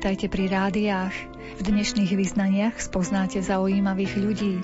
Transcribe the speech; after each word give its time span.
Vitajte 0.00 0.32
pri 0.32 0.48
rádiách. 0.48 1.12
V 1.60 1.60
dnešných 1.60 2.16
vyznaniach 2.16 2.80
spoznáte 2.80 3.44
zaujímavých 3.44 4.16
ľudí, 4.16 4.56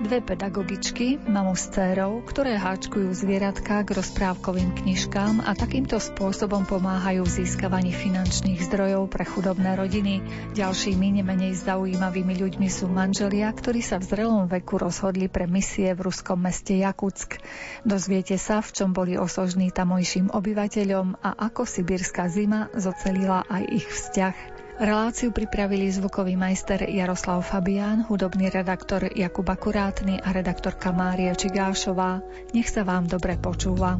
Dve 0.00 0.24
pedagogičky, 0.24 1.20
mamu 1.28 1.52
s 1.52 1.68
dcerou, 1.68 2.24
ktoré 2.24 2.56
háčkujú 2.56 3.12
zvieratka 3.12 3.84
k 3.84 3.92
rozprávkovým 3.92 4.72
knižkám 4.80 5.44
a 5.44 5.52
takýmto 5.52 6.00
spôsobom 6.00 6.64
pomáhajú 6.64 7.20
v 7.20 7.34
získavaní 7.44 7.92
finančných 7.92 8.64
zdrojov 8.64 9.12
pre 9.12 9.28
chudobné 9.28 9.76
rodiny. 9.76 10.24
Ďalšími 10.56 11.20
nemenej 11.20 11.52
zaujímavými 11.68 12.40
ľuďmi 12.40 12.72
sú 12.72 12.88
manželia, 12.88 13.52
ktorí 13.52 13.84
sa 13.84 14.00
v 14.00 14.08
zrelom 14.08 14.48
veku 14.48 14.80
rozhodli 14.80 15.28
pre 15.28 15.44
misie 15.44 15.92
v 15.92 16.00
ruskom 16.08 16.40
meste 16.40 16.80
Jakutsk. 16.80 17.44
Dozviete 17.84 18.40
sa, 18.40 18.64
v 18.64 18.72
čom 18.72 18.96
boli 18.96 19.20
osožní 19.20 19.68
tamojším 19.68 20.32
obyvateľom 20.32 21.20
a 21.20 21.36
ako 21.44 21.68
sibírska 21.68 22.32
zima 22.32 22.72
zocelila 22.72 23.44
aj 23.52 23.68
ich 23.68 23.84
vzťah. 23.84 24.57
Reláciu 24.78 25.34
pripravili 25.34 25.90
zvukový 25.90 26.38
majster 26.38 26.86
Jaroslav 26.86 27.42
Fabián, 27.42 28.06
hudobný 28.06 28.46
redaktor 28.46 29.10
Jakub 29.10 29.50
Akurátny 29.50 30.22
a 30.22 30.30
redaktorka 30.30 30.94
Mária 30.94 31.34
Čigášová. 31.34 32.22
Nech 32.54 32.70
sa 32.70 32.86
vám 32.86 33.10
dobre 33.10 33.34
počúva. 33.34 33.98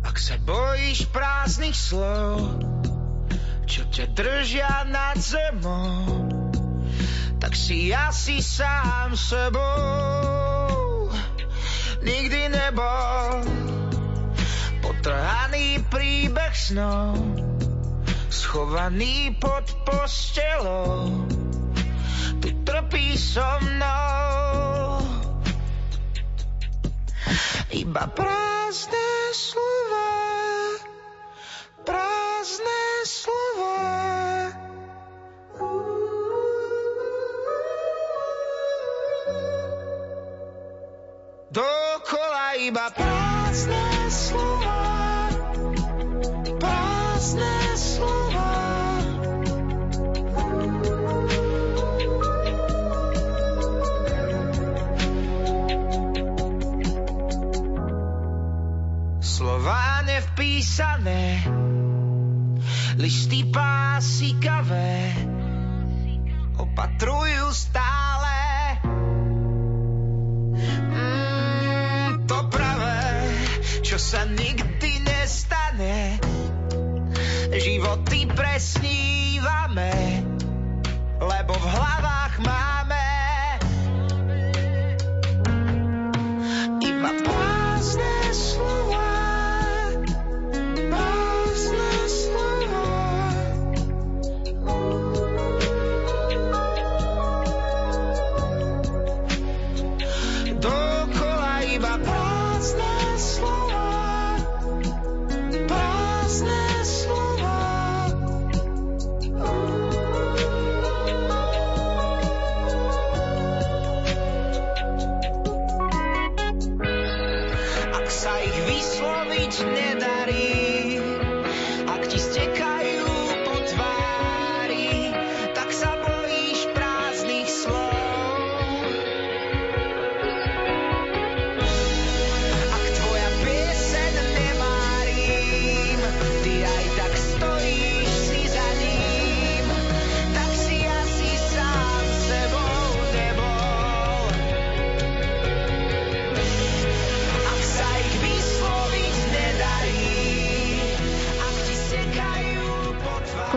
Ak 0.00 0.16
sa 0.16 0.40
bojíš 0.40 1.12
prázdnych 1.12 1.76
slov, 1.76 2.64
čo 3.68 3.84
ťa 3.92 4.16
držia 4.16 4.88
nad 4.88 5.20
zemou, 5.20 6.08
tak 7.36 7.52
si 7.52 7.92
asi 7.92 8.40
sám 8.40 9.12
sebou 9.12 11.12
nikdy 12.00 12.56
nebol 12.56 13.44
potrhaný 14.80 15.84
príbeh 15.92 16.56
snov 16.56 17.20
schovaný 18.30 19.36
pod 19.40 19.64
postelou, 19.84 21.26
tu 22.40 22.48
trpí 22.64 23.18
so 23.18 23.44
mnou. 23.60 25.02
Iba 27.70 28.06
prázdne 28.06 29.08
slova, 29.34 29.65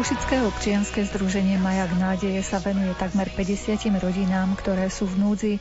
Košické 0.09 0.41
občianske 0.41 1.05
združenie 1.05 1.61
Majak 1.61 1.93
nádeje 1.93 2.41
sa 2.41 2.57
venuje 2.57 2.89
takmer 2.97 3.29
50 3.29 3.93
rodinám, 4.01 4.57
ktoré 4.57 4.89
sú 4.89 5.05
v 5.05 5.21
núdzi. 5.21 5.53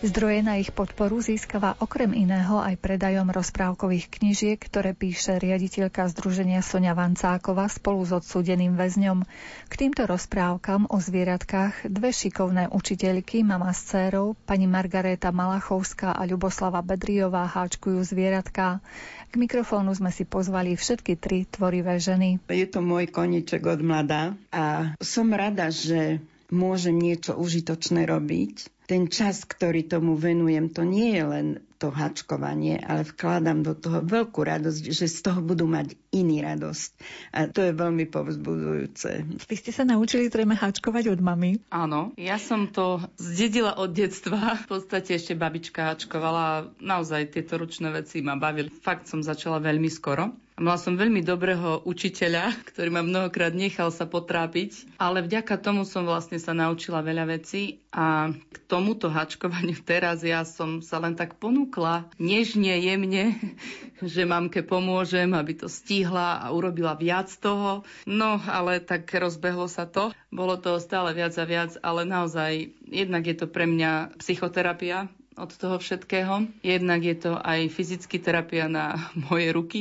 Zdroje 0.00 0.40
na 0.40 0.56
ich 0.56 0.72
podporu 0.72 1.20
získava 1.20 1.76
okrem 1.76 2.16
iného 2.16 2.64
aj 2.64 2.80
predajom 2.80 3.28
rozprávkových 3.28 4.08
knižiek, 4.08 4.56
ktoré 4.56 4.96
píše 4.96 5.36
riaditeľka 5.36 6.08
združenia 6.16 6.64
Sonia 6.64 6.96
Vancákova 6.96 7.68
spolu 7.68 8.08
s 8.08 8.16
odsúdeným 8.16 8.72
väzňom. 8.72 9.28
K 9.68 9.72
týmto 9.76 10.08
rozprávkam 10.08 10.88
o 10.88 10.96
zvieratkách 10.96 11.84
dve 11.92 12.16
šikovné 12.16 12.72
učiteľky, 12.72 13.44
mama 13.44 13.76
s 13.76 13.84
dcérou, 13.84 14.32
pani 14.48 14.64
Margaréta 14.64 15.28
Malachovská 15.28 16.16
a 16.16 16.24
Ľuboslava 16.24 16.80
Bedriová 16.80 17.44
háčkujú 17.44 18.00
zvieratká. 18.00 18.80
K 19.30 19.38
mikrofónu 19.38 19.94
sme 19.94 20.10
si 20.10 20.26
pozvali 20.26 20.74
všetky 20.74 21.14
tri 21.14 21.46
tvorivé 21.46 22.02
ženy. 22.02 22.42
Je 22.50 22.66
to 22.66 22.82
môj 22.82 23.06
koniček 23.14 23.62
od 23.62 23.78
mladá 23.78 24.34
a 24.50 24.98
som 24.98 25.30
rada, 25.30 25.70
že 25.70 26.18
môžem 26.50 26.98
niečo 26.98 27.38
užitočné 27.38 28.10
robiť. 28.10 28.79
Ten 28.90 29.06
čas, 29.06 29.46
ktorý 29.46 29.86
tomu 29.86 30.18
venujem, 30.18 30.66
to 30.74 30.82
nie 30.82 31.14
je 31.14 31.22
len 31.22 31.46
to 31.78 31.94
hačkovanie, 31.94 32.76
ale 32.82 33.06
vkladám 33.06 33.62
do 33.62 33.72
toho 33.72 34.02
veľkú 34.02 34.42
radosť, 34.42 34.82
že 34.90 35.06
z 35.06 35.18
toho 35.30 35.40
budú 35.40 35.64
mať 35.64 35.94
iný 36.10 36.42
radosť. 36.42 36.90
A 37.30 37.46
to 37.48 37.64
je 37.64 37.72
veľmi 37.72 38.10
povzbudzujúce. 38.10 39.24
Vy 39.46 39.54
ste 39.56 39.70
sa 39.72 39.86
naučili 39.86 40.26
zrejme 40.26 40.58
hačkovať 40.58 41.06
od 41.14 41.20
mamy? 41.22 41.62
Áno, 41.72 42.12
ja 42.18 42.36
som 42.36 42.66
to 42.68 43.00
zdedila 43.16 43.78
od 43.78 43.94
detstva. 43.94 44.60
V 44.68 44.76
podstate 44.76 45.16
ešte 45.16 45.38
babička 45.38 45.94
hačkovala. 45.94 46.74
Naozaj 46.82 47.32
tieto 47.32 47.62
ručné 47.62 47.94
veci 47.94 48.20
ma 48.20 48.36
bavili. 48.36 48.68
Fakt 48.68 49.06
som 49.06 49.24
začala 49.24 49.62
veľmi 49.62 49.88
skoro. 49.88 50.34
Mala 50.60 50.76
som 50.76 50.92
veľmi 50.92 51.24
dobrého 51.24 51.88
učiteľa, 51.88 52.52
ktorý 52.68 52.92
ma 52.92 53.00
mnohokrát 53.00 53.56
nechal 53.56 53.88
sa 53.88 54.04
potrápiť, 54.04 54.92
ale 55.00 55.24
vďaka 55.24 55.56
tomu 55.56 55.88
som 55.88 56.04
vlastne 56.04 56.36
sa 56.36 56.52
naučila 56.52 57.00
veľa 57.00 57.32
vecí 57.32 57.80
a 57.88 58.28
k 58.28 58.56
tomuto 58.68 59.08
hačkovaniu 59.08 59.80
teraz 59.88 60.20
ja 60.20 60.44
som 60.44 60.84
sa 60.84 61.00
len 61.00 61.16
tak 61.16 61.40
ponúkla 61.40 62.12
nežne, 62.20 62.76
jemne, 62.76 63.40
že 64.04 64.28
mamke 64.28 64.60
pomôžem, 64.60 65.32
aby 65.32 65.64
to 65.64 65.72
stihla 65.72 66.44
a 66.44 66.52
urobila 66.52 66.92
viac 66.92 67.32
toho. 67.40 67.88
No, 68.04 68.36
ale 68.44 68.84
tak 68.84 69.08
rozbehlo 69.08 69.64
sa 69.64 69.88
to. 69.88 70.12
Bolo 70.28 70.60
to 70.60 70.76
stále 70.76 71.08
viac 71.16 71.32
a 71.40 71.48
viac, 71.48 71.80
ale 71.80 72.04
naozaj 72.04 72.68
jednak 72.84 73.24
je 73.24 73.36
to 73.40 73.48
pre 73.48 73.64
mňa 73.64 74.12
psychoterapia, 74.20 75.08
od 75.40 75.50
toho 75.56 75.80
všetkého. 75.80 76.46
Jednak 76.60 77.00
je 77.00 77.16
to 77.16 77.32
aj 77.40 77.72
fyzicky 77.72 78.20
terapia 78.20 78.68
na 78.68 79.10
moje 79.28 79.48
ruky, 79.50 79.80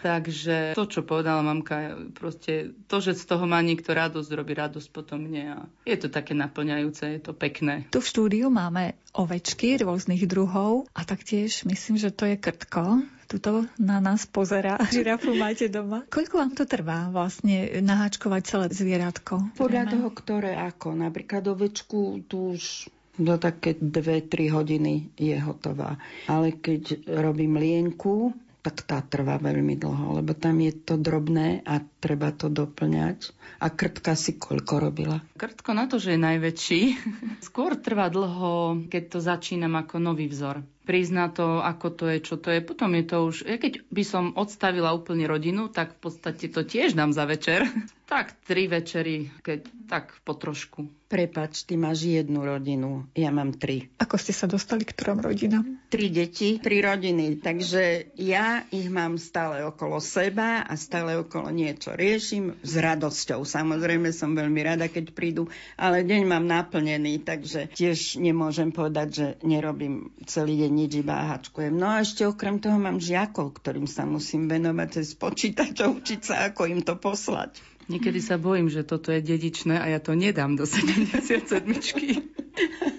takže 0.00 0.72
to, 0.72 0.84
čo 0.88 1.04
povedala 1.04 1.44
mamka, 1.44 1.94
proste 2.16 2.72
to, 2.88 3.04
že 3.04 3.20
z 3.20 3.24
toho 3.28 3.44
má 3.44 3.60
niekto 3.60 3.92
radosť, 3.92 4.30
robí 4.32 4.56
radosť 4.56 4.88
potom 4.88 5.28
mne 5.28 5.44
a 5.44 5.58
je 5.84 5.96
to 6.00 6.08
také 6.08 6.32
naplňajúce, 6.32 7.04
je 7.04 7.20
to 7.20 7.36
pekné. 7.36 7.86
Tu 7.92 8.00
v 8.00 8.08
štúdiu 8.08 8.48
máme 8.48 8.96
ovečky 9.14 9.78
rôznych 9.78 10.26
druhov 10.26 10.90
a 10.96 11.06
taktiež 11.06 11.62
myslím, 11.68 12.00
že 12.00 12.10
to 12.10 12.26
je 12.26 12.36
krtko. 12.40 13.04
Tuto 13.24 13.64
na 13.80 14.04
nás 14.04 14.28
pozera. 14.28 14.76
Žirafu 14.94 15.32
máte 15.32 15.72
doma. 15.72 16.04
Koľko 16.12 16.34
vám 16.38 16.52
to 16.52 16.68
trvá 16.68 17.08
vlastne 17.08 17.80
naháčkovať 17.80 18.42
celé 18.44 18.66
zvieratko? 18.68 19.56
Podľa 19.56 19.96
toho, 19.96 20.08
ktoré 20.12 20.52
ako. 20.60 20.92
Napríklad 20.92 21.42
ovečku 21.48 22.28
tu 22.28 22.52
už 22.52 22.92
do 23.18 23.38
také 23.38 23.78
2-3 23.78 24.50
hodiny 24.50 25.14
je 25.14 25.36
hotová. 25.38 25.98
Ale 26.26 26.54
keď 26.54 27.06
robím 27.06 27.58
lienku, 27.58 28.34
tak 28.64 28.80
tá 28.88 29.04
trvá 29.04 29.36
veľmi 29.36 29.76
dlho, 29.76 30.24
lebo 30.24 30.32
tam 30.32 30.56
je 30.56 30.72
to 30.72 30.96
drobné 30.96 31.60
a 31.68 31.84
treba 32.00 32.32
to 32.32 32.48
doplňať. 32.48 33.36
A 33.60 33.68
krtka 33.68 34.16
si 34.16 34.40
koľko 34.40 34.80
robila? 34.80 35.20
Krtko 35.36 35.76
na 35.76 35.84
to, 35.84 36.00
že 36.00 36.16
je 36.16 36.24
najväčší. 36.24 36.82
Skôr 37.52 37.76
trvá 37.76 38.08
dlho, 38.08 38.88
keď 38.88 39.02
to 39.12 39.18
začínam 39.20 39.76
ako 39.76 40.00
nový 40.00 40.32
vzor 40.32 40.64
prizna 40.84 41.32
to, 41.32 41.64
ako 41.64 41.88
to 41.90 42.04
je, 42.12 42.18
čo 42.20 42.36
to 42.36 42.52
je. 42.52 42.60
Potom 42.60 42.92
je 42.94 43.04
to 43.08 43.16
už, 43.24 43.36
ja 43.48 43.56
keď 43.56 43.82
by 43.88 44.04
som 44.04 44.24
odstavila 44.36 44.92
úplne 44.92 45.24
rodinu, 45.24 45.72
tak 45.72 45.96
v 45.96 46.08
podstate 46.08 46.52
to 46.52 46.62
tiež 46.62 46.92
dám 46.92 47.10
za 47.16 47.24
večer. 47.24 47.64
tak 48.04 48.36
tri 48.44 48.68
večery, 48.68 49.32
keď 49.40 49.60
tak 49.88 50.12
po 50.24 50.36
trošku. 50.36 50.88
Prepač, 51.08 51.62
ty 51.62 51.78
máš 51.78 52.04
jednu 52.10 52.42
rodinu, 52.42 53.06
ja 53.14 53.30
mám 53.30 53.54
tri. 53.54 53.92
Ako 54.02 54.18
ste 54.18 54.34
sa 54.34 54.50
dostali 54.50 54.82
k 54.82 54.96
trom 54.96 55.22
rodinám? 55.22 55.62
Tri 55.88 56.10
deti, 56.10 56.58
tri 56.58 56.82
rodiny, 56.82 57.38
takže 57.38 58.12
ja 58.18 58.66
ich 58.74 58.90
mám 58.90 59.14
stále 59.20 59.62
okolo 59.62 60.02
seba 60.02 60.66
a 60.66 60.74
stále 60.74 61.14
okolo 61.20 61.54
niečo 61.54 61.94
riešim 61.94 62.58
s 62.60 62.72
radosťou. 62.74 63.46
Samozrejme 63.46 64.10
som 64.10 64.34
veľmi 64.34 64.60
rada, 64.64 64.90
keď 64.90 65.14
prídu, 65.14 65.46
ale 65.78 66.02
deň 66.02 66.22
mám 66.26 66.44
naplnený, 66.44 67.22
takže 67.22 67.70
tiež 67.72 68.18
nemôžem 68.18 68.74
povedať, 68.74 69.08
že 69.14 69.26
nerobím 69.46 70.10
celý 70.26 70.66
deň 70.66 70.72
nič, 70.74 70.98
iba 71.00 71.30
hačkujem. 71.30 71.70
No 71.78 71.86
a 71.86 72.02
ešte 72.02 72.26
okrem 72.26 72.58
toho 72.58 72.74
mám 72.76 72.98
žiakov, 72.98 73.54
ktorým 73.62 73.86
sa 73.86 74.02
musím 74.02 74.50
venovať 74.50 74.88
cez 75.00 75.14
počítač 75.14 75.86
a 75.86 75.88
učiť 75.88 76.20
sa, 76.20 76.50
ako 76.50 76.66
im 76.66 76.82
to 76.82 76.98
poslať. 76.98 77.62
Niekedy 77.84 78.20
sa 78.24 78.40
bojím, 78.40 78.72
že 78.72 78.80
toto 78.86 79.12
je 79.12 79.20
dedičné 79.20 79.76
a 79.76 79.86
ja 79.92 80.00
to 80.00 80.16
nedám 80.16 80.56
do 80.56 80.64
77. 80.64 81.20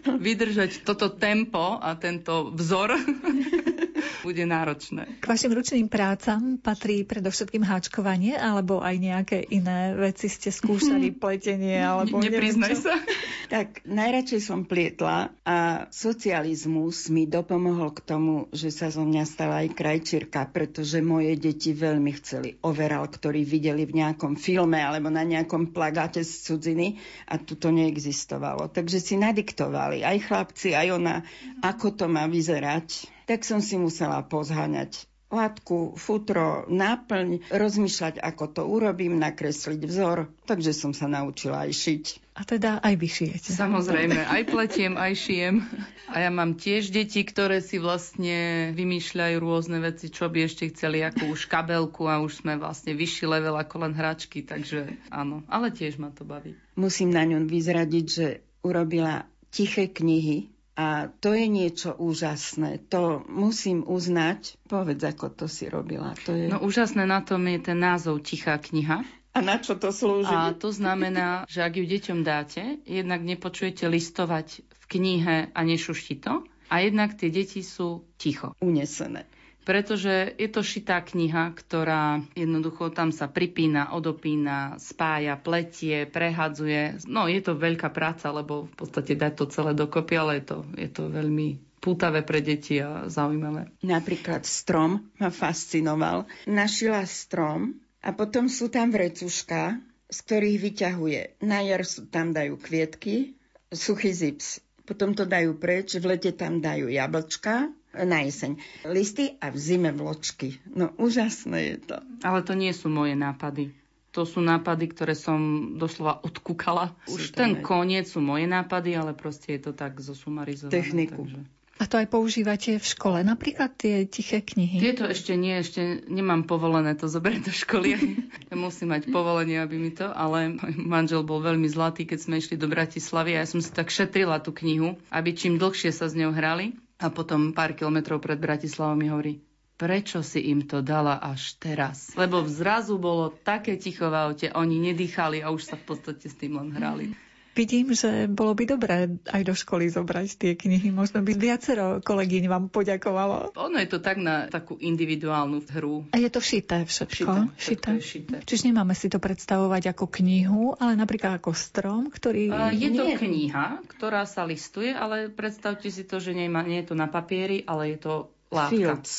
Vydržať 0.06 0.86
toto 0.86 1.10
tempo 1.10 1.82
a 1.82 1.98
tento 1.98 2.54
vzor 2.54 2.94
bude 4.26 4.44
náročné. 4.46 5.22
K 5.22 5.26
vašim 5.26 5.54
ručným 5.54 5.86
prácam 5.86 6.58
patrí 6.58 7.06
predovšetkým 7.06 7.62
háčkovanie 7.62 8.34
alebo 8.34 8.82
aj 8.82 8.96
nejaké 8.98 9.38
iné 9.54 9.94
veci 9.94 10.26
ste 10.30 10.50
skúšali, 10.50 11.14
pletenie 11.22 11.78
alebo 11.78 12.18
ne, 12.18 12.34
Nepriznaj 12.34 12.74
sa. 12.74 12.98
Tak 13.46 13.86
najradšej 13.86 14.42
som 14.42 14.66
plietla 14.66 15.30
a 15.46 15.86
socializmus 15.94 17.14
mi 17.14 17.30
dopomohol 17.30 17.94
k 17.94 18.02
tomu, 18.02 18.50
že 18.50 18.74
sa 18.74 18.90
zo 18.90 19.06
mňa 19.06 19.24
stala 19.30 19.62
aj 19.62 19.78
krajčírka, 19.78 20.50
pretože 20.50 21.06
moje 21.06 21.38
deti 21.38 21.78
veľmi 21.78 22.12
chceli 22.18 22.58
overal, 22.66 23.06
ktorý 23.06 23.46
videli 23.46 23.86
v 23.86 24.02
nejakom 24.02 24.34
filme 24.34 24.75
alebo 24.80 25.12
na 25.12 25.28
nejakom 25.28 25.76
plagáte 25.76 26.24
z 26.24 26.32
cudziny 26.52 27.00
a 27.28 27.40
tu 27.40 27.56
to 27.60 27.72
neexistovalo. 27.72 28.72
Takže 28.72 29.00
si 29.04 29.16
nadiktovali 29.20 30.02
aj 30.04 30.18
chlapci, 30.26 30.74
aj 30.76 30.88
ona, 30.96 31.16
ako 31.64 31.94
to 31.94 32.06
má 32.08 32.26
vyzerať 32.26 33.16
tak 33.26 33.42
som 33.42 33.58
si 33.58 33.76
musela 33.76 34.22
pozháňať 34.22 35.10
látku, 35.36 36.00
futro, 36.00 36.64
náplň, 36.72 37.52
rozmýšľať, 37.52 38.24
ako 38.24 38.46
to 38.56 38.62
urobím, 38.64 39.20
nakresliť 39.20 39.82
vzor. 39.84 40.32
Takže 40.48 40.72
som 40.72 40.96
sa 40.96 41.12
naučila 41.12 41.68
aj 41.68 41.72
šiť. 41.76 42.06
A 42.36 42.44
teda 42.44 42.84
aj 42.84 42.96
vy 43.00 43.08
šijete. 43.08 43.50
Samozrejme, 43.56 44.20
aj 44.28 44.44
pletiem, 44.52 45.00
aj 45.00 45.14
šijem. 45.16 45.64
A 46.12 46.24
ja 46.24 46.32
mám 46.32 46.60
tiež 46.60 46.92
deti, 46.92 47.24
ktoré 47.24 47.64
si 47.64 47.80
vlastne 47.80 48.72
vymýšľajú 48.76 49.36
rôzne 49.40 49.80
veci, 49.80 50.12
čo 50.12 50.28
by 50.28 50.44
ešte 50.44 50.72
chceli, 50.72 51.00
ako 51.04 51.32
už 51.32 51.48
kabelku 51.48 52.08
a 52.12 52.20
už 52.20 52.44
sme 52.44 52.60
vlastne 52.60 52.92
vyšší 52.92 53.26
level 53.28 53.56
ako 53.56 53.88
len 53.88 53.94
hračky, 53.96 54.44
takže 54.44 55.00
áno. 55.12 55.48
Ale 55.48 55.72
tiež 55.72 55.96
ma 55.96 56.12
to 56.12 56.28
baví. 56.28 56.60
Musím 56.76 57.16
na 57.16 57.24
ňom 57.24 57.48
vyzradiť, 57.48 58.06
že 58.08 58.28
urobila 58.68 59.24
tiché 59.48 59.88
knihy, 59.88 60.55
a 60.76 61.08
to 61.24 61.32
je 61.32 61.48
niečo 61.48 61.96
úžasné. 61.96 62.84
To 62.92 63.24
musím 63.32 63.88
uznať. 63.88 64.60
Povedz, 64.68 65.08
ako 65.08 65.32
to 65.32 65.46
si 65.48 65.72
robila. 65.72 66.12
To 66.28 66.36
je... 66.36 66.52
No 66.52 66.60
úžasné 66.60 67.08
na 67.08 67.24
tom 67.24 67.48
je 67.48 67.72
ten 67.72 67.80
názov 67.80 68.20
Tichá 68.28 68.60
kniha. 68.60 69.08
A 69.36 69.40
na 69.44 69.60
čo 69.60 69.80
to 69.80 69.92
slúži? 69.96 70.32
A 70.32 70.52
to 70.52 70.72
znamená, 70.72 71.48
že 71.48 71.64
ak 71.64 71.80
ju 71.80 71.84
deťom 71.88 72.24
dáte, 72.24 72.80
jednak 72.88 73.24
nepočujete 73.24 73.88
listovať 73.88 74.64
v 74.64 74.84
knihe 74.88 75.36
a 75.52 75.60
nešušti 75.64 76.20
to. 76.20 76.44
A 76.72 76.84
jednak 76.84 77.16
tie 77.16 77.32
deti 77.32 77.64
sú 77.64 78.04
ticho. 78.20 78.56
Unesené 78.60 79.28
pretože 79.66 80.38
je 80.38 80.46
to 80.48 80.62
šitá 80.62 81.02
kniha, 81.02 81.52
ktorá 81.58 82.22
jednoducho 82.38 82.94
tam 82.94 83.10
sa 83.10 83.26
pripína, 83.26 83.92
odopína, 83.98 84.78
spája, 84.78 85.36
pletie, 85.42 86.06
prehadzuje. 86.06 87.02
No 87.10 87.26
je 87.26 87.42
to 87.42 87.58
veľká 87.58 87.90
práca, 87.90 88.30
lebo 88.30 88.70
v 88.70 88.74
podstate 88.78 89.18
dať 89.18 89.34
to 89.34 89.46
celé 89.50 89.74
dokopy, 89.74 90.14
ale 90.16 90.40
je 90.40 90.46
to, 90.46 90.58
je 90.78 90.90
to 90.94 91.04
veľmi 91.10 91.60
pútavé 91.82 92.22
pre 92.22 92.46
deti 92.46 92.78
a 92.82 93.10
zaujímavé. 93.10 93.74
Napríklad 93.82 94.46
strom 94.46 95.10
ma 95.18 95.34
fascinoval. 95.34 96.30
Našila 96.46 97.06
strom 97.06 97.78
a 98.06 98.14
potom 98.14 98.46
sú 98.46 98.70
tam 98.70 98.94
vrecuška, 98.94 99.82
z 100.10 100.18
ktorých 100.26 100.58
vyťahuje. 100.62 101.22
Na 101.46 101.66
jar 101.66 101.82
sú, 101.86 102.06
tam 102.06 102.34
dajú 102.34 102.62
kvietky, 102.62 103.34
suchý 103.74 104.14
zips. 104.14 104.62
Potom 104.86 105.18
to 105.18 105.26
dajú 105.26 105.58
preč, 105.58 105.98
v 105.98 106.14
lete 106.14 106.30
tam 106.38 106.62
dajú 106.62 106.94
jablčka, 106.94 107.74
na 108.04 108.28
jeseň. 108.28 108.60
Listy 108.92 109.40
a 109.40 109.48
v 109.48 109.58
zime 109.58 109.96
vločky. 109.96 110.60
No 110.68 110.92
úžasné 111.00 111.60
je 111.64 111.78
to. 111.94 111.98
Ale 112.28 112.44
to 112.44 112.52
nie 112.52 112.76
sú 112.76 112.92
moje 112.92 113.16
nápady. 113.16 113.72
To 114.16 114.24
sú 114.24 114.40
nápady, 114.40 114.96
ktoré 114.96 115.12
som 115.12 115.72
doslova 115.76 116.24
odkúkala. 116.24 116.96
Už 117.12 117.36
ten 117.36 117.60
koniec 117.60 118.08
sú 118.08 118.24
moje 118.24 118.48
nápady, 118.48 118.96
ale 118.96 119.12
proste 119.12 119.60
je 119.60 119.68
to 119.68 119.72
tak 119.76 120.00
zosumarizované. 120.00 120.72
Techniku. 120.72 121.28
Takže... 121.28 121.56
A 121.76 121.92
to 121.92 122.00
aj 122.00 122.08
používate 122.08 122.80
v 122.80 122.86
škole, 122.88 123.20
napríklad 123.28 123.76
tie 123.76 124.08
tiché 124.08 124.40
knihy? 124.40 124.80
Tieto 124.80 125.04
ešte 125.12 125.36
nie, 125.36 125.60
ešte 125.60 126.08
nemám 126.08 126.48
povolené 126.48 126.96
to 126.96 127.12
zobrať 127.12 127.40
do 127.44 127.52
školy. 127.52 128.00
ja 128.50 128.56
musím 128.56 128.96
mať 128.96 129.12
povolenie, 129.12 129.60
aby 129.60 129.76
mi 129.76 129.92
to, 129.92 130.08
ale 130.08 130.56
môj 130.56 130.72
manžel 130.80 131.28
bol 131.28 131.44
veľmi 131.44 131.68
zlatý, 131.68 132.08
keď 132.08 132.20
sme 132.24 132.40
išli 132.40 132.56
do 132.56 132.72
Bratislavy 132.72 133.36
a 133.36 133.44
ja 133.44 133.48
som 133.52 133.60
si 133.60 133.76
tak 133.76 133.92
šetrila 133.92 134.40
tú 134.40 134.56
knihu, 134.56 134.96
aby 135.12 135.36
čím 135.36 135.60
dlhšie 135.60 135.92
sa 135.92 136.08
s 136.08 136.16
ňou 136.16 136.32
hrali. 136.32 136.80
A 136.96 137.12
potom 137.12 137.52
pár 137.52 137.76
kilometrov 137.76 138.24
pred 138.24 138.40
Bratislavou 138.40 138.96
mi 138.96 139.12
hovorí, 139.12 139.44
prečo 139.76 140.24
si 140.24 140.48
im 140.48 140.64
to 140.64 140.80
dala 140.80 141.20
až 141.20 141.60
teraz? 141.60 142.16
Lebo 142.16 142.40
zrazu 142.48 142.96
bolo 142.96 143.36
také 143.36 143.76
ticho 143.76 144.08
v 144.08 144.16
aute, 144.16 144.48
oni 144.56 144.80
nedýchali 144.92 145.44
a 145.44 145.52
už 145.52 145.62
sa 145.64 145.76
v 145.76 145.84
podstate 145.92 146.32
s 146.32 146.36
tým 146.40 146.56
len 146.56 146.72
hrali. 146.72 147.12
Vidím, 147.56 147.96
že 147.96 148.28
bolo 148.28 148.52
by 148.52 148.64
dobré 148.68 149.08
aj 149.32 149.42
do 149.48 149.56
školy 149.56 149.88
zobrať 149.88 150.28
tie 150.36 150.52
knihy. 150.60 150.92
Možno 150.92 151.24
by 151.24 151.32
viacero 151.40 152.04
kolegyň 152.04 152.52
vám 152.52 152.68
poďakovalo. 152.68 153.56
Ono 153.56 153.78
je 153.80 153.88
to 153.88 154.04
tak 154.04 154.20
na 154.20 154.52
takú 154.52 154.76
individuálnu 154.76 155.64
hru. 155.72 156.04
A 156.12 156.20
je 156.20 156.28
to 156.28 156.44
šité 156.44 156.84
všetko? 156.84 157.56
Šité. 157.56 157.56
šité. 157.56 157.92
Šité. 158.04 158.36
Čiže 158.44 158.76
nemáme 158.76 158.92
si 158.92 159.08
to 159.08 159.24
predstavovať 159.24 159.96
ako 159.96 160.12
knihu, 160.20 160.76
ale 160.76 161.00
napríklad 161.00 161.40
ako 161.40 161.56
strom, 161.56 162.12
ktorý... 162.12 162.52
Uh, 162.52 162.76
je 162.76 162.92
to 162.92 163.08
nie... 163.08 163.16
kniha, 163.16 163.88
ktorá 163.88 164.28
sa 164.28 164.44
listuje, 164.44 164.92
ale 164.92 165.32
predstavte 165.32 165.88
si 165.88 166.04
to, 166.04 166.20
že 166.20 166.36
nie, 166.36 166.52
nie 166.52 166.84
je 166.84 166.92
to 166.92 166.96
na 167.00 167.08
papieri, 167.08 167.64
ale 167.64 167.96
je 167.96 168.04
to 168.04 168.35
látka. 168.54 168.72
Fields. 168.72 169.12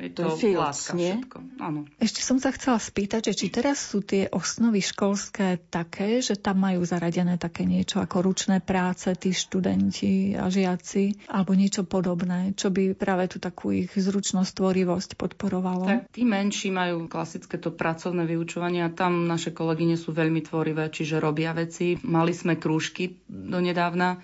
Je 0.00 0.10
to, 0.16 0.22
to 0.32 0.36
fields, 0.40 0.62
látka 0.62 0.92
nie? 0.96 1.12
všetko. 1.18 1.38
Áno. 1.60 1.80
Ešte 2.00 2.20
som 2.24 2.38
sa 2.40 2.54
chcela 2.54 2.80
spýtať, 2.80 3.30
že 3.30 3.34
či 3.36 3.46
teraz 3.52 3.82
sú 3.82 4.00
tie 4.00 4.30
osnovy 4.32 4.80
školské 4.80 5.60
také, 5.68 6.24
že 6.24 6.40
tam 6.40 6.62
majú 6.62 6.86
zaradené 6.86 7.36
také 7.36 7.68
niečo 7.68 8.00
ako 8.00 8.32
ručné 8.32 8.64
práce, 8.64 9.10
tí 9.18 9.34
študenti 9.34 10.38
a 10.38 10.48
žiaci, 10.48 11.28
alebo 11.28 11.52
niečo 11.52 11.84
podobné, 11.84 12.56
čo 12.56 12.72
by 12.72 12.96
práve 12.96 13.28
tú 13.28 13.42
takú 13.42 13.74
ich 13.74 13.92
zručnosť, 13.92 14.56
tvorivosť 14.56 15.10
podporovalo? 15.20 15.84
Tak 15.84 16.14
tí 16.14 16.22
menší 16.24 16.72
majú 16.72 17.10
klasické 17.10 17.60
to 17.60 17.74
pracovné 17.74 18.24
vyučovanie 18.24 18.86
a 18.86 18.94
tam 18.94 19.28
naše 19.28 19.52
kolegyne 19.52 20.00
sú 20.00 20.16
veľmi 20.16 20.40
tvorivé, 20.46 20.88
čiže 20.88 21.20
robia 21.20 21.52
veci. 21.52 22.00
Mali 22.00 22.32
sme 22.32 22.56
krúžky 22.56 23.20
donedávna, 23.28 24.22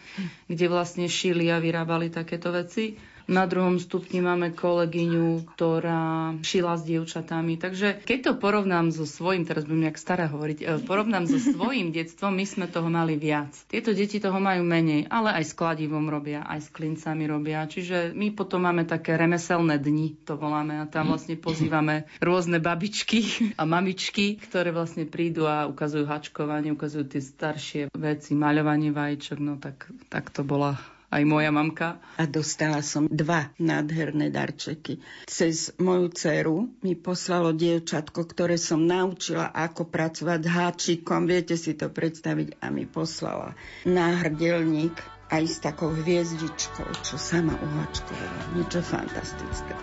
kde 0.49 0.67
vlastne 0.73 1.05
šili 1.11 1.53
a 1.53 1.61
vyrábali 1.61 2.09
takéto 2.09 2.55
veci 2.55 2.97
Na 3.27 3.43
druhom 3.51 3.83
stupni 3.83 4.23
máme 4.23 4.55
kolegyňu, 4.55 5.51
ktorá 5.55 6.39
šila 6.47 6.79
s 6.79 6.87
dievčatami. 6.87 7.59
Takže 7.59 8.07
keď 8.07 8.19
to 8.23 8.33
porovnám 8.39 8.95
so 8.95 9.03
svojím, 9.03 9.43
teraz 9.43 9.67
budem 9.67 9.91
jak 9.91 9.99
stará 9.99 10.31
hovoriť, 10.31 10.59
e, 10.63 10.65
porovnám 10.87 11.27
so 11.27 11.39
svojím 11.55 11.91
detstvom, 11.91 12.39
my 12.39 12.47
sme 12.47 12.67
toho 12.71 12.87
mali 12.87 13.19
viac. 13.19 13.51
Tieto 13.67 13.91
deti 13.91 14.23
toho 14.23 14.39
majú 14.39 14.63
menej, 14.63 15.11
ale 15.11 15.35
aj 15.43 15.45
s 15.51 15.53
kladivom 15.59 16.07
robia, 16.07 16.47
aj 16.47 16.67
s 16.67 16.69
klincami 16.71 17.27
robia. 17.27 17.67
Čiže 17.67 18.15
my 18.15 18.31
potom 18.31 18.63
máme 18.63 18.87
také 18.87 19.19
remeselné 19.19 19.83
dni, 19.83 20.23
to 20.23 20.39
voláme, 20.39 20.79
a 20.79 20.87
tam 20.87 21.11
vlastne 21.11 21.35
pozývame 21.35 22.07
rôzne 22.23 22.63
babičky 22.63 23.53
a 23.61 23.67
mamičky, 23.67 24.39
ktoré 24.39 24.71
vlastne 24.71 25.03
prídu 25.03 25.51
a 25.51 25.67
ukazujú 25.67 26.07
hačkovanie, 26.07 26.71
ukazujú 26.71 27.05
tie 27.11 27.23
staršie 27.23 27.83
veci, 27.91 28.39
maľovanie 28.39 28.95
vajíčok, 28.95 29.39
no 29.43 29.59
tak, 29.59 29.91
tak 30.07 30.31
to 30.31 30.47
bola 30.47 30.79
aj 31.17 31.25
moja 31.25 31.49
mamka. 31.49 31.97
A 32.21 32.29
dostala 32.29 32.85
som 32.85 33.09
dva 33.09 33.49
nádherné 33.57 34.29
darčeky. 34.29 35.01
Cez 35.25 35.73
moju 35.81 36.13
dceru 36.13 36.69
mi 36.85 36.93
poslalo 36.93 37.57
dievčatko, 37.57 38.29
ktoré 38.29 38.61
som 38.61 38.85
naučila, 38.85 39.49
ako 39.49 39.89
pracovať 39.89 40.41
s 40.45 40.53
háčikom. 40.53 41.25
Viete 41.25 41.57
si 41.57 41.73
to 41.73 41.89
predstaviť? 41.89 42.61
A 42.61 42.69
mi 42.69 42.85
poslala 42.85 43.57
náhrdelník 43.89 44.97
aj 45.33 45.45
s 45.45 45.57
takou 45.59 45.91
hviezdičkou, 45.91 46.87
čo 47.03 47.19
sama 47.19 47.57
uhačkovala. 47.59 48.41
Niečo 48.55 48.81
fantastické. 48.85 49.75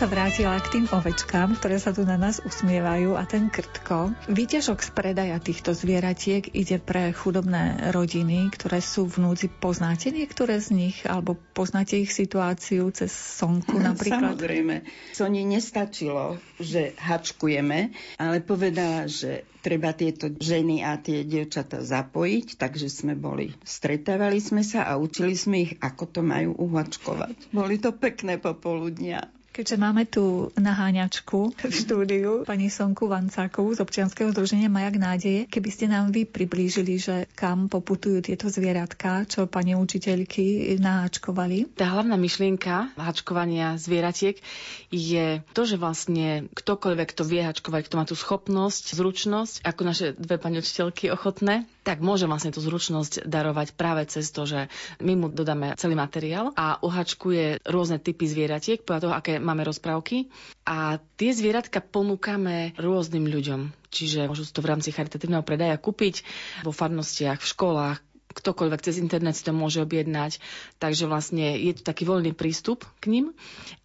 Sa 0.00 0.08
vrátila 0.08 0.56
k 0.64 0.80
tým 0.80 0.86
ovečkám, 0.96 1.60
ktoré 1.60 1.76
sa 1.76 1.92
tu 1.92 2.08
na 2.08 2.16
nás 2.16 2.40
usmievajú 2.40 3.20
a 3.20 3.28
ten 3.28 3.52
krtko. 3.52 4.16
Výťažok 4.32 4.80
z 4.80 4.90
predaja 4.96 5.36
týchto 5.36 5.76
zvieratiek 5.76 6.56
ide 6.56 6.80
pre 6.80 7.12
chudobné 7.12 7.92
rodiny, 7.92 8.48
ktoré 8.48 8.80
sú 8.80 9.04
v 9.04 9.28
núdzi. 9.28 9.52
Poznáte 9.52 10.08
niektoré 10.08 10.56
z 10.56 10.72
nich 10.72 10.96
alebo 11.04 11.36
poznáte 11.52 12.00
ich 12.00 12.16
situáciu 12.16 12.88
cez 12.96 13.12
Sonku 13.12 13.76
napríklad? 13.76 14.40
Samozrejme. 14.40 14.88
Soni 15.12 15.44
nestačilo, 15.44 16.40
že 16.56 16.96
hačkujeme, 16.96 17.92
ale 18.16 18.40
povedala, 18.40 19.04
že 19.04 19.44
treba 19.60 19.92
tieto 19.92 20.32
ženy 20.32 20.80
a 20.80 20.96
tie 20.96 21.28
dievčata 21.28 21.84
zapojiť, 21.84 22.56
takže 22.56 22.88
sme 22.88 23.12
boli, 23.20 23.52
stretávali 23.68 24.40
sme 24.40 24.64
sa 24.64 24.88
a 24.88 24.96
učili 24.96 25.36
sme 25.36 25.68
ich, 25.68 25.76
ako 25.76 26.04
to 26.08 26.20
majú 26.24 26.56
uhačkovať. 26.56 27.52
Boli 27.52 27.76
to 27.76 27.92
pekné 27.92 28.40
popoludnia. 28.40 29.28
Keďže 29.60 29.76
máme 29.76 30.08
tu 30.08 30.48
naháňačku 30.56 31.52
v 31.52 31.68
štúdiu, 31.68 32.48
pani 32.48 32.72
Sonku 32.72 33.12
Vancákovú 33.12 33.76
z 33.76 33.84
občianskeho 33.84 34.32
združenia 34.32 34.72
Majak 34.72 34.96
nádeje, 34.96 35.44
keby 35.52 35.68
ste 35.68 35.84
nám 35.84 36.16
vy 36.16 36.24
priblížili, 36.24 36.96
že 36.96 37.28
kam 37.36 37.68
poputujú 37.68 38.24
tieto 38.24 38.48
zvieratka, 38.48 39.28
čo 39.28 39.44
pani 39.44 39.76
učiteľky 39.76 40.80
naháčkovali? 40.80 41.76
Tá 41.76 41.92
hlavná 41.92 42.16
myšlienka 42.16 42.96
háčkovania 42.96 43.76
zvieratiek 43.76 44.40
je 44.88 45.44
to, 45.52 45.68
že 45.68 45.76
vlastne 45.76 46.48
ktokoľvek, 46.56 47.12
kto 47.12 47.22
vie 47.28 47.44
háčkovať, 47.44 47.84
kto 47.84 47.94
má 48.00 48.08
tú 48.08 48.16
schopnosť, 48.16 48.96
zručnosť, 48.96 49.60
ako 49.60 49.80
naše 49.84 50.06
dve 50.16 50.40
pani 50.40 50.64
učiteľky 50.64 51.12
ochotné, 51.12 51.68
tak 51.80 52.00
môže 52.00 52.28
vlastne 52.28 52.52
tú 52.52 52.60
zručnosť 52.60 53.24
darovať 53.24 53.72
práve 53.72 54.04
cez 54.06 54.28
to, 54.28 54.44
že 54.44 54.68
my 54.98 55.12
mu 55.16 55.26
dodáme 55.26 55.72
celý 55.74 55.96
materiál 55.96 56.52
a 56.52 56.76
uhačkuje 56.78 57.64
rôzne 57.64 57.96
typy 57.96 58.24
zvieratiek 58.24 58.84
podľa 58.84 59.00
toho, 59.00 59.14
aké 59.14 59.32
máme 59.36 59.64
rozprávky. 59.64 60.28
A 60.62 61.00
tie 61.16 61.30
zvieratka 61.32 61.80
ponúkame 61.80 62.76
rôznym 62.76 63.24
ľuďom. 63.24 63.72
Čiže 63.90 64.30
môžu 64.30 64.46
to 64.46 64.62
v 64.62 64.70
rámci 64.70 64.94
charitatívneho 64.94 65.42
predaja 65.42 65.74
kúpiť 65.74 66.22
vo 66.62 66.70
farnostiach, 66.70 67.42
v 67.42 67.50
školách, 67.50 67.98
ktokoľvek 68.30 68.80
cez 68.86 69.02
internet 69.02 69.36
si 69.36 69.46
to 69.46 69.52
môže 69.54 69.82
objednať, 69.82 70.38
takže 70.78 71.10
vlastne 71.10 71.58
je 71.58 71.72
tu 71.74 71.82
taký 71.82 72.06
voľný 72.06 72.32
prístup 72.32 72.86
k 73.02 73.10
ním 73.10 73.26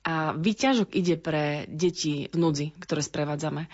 a 0.06 0.38
výťažok 0.38 0.94
ide 0.94 1.18
pre 1.18 1.66
deti 1.66 2.30
v 2.30 2.38
núdzi, 2.38 2.78
ktoré 2.78 3.02
sprevádzame. 3.02 3.68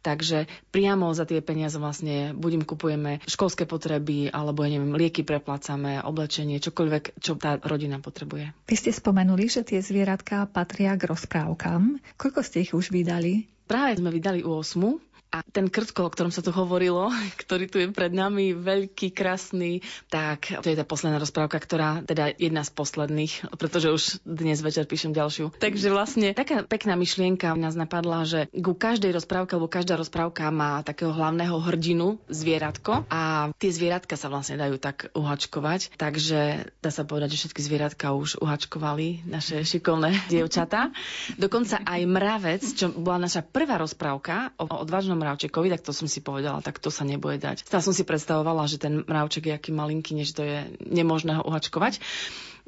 Takže 0.00 0.48
priamo 0.72 1.12
za 1.12 1.28
tie 1.28 1.44
peniaze 1.44 1.76
vlastne 1.76 2.32
buď 2.32 2.50
im 2.56 2.64
kupujeme 2.64 3.20
školské 3.28 3.68
potreby, 3.68 4.32
alebo 4.32 4.64
ja 4.64 4.72
neviem, 4.72 4.96
lieky 4.96 5.28
preplácame, 5.28 6.00
oblečenie, 6.00 6.56
čokoľvek, 6.56 7.20
čo 7.20 7.36
tá 7.36 7.60
rodina 7.60 8.00
potrebuje. 8.00 8.56
Vy 8.64 8.76
ste 8.80 8.96
spomenuli, 8.96 9.52
že 9.52 9.60
tie 9.60 9.84
zvieratka 9.84 10.48
patria 10.48 10.96
k 10.96 11.04
rozprávkam. 11.04 12.00
Koľko 12.16 12.40
ste 12.40 12.64
ich 12.64 12.72
už 12.72 12.88
vydali? 12.88 13.44
Práve 13.68 14.00
sme 14.00 14.08
vydali 14.08 14.40
u 14.40 14.56
8 14.56 15.09
a 15.30 15.46
ten 15.46 15.70
krtko, 15.70 16.10
o 16.10 16.12
ktorom 16.12 16.34
sa 16.34 16.42
tu 16.42 16.50
hovorilo, 16.50 17.08
ktorý 17.42 17.64
tu 17.70 17.78
je 17.78 17.88
pred 17.94 18.10
nami, 18.10 18.52
veľký, 18.52 19.14
krásny, 19.14 19.82
tak 20.10 20.50
to 20.60 20.66
je 20.66 20.76
tá 20.76 20.82
posledná 20.82 21.22
rozprávka, 21.22 21.62
ktorá 21.62 22.02
teda 22.02 22.34
jedna 22.34 22.66
z 22.66 22.70
posledných, 22.74 23.54
pretože 23.54 23.88
už 23.94 24.02
dnes 24.26 24.58
večer 24.58 24.90
píšem 24.90 25.14
ďalšiu. 25.14 25.54
Takže 25.62 25.88
vlastne 25.94 26.34
taká 26.34 26.66
pekná 26.66 26.98
myšlienka 26.98 27.54
nás 27.54 27.78
napadla, 27.78 28.26
že 28.26 28.50
ku 28.50 28.74
každej 28.74 29.14
rozprávke, 29.14 29.54
alebo 29.54 29.70
každá 29.70 29.94
rozprávka 29.94 30.50
má 30.50 30.82
takého 30.82 31.14
hlavného 31.14 31.54
hrdinu, 31.62 32.18
zvieratko 32.26 33.06
a 33.06 33.54
tie 33.56 33.70
zvieratka 33.70 34.18
sa 34.18 34.26
vlastne 34.26 34.58
dajú 34.58 34.82
tak 34.82 35.14
uhačkovať. 35.14 35.94
Takže 35.94 36.70
dá 36.82 36.90
sa 36.90 37.06
povedať, 37.06 37.36
že 37.36 37.46
všetky 37.46 37.62
zvieratka 37.62 38.16
už 38.16 38.42
uhačkovali 38.42 39.30
naše 39.30 39.62
šikovné 39.62 40.26
dievčatá. 40.32 40.90
Dokonca 41.38 41.82
aj 41.84 42.00
mravec, 42.08 42.62
čo 42.64 42.90
bola 42.90 43.30
naša 43.30 43.44
prvá 43.46 43.78
rozprávka 43.78 44.56
o 44.58 44.66
odvážnom 44.66 45.19
mravčekovi, 45.20 45.68
tak 45.68 45.84
to 45.84 45.92
som 45.92 46.08
si 46.08 46.24
povedala, 46.24 46.64
tak 46.64 46.80
to 46.80 46.88
sa 46.88 47.04
nebude 47.04 47.36
dať. 47.36 47.68
Stále 47.68 47.84
som 47.84 47.92
si 47.92 48.08
predstavovala, 48.08 48.64
že 48.64 48.80
ten 48.80 49.04
mravček 49.04 49.52
je 49.52 49.54
aký 49.54 49.70
malinký, 49.70 50.16
než 50.16 50.32
to 50.32 50.40
je 50.40 50.64
nemožné 50.80 51.36
ho 51.36 51.44
uhačkovať. 51.44 52.00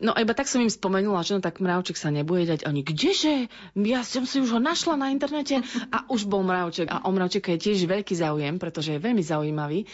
No 0.02 0.10
a 0.16 0.18
iba 0.24 0.34
tak 0.34 0.50
som 0.50 0.58
im 0.58 0.72
spomenula, 0.72 1.22
že 1.22 1.38
no 1.38 1.44
tak 1.44 1.62
mravček 1.62 1.94
sa 1.94 2.10
nebude 2.10 2.48
dať. 2.48 2.66
Oni, 2.66 2.82
kdeže? 2.82 3.46
Ja 3.78 4.02
som 4.02 4.26
si 4.26 4.40
už 4.42 4.56
ho 4.56 4.60
našla 4.60 4.98
na 4.98 5.14
internete 5.14 5.62
a 5.94 6.08
už 6.10 6.26
bol 6.26 6.42
mravček. 6.42 6.90
A 6.90 7.06
o 7.06 7.10
mravčeka 7.14 7.54
je 7.54 7.70
tiež 7.70 7.86
veľký 7.86 8.16
záujem, 8.16 8.58
pretože 8.58 8.96
je 8.96 9.00
veľmi 9.00 9.22
zaujímavý. 9.22 9.86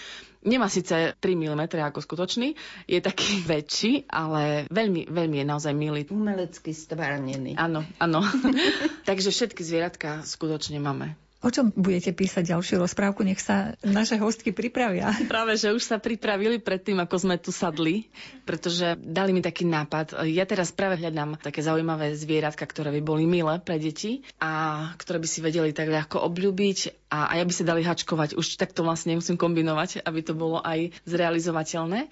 Nemá 0.48 0.70
síce 0.70 1.12
3 1.12 1.18
mm 1.20 1.60
ako 1.92 2.00
skutočný, 2.00 2.54
je 2.86 2.98
taký 3.02 3.42
väčší, 3.50 4.06
ale 4.06 4.70
veľmi, 4.70 5.10
veľmi 5.10 5.36
je 5.42 5.46
naozaj 5.46 5.72
milý. 5.74 6.06
Umelecky 6.08 6.70
stvárnený. 6.70 7.58
Áno, 7.58 7.82
áno. 7.98 8.22
Takže 9.08 9.28
všetky 9.28 9.60
zvieratka 9.60 10.22
skutočne 10.24 10.80
máme. 10.80 11.18
O 11.38 11.54
čom 11.54 11.70
budete 11.70 12.10
písať 12.10 12.50
ďalšiu 12.50 12.82
rozprávku? 12.82 13.22
Nech 13.22 13.38
sa 13.38 13.78
naše 13.86 14.18
hostky 14.18 14.50
pripravia. 14.50 15.14
Práve, 15.30 15.54
že 15.54 15.70
už 15.70 15.86
sa 15.86 16.02
pripravili 16.02 16.58
pred 16.58 16.82
tým, 16.82 16.98
ako 16.98 17.14
sme 17.14 17.38
tu 17.38 17.54
sadli, 17.54 18.10
pretože 18.42 18.98
dali 18.98 19.30
mi 19.30 19.38
taký 19.38 19.62
nápad. 19.62 20.26
Ja 20.26 20.42
teraz 20.50 20.74
práve 20.74 20.98
hľadám 20.98 21.38
také 21.38 21.62
zaujímavé 21.62 22.18
zvieratka, 22.18 22.66
ktoré 22.66 22.90
by 22.98 23.02
boli 23.06 23.22
milé 23.30 23.62
pre 23.62 23.78
deti 23.78 24.26
a 24.42 24.90
ktoré 24.98 25.22
by 25.22 25.28
si 25.30 25.38
vedeli 25.38 25.70
tak 25.70 25.86
ľahko 25.86 26.18
obľúbiť 26.26 27.06
a 27.14 27.30
aj 27.30 27.38
aby 27.46 27.52
sa 27.54 27.64
dali 27.70 27.86
hačkovať. 27.86 28.34
Už 28.34 28.58
takto 28.58 28.82
vlastne 28.82 29.14
musím 29.14 29.38
kombinovať, 29.38 30.02
aby 30.02 30.20
to 30.26 30.34
bolo 30.34 30.58
aj 30.58 30.90
zrealizovateľné. 31.06 32.10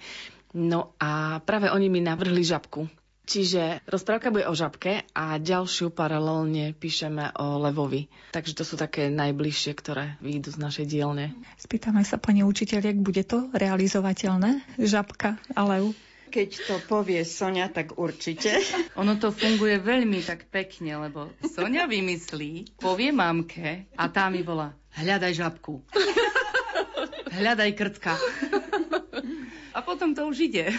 No 0.55 0.95
a 1.03 1.43
práve 1.43 1.67
oni 1.67 1.91
mi 1.91 1.99
navrhli 1.99 2.47
žabku. 2.47 2.87
Čiže 3.27 3.83
rozprávka 3.83 4.31
bude 4.31 4.47
o 4.47 4.55
žabke 4.55 5.03
a 5.11 5.35
ďalšiu 5.35 5.91
paralelne 5.91 6.71
píšeme 6.71 7.35
o 7.35 7.59
levovi. 7.59 8.07
Takže 8.31 8.55
to 8.55 8.63
sú 8.63 8.79
také 8.79 9.11
najbližšie, 9.11 9.75
ktoré 9.75 10.15
výjdu 10.23 10.55
z 10.55 10.63
našej 10.63 10.85
dielne. 10.87 11.35
Spýtame 11.59 12.07
sa 12.07 12.15
pani 12.15 12.47
učiteľiek, 12.47 13.03
bude 13.03 13.27
to 13.27 13.51
realizovateľné? 13.51 14.79
Žabka 14.79 15.43
a 15.59 15.61
lev? 15.67 15.91
Keď 16.27 16.49
to 16.71 16.75
povie 16.87 17.19
Sonia, 17.27 17.67
tak 17.67 17.99
určite. 17.99 18.63
Ono 19.01 19.19
to 19.19 19.35
funguje 19.35 19.75
veľmi 19.83 20.23
tak 20.23 20.47
pekne, 20.47 20.95
lebo 20.95 21.35
Sonia 21.43 21.83
vymyslí, 21.83 22.79
povie 22.79 23.11
mamke 23.11 23.91
a 23.99 24.07
tá 24.07 24.31
mi 24.31 24.39
volá, 24.39 24.71
hľadaj 24.95 25.35
žabku. 25.35 25.83
Hľadaj 27.37 27.69
krtka. 27.75 28.15
A 29.77 29.85
potom 29.85 30.17
to 30.17 30.25
už 30.25 30.49
ide. 30.49 30.73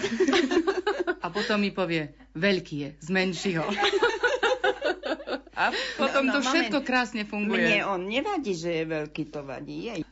A 1.24 1.30
potom 1.30 1.62
mi 1.62 1.70
povie, 1.70 2.10
veľký 2.34 2.76
je, 2.82 2.90
zmenši 3.06 3.62
ho. 3.62 3.66
A 5.58 5.74
potom 5.98 6.26
no, 6.26 6.30
no, 6.30 6.34
to 6.34 6.40
všetko 6.42 6.82
moment. 6.82 6.86
krásne 6.86 7.22
funguje. 7.26 7.62
Mne 7.62 7.80
on 7.86 8.00
nevadí, 8.06 8.54
že 8.54 8.82
je 8.82 8.84
veľký, 8.86 9.22
to 9.30 9.42
vadí 9.42 9.90
jej. 9.90 10.02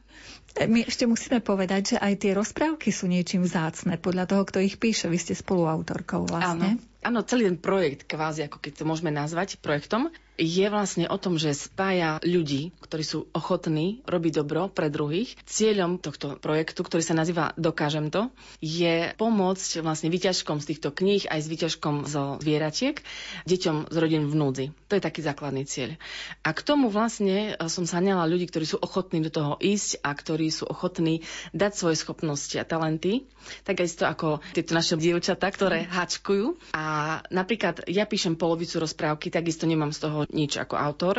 My 0.56 0.82
ešte 0.82 1.04
musíme 1.04 1.44
povedať, 1.44 1.94
že 1.94 1.96
aj 2.00 2.14
tie 2.16 2.32
rozprávky 2.32 2.88
sú 2.90 3.06
niečím 3.06 3.44
vzácne, 3.44 4.00
podľa 4.00 4.24
toho, 4.26 4.42
kto 4.48 4.58
ich 4.64 4.80
píše. 4.80 5.06
Vy 5.06 5.18
ste 5.20 5.34
spoluautorkou 5.36 6.26
vlastne. 6.26 6.80
Áno. 6.80 6.96
Áno, 7.06 7.22
celý 7.22 7.46
ten 7.46 7.58
projekt, 7.62 8.10
kvázi, 8.10 8.50
ako 8.50 8.58
keď 8.58 8.82
to 8.82 8.84
môžeme 8.88 9.14
nazvať 9.14 9.62
projektom, 9.62 10.10
je 10.36 10.66
vlastne 10.68 11.08
o 11.08 11.16
tom, 11.16 11.40
že 11.40 11.56
spája 11.56 12.20
ľudí, 12.20 12.76
ktorí 12.84 13.04
sú 13.04 13.18
ochotní 13.32 14.04
robiť 14.04 14.44
dobro 14.44 14.68
pre 14.68 14.92
druhých. 14.92 15.32
Cieľom 15.48 15.96
tohto 15.96 16.36
projektu, 16.36 16.84
ktorý 16.84 17.00
sa 17.00 17.16
nazýva 17.16 17.56
Dokážem 17.56 18.12
to, 18.12 18.28
je 18.60 19.16
pomôcť 19.16 19.80
vlastne 19.80 20.12
výťažkom 20.12 20.60
z 20.60 20.76
týchto 20.76 20.92
kníh 20.92 21.24
aj 21.24 21.40
s 21.40 21.48
výťažkom 21.48 22.04
zo 22.04 22.36
zvieratiek 22.44 23.00
deťom 23.48 23.88
z 23.88 23.96
rodín 23.96 24.28
v 24.28 24.34
núdzi. 24.36 24.66
To 24.92 25.00
je 25.00 25.02
taký 25.02 25.24
základný 25.24 25.64
cieľ. 25.64 25.96
A 26.44 26.52
k 26.52 26.60
tomu 26.60 26.92
vlastne 26.92 27.56
e, 27.56 27.66
som 27.72 27.88
sa 27.88 28.04
ňala 28.04 28.28
ľudí, 28.28 28.46
ktorí 28.46 28.68
sú 28.68 28.76
ochotní 28.78 29.24
do 29.24 29.32
toho 29.32 29.56
ísť 29.58 30.04
a 30.04 30.12
ktorí 30.12 30.52
sú 30.52 30.68
ochotní 30.68 31.24
dať 31.56 31.72
svoje 31.72 31.96
schopnosti 31.96 32.54
a 32.60 32.68
talenty, 32.68 33.24
tak 33.64 33.80
isto 33.80 34.04
ako 34.04 34.44
tieto 34.52 34.76
naše 34.76 35.00
dievčatá, 35.00 35.48
ktoré 35.48 35.88
hačkujú. 35.88 36.76
A 36.76 37.18
napríklad 37.32 37.88
ja 37.88 38.04
píšem 38.04 38.36
polovicu 38.36 38.82
rozprávky, 38.82 39.32
takisto 39.32 39.64
nemám 39.64 39.94
z 39.94 40.06
toho 40.06 40.25
nič 40.30 40.58
ako 40.58 40.74
autor. 40.74 41.14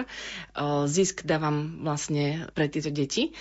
Zisk 0.88 1.24
dávam 1.24 1.84
vlastne 1.84 2.48
pre 2.52 2.68
tieto 2.72 2.90
deti. 2.90 3.32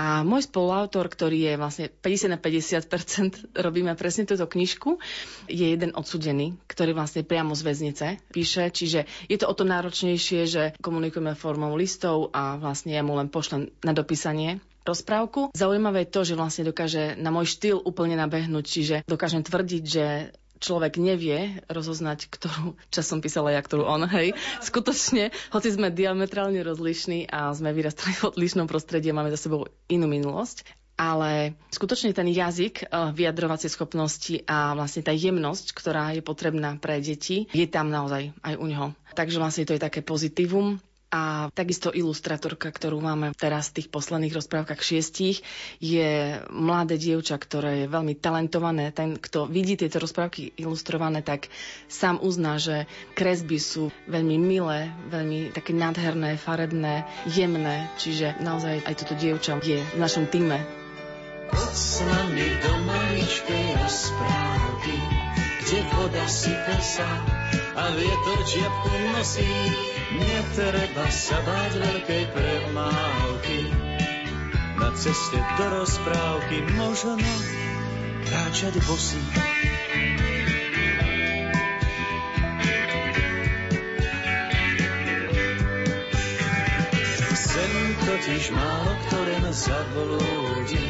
A 0.00 0.24
môj 0.24 0.48
spoluautor, 0.48 1.12
ktorý 1.12 1.52
je 1.52 1.54
vlastne 1.60 1.86
50 1.92 2.32
na 2.32 2.38
50% 2.40 3.52
robíme 3.66 3.92
presne 4.00 4.24
túto 4.24 4.48
knižku, 4.48 4.96
je 5.44 5.66
jeden 5.76 5.92
odsudený, 5.92 6.56
ktorý 6.64 6.96
vlastne 6.96 7.20
priamo 7.20 7.52
z 7.52 7.62
väznice 7.68 8.06
píše, 8.32 8.72
čiže 8.72 9.04
je 9.28 9.36
to 9.36 9.44
o 9.44 9.52
to 9.52 9.68
náročnejšie, 9.68 10.40
že 10.48 10.62
komunikujeme 10.80 11.36
formou 11.36 11.76
listov 11.76 12.32
a 12.32 12.56
vlastne 12.56 12.96
ja 12.96 13.04
mu 13.04 13.12
len 13.12 13.28
pošlem 13.28 13.68
na 13.84 13.92
dopísanie 13.92 14.64
rozprávku. 14.88 15.52
Zaujímavé 15.52 16.08
je 16.08 16.12
to, 16.16 16.20
že 16.24 16.38
vlastne 16.38 16.64
dokáže 16.64 17.20
na 17.20 17.28
môj 17.28 17.52
štýl 17.52 17.76
úplne 17.76 18.16
nabehnúť, 18.16 18.64
čiže 18.64 18.96
dokážem 19.04 19.44
tvrdiť, 19.44 19.84
že 19.84 20.32
človek 20.60 21.00
nevie 21.00 21.64
rozoznať, 21.66 22.28
ktorú 22.28 22.76
čas 22.94 23.08
som 23.08 23.24
písala 23.24 23.56
ja, 23.56 23.60
ktorú 23.64 23.88
on, 23.88 24.04
hej. 24.06 24.36
Skutočne, 24.60 25.32
hoci 25.50 25.68
sme 25.72 25.88
diametrálne 25.88 26.60
rozlišní 26.60 27.32
a 27.32 27.50
sme 27.56 27.72
vyrastali 27.72 28.12
v 28.14 28.36
odlišnom 28.36 28.68
prostredí 28.68 29.10
a 29.10 29.16
máme 29.16 29.32
za 29.32 29.40
sebou 29.40 29.66
inú 29.88 30.06
minulosť, 30.06 30.68
ale 31.00 31.56
skutočne 31.72 32.12
ten 32.12 32.28
jazyk, 32.28 32.84
eh, 32.84 32.88
vyjadrovacie 33.16 33.72
schopnosti 33.72 34.44
a 34.44 34.76
vlastne 34.76 35.00
tá 35.00 35.16
jemnosť, 35.16 35.72
ktorá 35.72 36.12
je 36.12 36.20
potrebná 36.20 36.76
pre 36.76 37.00
deti, 37.00 37.48
je 37.48 37.64
tam 37.64 37.88
naozaj 37.88 38.36
aj 38.44 38.54
u 38.60 38.66
neho. 38.68 38.86
Takže 39.16 39.40
vlastne 39.40 39.64
to 39.64 39.72
je 39.72 39.80
také 39.80 40.04
pozitívum 40.04 40.76
a 41.10 41.50
takisto 41.50 41.90
ilustratorka, 41.90 42.70
ktorú 42.70 43.02
máme 43.02 43.34
teraz 43.34 43.70
v 43.70 43.82
tých 43.82 43.88
posledných 43.90 44.30
rozprávkach 44.30 44.78
šiestich, 44.78 45.42
je 45.82 46.38
mladé 46.54 47.02
dievča, 47.02 47.34
ktoré 47.34 47.84
je 47.84 47.86
veľmi 47.90 48.14
talentované. 48.14 48.94
Ten, 48.94 49.18
kto 49.18 49.50
vidí 49.50 49.74
tieto 49.74 49.98
rozprávky 49.98 50.54
ilustrované, 50.54 51.26
tak 51.26 51.50
sám 51.90 52.22
uzná, 52.22 52.62
že 52.62 52.86
kresby 53.18 53.58
sú 53.58 53.90
veľmi 54.06 54.38
milé, 54.38 54.94
veľmi 55.10 55.50
také 55.50 55.74
nádherné, 55.74 56.38
farebné, 56.38 57.02
jemné. 57.26 57.90
Čiže 57.98 58.38
naozaj 58.38 58.86
aj 58.86 58.94
toto 59.02 59.18
dievča 59.18 59.58
je 59.66 59.82
v 59.82 59.98
našom 59.98 60.30
týme. 60.30 60.62
S 61.74 62.06
nami 62.06 62.46
do 62.62 62.72
maličkej 62.86 63.66
rozprávky, 63.82 64.96
kde 65.66 65.78
voda 65.90 66.24
sype 66.30 66.78
sa 66.78 67.39
a 67.80 67.84
vietor 67.96 68.40
čiapku 68.44 68.92
nosí 69.16 69.48
Netreba 70.10 71.06
sa 71.06 71.38
báť 71.46 71.72
veľkej 71.78 72.24
premávky. 72.34 73.58
Na 74.74 74.90
ceste 74.98 75.38
do 75.54 75.66
rozprávky 75.78 76.66
možno 76.74 77.14
kráčať 78.26 78.74
bosý. 78.90 79.22
Sem 87.38 87.72
totiž 88.02 88.44
málo 88.50 88.92
ktoré 89.06 89.36
zavolúdi, 89.54 90.84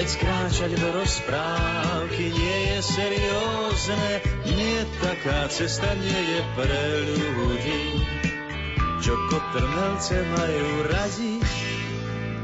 Veď 0.00 0.16
kráčať 0.16 0.72
do 0.80 0.96
rozprávky 0.96 2.32
nie 2.32 2.58
je 2.72 2.78
seriózne, 2.88 4.24
nie 4.48 4.80
taká 4.96 5.44
cesta 5.52 5.92
nie 5.92 6.20
je 6.24 6.40
pre 6.56 6.84
ľudí. 7.04 7.84
Čo 9.04 9.12
kotrmelce 9.28 10.24
majú 10.24 10.68
radi, 10.88 11.36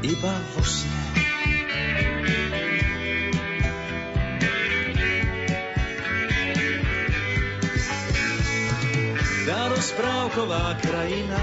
iba 0.05 0.37
vo 0.53 0.61
sne. 0.61 1.01
Tá 9.49 9.59
rozprávková 9.73 10.77
krajina 10.85 11.41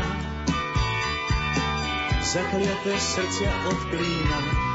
zakliaté 2.23 3.03
srdcia 3.03 3.51
odklína 3.67 4.75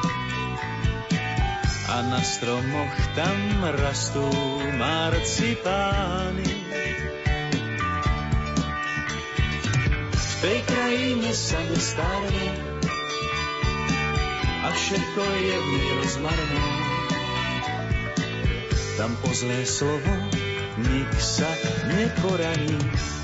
a 1.89 2.05
na 2.05 2.21
stromoch 2.21 2.97
tam 3.17 3.65
rastú 3.65 4.21
marcipány. 4.77 6.45
V 10.13 10.29
tej 10.45 10.59
krajine 10.69 11.29
sa 11.33 11.57
nestarne 11.65 12.47
a 14.63 14.67
všetko 14.69 15.21
je 15.25 15.55
v 15.57 15.67
nej 15.73 15.89
rozmarné. 15.97 16.67
Tam 19.01 19.11
po 19.25 19.33
zlé 19.33 19.65
slovo 19.65 20.13
nik 20.77 21.11
sa 21.17 21.49
neporaní. 21.89 23.18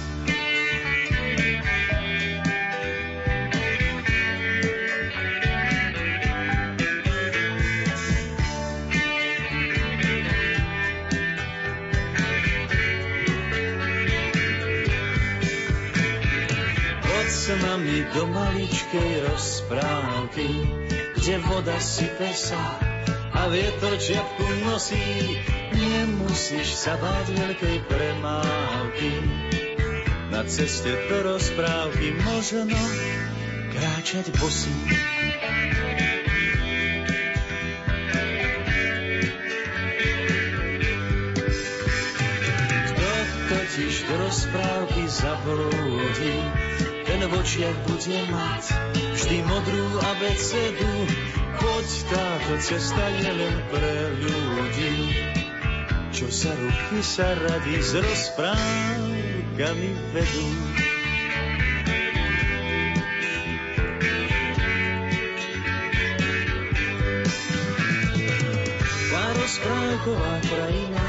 Do 18.14 18.28
maličkej 18.30 19.26
rozprávky, 19.32 20.50
kde 21.16 21.36
voda 21.50 21.78
sype 21.82 22.30
sa 22.36 22.60
a 23.36 23.52
vietor 23.52 23.98
čiapku 23.98 24.46
nosí. 24.64 25.42
Nemusíš 25.76 26.72
sa 26.72 26.96
báť 26.96 27.36
veľkej 27.36 27.78
premávky. 27.90 29.12
Na 30.32 30.44
ceste 30.48 30.92
do 31.12 31.36
rozprávky 31.36 32.16
možno 32.24 32.68
kráčať 33.76 34.32
bosý. 34.40 34.72
Kto 42.88 43.10
totiž 43.52 43.96
do 44.08 44.16
rozprávky 44.24 45.04
zablúdi, 45.12 46.36
ten 47.16 47.32
v 47.32 47.40
očiach 47.40 47.80
bude 47.88 48.20
mať 48.28 48.64
vždy 49.16 49.40
modrú 49.48 49.88
abecedu. 50.04 50.92
Poď 51.56 51.88
táto 52.12 52.54
cesta 52.60 53.08
je 53.08 53.32
len 53.32 53.56
pre 53.72 53.96
ľudí, 54.20 55.16
čo 56.12 56.28
sa 56.28 56.52
ruky 56.52 57.00
sa 57.00 57.24
rady 57.40 57.80
s 57.80 57.96
rozprávkami 57.96 59.92
vedú. 60.12 60.48
Tá 69.08 69.24
rozprávková 69.40 70.34
krajina 70.52 71.08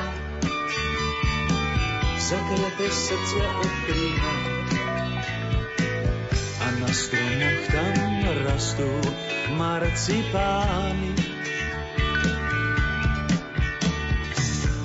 zakryté 2.23 2.87
srdcia 2.95 3.49
odkrýva 3.59 4.56
na 6.87 6.94
stromoch 6.94 7.62
tam 7.75 8.22
rastú 8.46 8.90
marcipány. 9.59 11.18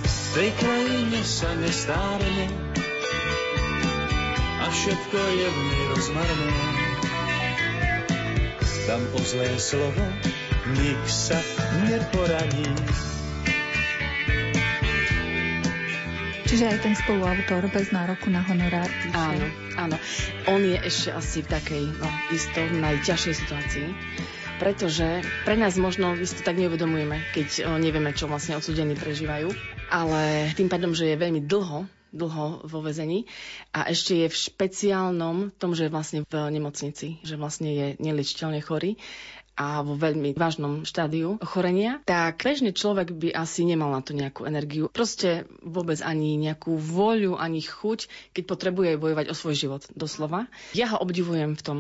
V 0.02 0.18
tej 0.34 0.50
krajine 0.58 1.22
sa 1.22 1.54
nestárne 1.62 2.50
a 4.62 4.66
všetko 4.66 5.18
je 5.22 5.48
v 5.54 5.58
nej 5.62 5.84
rozmarné. 5.94 6.58
Tam 8.90 9.02
o 9.14 9.22
zlé 9.22 9.54
slovo 9.62 10.06
nik 10.74 11.02
sa 11.06 11.38
neporaní. 11.86 13.11
Čiže 16.52 16.68
aj 16.68 16.84
ten 16.84 16.96
spoluautor 17.00 17.64
bez 17.72 17.96
nároku 17.96 18.28
na 18.28 18.44
honorár 18.44 18.92
píše. 18.92 19.16
Áno, 19.16 19.48
áno. 19.80 19.96
On 20.52 20.60
je 20.60 20.76
ešte 20.84 21.16
asi 21.16 21.40
v 21.40 21.48
takej, 21.48 21.84
no, 21.96 22.12
isto 22.28 22.60
najťažšej 22.60 23.34
situácii, 23.40 23.88
pretože 24.60 25.24
pre 25.48 25.56
nás 25.56 25.80
možno 25.80 26.12
my 26.12 26.28
tak 26.44 26.60
neuvedomujeme, 26.60 27.24
keď 27.32 27.48
o, 27.72 27.80
nevieme, 27.80 28.12
čo 28.12 28.28
vlastne 28.28 28.60
odsudení 28.60 29.00
prežívajú, 29.00 29.48
ale 29.96 30.52
tým 30.52 30.68
pádom, 30.68 30.92
že 30.92 31.16
je 31.16 31.24
veľmi 31.24 31.48
dlho 31.48 31.88
dlho 32.12 32.68
vo 32.68 32.80
vezení 32.84 33.24
a 33.72 33.88
ešte 33.88 34.20
je 34.20 34.28
v 34.28 34.36
špeciálnom 34.36 35.56
tom, 35.56 35.72
že 35.72 35.88
je 35.88 35.96
vlastne 35.96 36.20
v 36.28 36.36
nemocnici, 36.52 37.24
že 37.24 37.40
vlastne 37.40 37.72
je 37.72 37.88
neliečiteľne 38.04 38.60
chorý 38.60 39.00
a 39.56 39.84
vo 39.84 40.00
veľmi 40.00 40.34
vážnom 40.34 40.88
štádiu 40.88 41.38
ochorenia, 41.44 42.00
tak 42.08 42.42
bežný 42.42 42.72
človek 42.72 43.12
by 43.14 43.36
asi 43.36 43.68
nemal 43.68 43.92
na 43.92 44.02
to 44.02 44.16
nejakú 44.16 44.48
energiu. 44.48 44.88
Proste 44.90 45.46
vôbec 45.62 46.00
ani 46.02 46.40
nejakú 46.40 46.76
voľu, 46.80 47.36
ani 47.36 47.62
chuť, 47.62 48.32
keď 48.34 48.44
potrebuje 48.48 48.90
bojovať 48.98 49.26
o 49.30 49.38
svoj 49.38 49.56
život, 49.56 49.82
doslova. 49.94 50.48
Ja 50.72 50.96
ho 50.96 50.98
obdivujem 51.04 51.60
v 51.60 51.64
tom, 51.64 51.80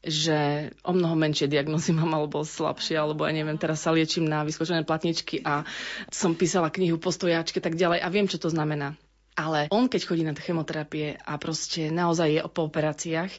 že 0.00 0.72
o 0.80 0.96
mnoho 0.96 1.12
menšie 1.12 1.44
diagnozy 1.44 1.92
mám, 1.92 2.16
alebo 2.16 2.40
slabšie, 2.40 2.96
alebo 2.96 3.28
ja 3.28 3.36
neviem, 3.36 3.60
teraz 3.60 3.84
sa 3.84 3.92
liečím 3.92 4.24
na 4.24 4.48
vyskočené 4.48 4.88
platničky 4.88 5.44
a 5.44 5.68
som 6.08 6.32
písala 6.32 6.72
knihu 6.72 6.96
po 6.96 7.12
stojáčke 7.12 7.60
tak 7.60 7.76
ďalej 7.76 8.00
a 8.00 8.08
viem, 8.08 8.24
čo 8.24 8.40
to 8.40 8.48
znamená. 8.48 8.96
Ale 9.38 9.70
on, 9.70 9.86
keď 9.86 10.00
chodí 10.04 10.22
na 10.26 10.34
chemoterapie 10.34 11.16
a 11.22 11.38
proste 11.38 11.88
naozaj 11.88 12.28
je 12.28 12.40
po 12.50 12.66
operáciách 12.66 13.30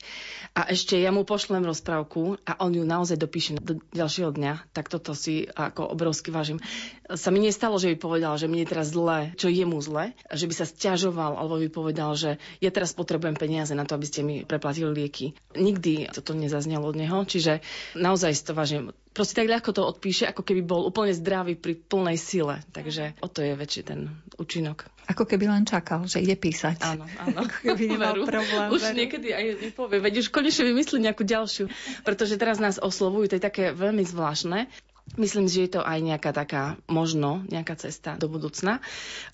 a 0.56 0.68
ešte 0.72 0.98
ja 0.98 1.12
mu 1.12 1.28
pošlem 1.28 1.62
rozprávku 1.64 2.40
a 2.48 2.58
on 2.64 2.74
ju 2.74 2.84
naozaj 2.88 3.20
dopíše 3.20 3.60
do 3.60 3.80
ďalšieho 3.92 4.32
dňa, 4.34 4.72
tak 4.72 4.88
toto 4.88 5.12
si 5.14 5.46
ako 5.52 5.92
obrovsky 5.92 6.32
vážim. 6.32 6.64
Sa 7.12 7.30
mi 7.30 7.44
nestalo, 7.44 7.76
že 7.76 7.92
by 7.94 7.98
povedal, 8.00 8.34
že 8.40 8.48
mne 8.48 8.64
je 8.64 8.72
teraz 8.72 8.96
zle, 8.96 9.36
čo 9.36 9.52
je 9.52 9.64
mu 9.68 9.78
zle, 9.84 10.16
že 10.32 10.48
by 10.48 10.54
sa 10.56 10.66
stiažoval 10.66 11.36
alebo 11.36 11.60
by 11.60 11.70
povedal, 11.70 12.16
že 12.16 12.40
ja 12.64 12.72
teraz 12.72 12.96
potrebujem 12.96 13.36
peniaze 13.36 13.76
na 13.76 13.84
to, 13.84 13.96
aby 14.00 14.08
ste 14.08 14.22
mi 14.24 14.48
preplatili 14.48 14.92
lieky. 14.96 15.36
Nikdy 15.54 16.12
toto 16.16 16.32
nezaznelo 16.34 16.88
od 16.88 16.96
neho, 16.98 17.24
čiže 17.28 17.60
naozaj 17.94 18.32
si 18.32 18.44
to 18.48 18.56
vážim 18.56 18.96
proste 19.12 19.44
tak 19.44 19.52
ľahko 19.52 19.72
to 19.76 19.84
odpíše, 19.84 20.28
ako 20.28 20.42
keby 20.44 20.62
bol 20.64 20.88
úplne 20.88 21.12
zdravý 21.12 21.60
pri 21.60 21.76
plnej 21.76 22.18
sile. 22.20 22.64
Takže 22.72 23.20
o 23.20 23.28
to 23.28 23.44
je 23.44 23.54
väčší 23.56 23.82
ten 23.84 24.12
účinok. 24.40 24.88
Ako 25.12 25.28
keby 25.28 25.52
len 25.52 25.68
čakal, 25.68 26.08
že 26.08 26.24
ide 26.24 26.40
písať. 26.40 26.80
Áno, 26.88 27.04
áno. 27.20 27.38
Ako 27.46 27.58
keby 27.74 27.84
nemal 27.98 28.16
veru. 28.16 28.30
problém. 28.30 28.68
Už 28.72 28.82
veru. 28.82 28.98
niekedy 28.98 29.28
aj 29.36 29.46
nepovie, 29.72 30.00
veď 30.00 30.14
už 30.24 30.28
konečne 30.32 30.64
vymyslí 30.72 30.98
nejakú 31.04 31.24
ďalšiu. 31.28 31.66
Pretože 32.08 32.40
teraz 32.40 32.64
nás 32.64 32.80
oslovujú, 32.80 33.32
to 33.32 33.38
je 33.38 33.44
také 33.44 33.64
veľmi 33.76 34.08
zvláštne. 34.08 34.72
Myslím, 35.20 35.52
že 35.52 35.68
je 35.68 35.72
to 35.76 35.82
aj 35.84 36.00
nejaká 36.00 36.32
taká, 36.32 36.80
možno 36.88 37.44
nejaká 37.52 37.76
cesta 37.76 38.16
do 38.16 38.32
budúcna. 38.32 38.80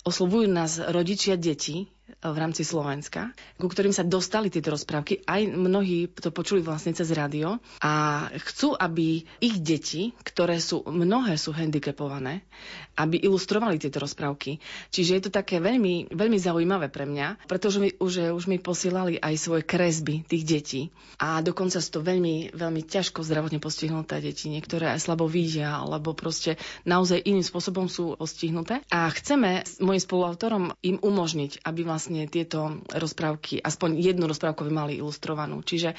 Oslovujú 0.02 0.50
nás 0.50 0.82
rodičia 0.82 1.38
detí, 1.38 1.86
v 2.18 2.36
rámci 2.36 2.64
Slovenska, 2.64 3.30
ku 3.60 3.68
ktorým 3.68 3.92
sa 3.92 4.06
dostali 4.06 4.48
tieto 4.48 4.72
rozprávky. 4.72 5.26
Aj 5.28 5.42
mnohí 5.44 6.08
to 6.12 6.32
počuli 6.32 6.64
vlastne 6.64 6.96
cez 6.96 7.10
rádio 7.12 7.60
a 7.82 8.26
chcú, 8.48 8.72
aby 8.74 9.26
ich 9.42 9.56
deti, 9.60 10.16
ktoré 10.22 10.62
sú, 10.62 10.86
mnohé 10.86 11.34
sú 11.36 11.50
handicapované, 11.52 12.46
aby 12.94 13.20
ilustrovali 13.22 13.78
tieto 13.78 13.98
rozprávky. 13.98 14.58
Čiže 14.94 15.14
je 15.18 15.22
to 15.28 15.32
také 15.34 15.58
veľmi, 15.58 16.10
veľmi 16.14 16.38
zaujímavé 16.38 16.88
pre 16.90 17.04
mňa, 17.04 17.50
pretože 17.50 17.78
mi, 17.82 17.90
už, 17.94 18.34
už 18.34 18.44
mi 18.46 18.58
posielali 18.58 19.18
aj 19.18 19.34
svoje 19.38 19.62
kresby 19.66 20.22
tých 20.24 20.44
detí. 20.46 20.82
A 21.18 21.42
dokonca 21.42 21.82
sú 21.82 21.98
to 21.98 22.00
veľmi, 22.02 22.54
veľmi 22.54 22.82
ťažko 22.86 23.26
zdravotne 23.26 23.58
postihnuté 23.58 24.22
deti. 24.22 24.50
Niektoré 24.50 24.94
aj 24.94 25.02
slabo 25.02 25.26
vidia, 25.26 25.82
alebo 25.82 26.14
proste 26.14 26.58
naozaj 26.86 27.22
iným 27.22 27.42
spôsobom 27.42 27.90
sú 27.90 28.14
postihnuté. 28.18 28.82
A 28.94 29.10
chceme 29.10 29.66
s 29.66 29.82
mojim 29.82 29.98
spoluautorom 29.98 30.74
im 30.82 30.98
umožniť, 31.02 31.66
aby 31.66 31.82
vlastne 31.82 31.97
tieto 32.30 32.78
rozprávky, 32.90 33.58
aspoň 33.58 33.98
jednu 33.98 34.24
rozprávku 34.30 34.62
by 34.66 34.72
mali 34.72 34.92
ilustrovanú. 35.02 35.60
Čiže 35.60 35.98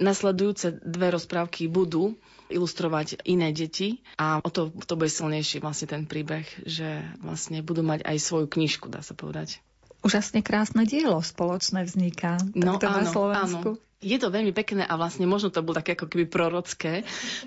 nasledujúce 0.00 0.80
dve 0.84 1.12
rozprávky 1.12 1.68
budú 1.68 2.16
ilustrovať 2.46 3.26
iné 3.26 3.50
deti 3.50 4.00
a 4.16 4.38
o 4.38 4.50
to, 4.52 4.70
to 4.86 4.94
bude 4.94 5.10
silnejší 5.10 5.58
vlastne 5.58 5.90
ten 5.90 6.02
príbeh, 6.06 6.46
že 6.62 7.02
vlastne 7.18 7.58
budú 7.58 7.82
mať 7.82 8.06
aj 8.06 8.16
svoju 8.22 8.46
knižku, 8.46 8.86
dá 8.86 9.02
sa 9.02 9.18
povedať. 9.18 9.58
Úžasne 10.06 10.40
krásne 10.46 10.86
dielo 10.86 11.18
spoločné 11.18 11.82
vzniká 11.82 12.38
no, 12.54 12.78
áno, 12.78 13.02
na 13.02 13.04
Slovensku. 13.10 13.68
Áno. 13.74 13.82
Je 13.98 14.20
to 14.20 14.30
veľmi 14.30 14.52
pekné 14.54 14.86
a 14.86 14.94
vlastne 14.94 15.26
možno 15.26 15.50
to 15.50 15.64
bolo 15.64 15.80
také 15.80 15.98
ako 15.98 16.06
keby 16.06 16.30
prorocké. 16.30 17.02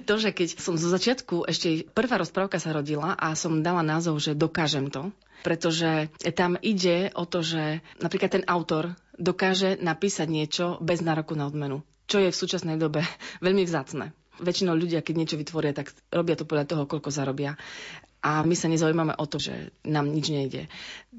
To, 0.10 0.20
že 0.20 0.36
keď 0.36 0.60
som 0.60 0.76
zo 0.76 0.92
začiatku, 0.92 1.48
ešte 1.48 1.88
prvá 1.94 2.20
rozprávka 2.20 2.60
sa 2.60 2.76
rodila 2.76 3.16
a 3.16 3.38
som 3.38 3.64
dala 3.64 3.86
názov, 3.86 4.20
že 4.20 4.36
dokážem 4.36 4.92
to, 4.92 5.14
pretože 5.46 6.10
tam 6.36 6.60
ide 6.60 7.14
o 7.16 7.24
to, 7.24 7.46
že 7.46 7.80
napríklad 8.04 8.42
ten 8.42 8.44
autor 8.50 8.98
dokáže 9.16 9.80
napísať 9.80 10.28
niečo 10.28 10.66
bez 10.84 11.00
nároku 11.00 11.38
na 11.38 11.48
odmenu, 11.48 11.86
čo 12.10 12.20
je 12.20 12.34
v 12.34 12.40
súčasnej 12.44 12.76
dobe 12.76 13.06
veľmi 13.46 13.64
vzácne 13.64 14.12
väčšinou 14.40 14.74
ľudia, 14.74 15.04
keď 15.04 15.16
niečo 15.16 15.38
vytvoria, 15.38 15.76
tak 15.76 15.92
robia 16.10 16.40
to 16.40 16.48
podľa 16.48 16.66
toho, 16.66 16.84
koľko 16.88 17.12
zarobia. 17.12 17.60
A 18.20 18.44
my 18.44 18.52
sa 18.52 18.68
nezaujímame 18.68 19.16
o 19.16 19.26
to, 19.26 19.40
že 19.40 19.72
nám 19.88 20.12
nič 20.12 20.28
nejde. 20.28 20.68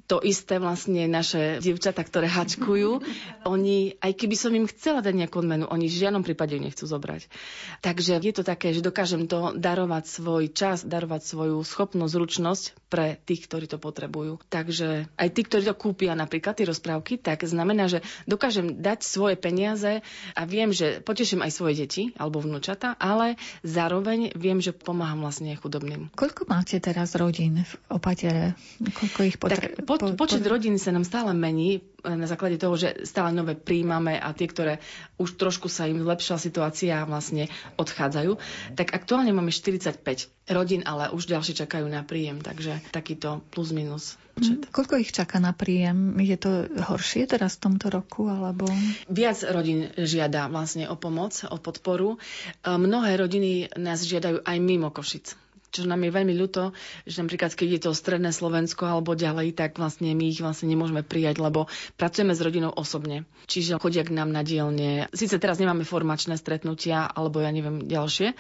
To 0.07 0.21
isté 0.21 0.61
vlastne 0.61 1.09
naše 1.09 1.59
dievčata, 1.65 2.05
ktoré 2.05 2.29
hačkujú, 2.29 3.01
oni, 3.53 3.97
aj 4.05 4.13
keby 4.15 4.37
som 4.37 4.53
im 4.53 4.69
chcela 4.69 5.01
dať 5.01 5.15
nejakú 5.17 5.41
odmenu, 5.41 5.65
oni 5.65 5.89
v 5.89 5.97
žiadnom 5.97 6.21
prípade 6.21 6.53
ju 6.53 6.61
nechcú 6.61 6.85
zobrať. 6.85 7.33
Takže 7.81 8.21
je 8.21 8.35
to 8.37 8.45
také, 8.45 8.77
že 8.77 8.85
dokážem 8.85 9.25
to 9.25 9.57
darovať 9.57 10.05
svoj 10.13 10.53
čas, 10.53 10.85
darovať 10.85 11.25
svoju 11.25 11.65
schopnosť, 11.65 12.13
zručnosť 12.13 12.65
pre 12.93 13.17
tých, 13.23 13.49
ktorí 13.49 13.65
to 13.71 13.81
potrebujú. 13.81 14.43
Takže 14.51 15.09
aj 15.15 15.29
tí, 15.33 15.41
ktorí 15.47 15.65
to 15.65 15.79
kúpia 15.79 16.13
napríklad 16.13 16.59
tie 16.59 16.69
rozprávky, 16.69 17.17
tak 17.17 17.47
znamená, 17.47 17.87
že 17.89 18.05
dokážem 18.29 18.83
dať 18.83 19.07
svoje 19.07 19.41
peniaze 19.41 20.05
a 20.37 20.43
viem, 20.45 20.75
že 20.75 21.01
poteším 21.01 21.41
aj 21.47 21.53
svoje 21.55 21.75
deti 21.87 22.03
alebo 22.19 22.43
vnúčata, 22.43 22.99
ale 22.99 23.41
zároveň 23.65 24.35
viem, 24.37 24.59
že 24.59 24.75
pomáham 24.75 25.23
vlastne 25.23 25.55
chudobným. 25.57 26.11
Koľko 26.13 26.51
máte 26.51 26.77
teraz 26.91 27.15
rodín 27.15 27.63
v 27.63 27.73
opatere? 27.87 28.59
Koľko 28.83 29.21
ich 29.23 29.39
potre- 29.39 29.79
tak 29.79 29.87
po, 29.87 29.95
po, 29.95 30.11
počet 30.19 30.43
po... 30.43 30.51
rodín 30.51 30.75
sa 30.75 30.91
nám 30.91 31.07
stále 31.07 31.31
mení 31.31 31.79
e, 31.79 32.11
na 32.11 32.27
základe 32.27 32.59
toho, 32.59 32.75
že 32.75 33.07
stále 33.07 33.31
nové 33.31 33.55
príjmame 33.55 34.19
a 34.19 34.35
tie, 34.35 34.51
ktoré 34.51 34.83
už 35.23 35.39
trošku 35.39 35.71
sa 35.71 35.87
im 35.87 36.03
zlepšila 36.03 36.43
situácia 36.43 36.99
a 36.99 37.07
vlastne 37.07 37.47
odchádzajú. 37.79 38.35
Tak 38.75 38.91
aktuálne 38.91 39.31
máme 39.31 39.55
45 39.55 40.03
rodín, 40.51 40.83
ale 40.83 41.15
už 41.15 41.31
ďalšie 41.31 41.55
čakajú 41.63 41.87
na 41.87 42.03
príjem, 42.03 42.43
takže 42.43 42.83
takýto 42.91 43.39
plus 43.55 43.71
minus. 43.71 44.19
Počet. 44.35 44.67
Mm, 44.67 44.71
koľko 44.75 44.95
ich 44.99 45.15
čaká 45.15 45.39
na 45.39 45.55
príjem? 45.55 46.19
Je 46.19 46.35
to 46.35 46.67
horšie 46.71 47.31
teraz 47.31 47.59
v 47.59 47.71
tomto 47.71 47.87
roku? 47.93 48.27
Alebo... 48.27 48.67
Viac 49.07 49.47
rodín 49.47 49.95
žiada 49.95 50.51
vlastne 50.51 50.91
o 50.91 50.99
pomoc, 50.99 51.39
o 51.47 51.57
podporu. 51.63 52.17
E, 52.17 52.19
mnohé 52.67 53.15
rodiny 53.15 53.71
nás 53.79 54.03
žiadajú 54.03 54.43
aj 54.43 54.57
mimo 54.59 54.91
Košic 54.91 55.50
čo 55.71 55.87
nám 55.87 56.03
je 56.03 56.11
veľmi 56.11 56.35
ľúto, 56.35 56.75
že 57.07 57.23
napríklad 57.23 57.55
keď 57.55 57.69
je 57.71 57.81
to 57.87 57.91
stredné 57.95 58.35
Slovensko 58.35 58.87
alebo 58.87 59.15
ďalej, 59.15 59.55
tak 59.55 59.79
vlastne 59.79 60.11
my 60.13 60.25
ich 60.29 60.43
vlastne 60.43 60.67
nemôžeme 60.67 61.07
prijať, 61.07 61.39
lebo 61.39 61.71
pracujeme 61.95 62.35
s 62.35 62.43
rodinou 62.43 62.75
osobne. 62.75 63.25
Čiže 63.47 63.79
chodia 63.79 64.03
k 64.03 64.15
nám 64.15 64.35
na 64.35 64.43
dielne. 64.43 65.07
Sice 65.15 65.39
teraz 65.39 65.63
nemáme 65.63 65.87
formačné 65.87 66.35
stretnutia 66.35 67.07
alebo 67.07 67.39
ja 67.39 67.55
neviem 67.55 67.87
ďalšie, 67.87 68.35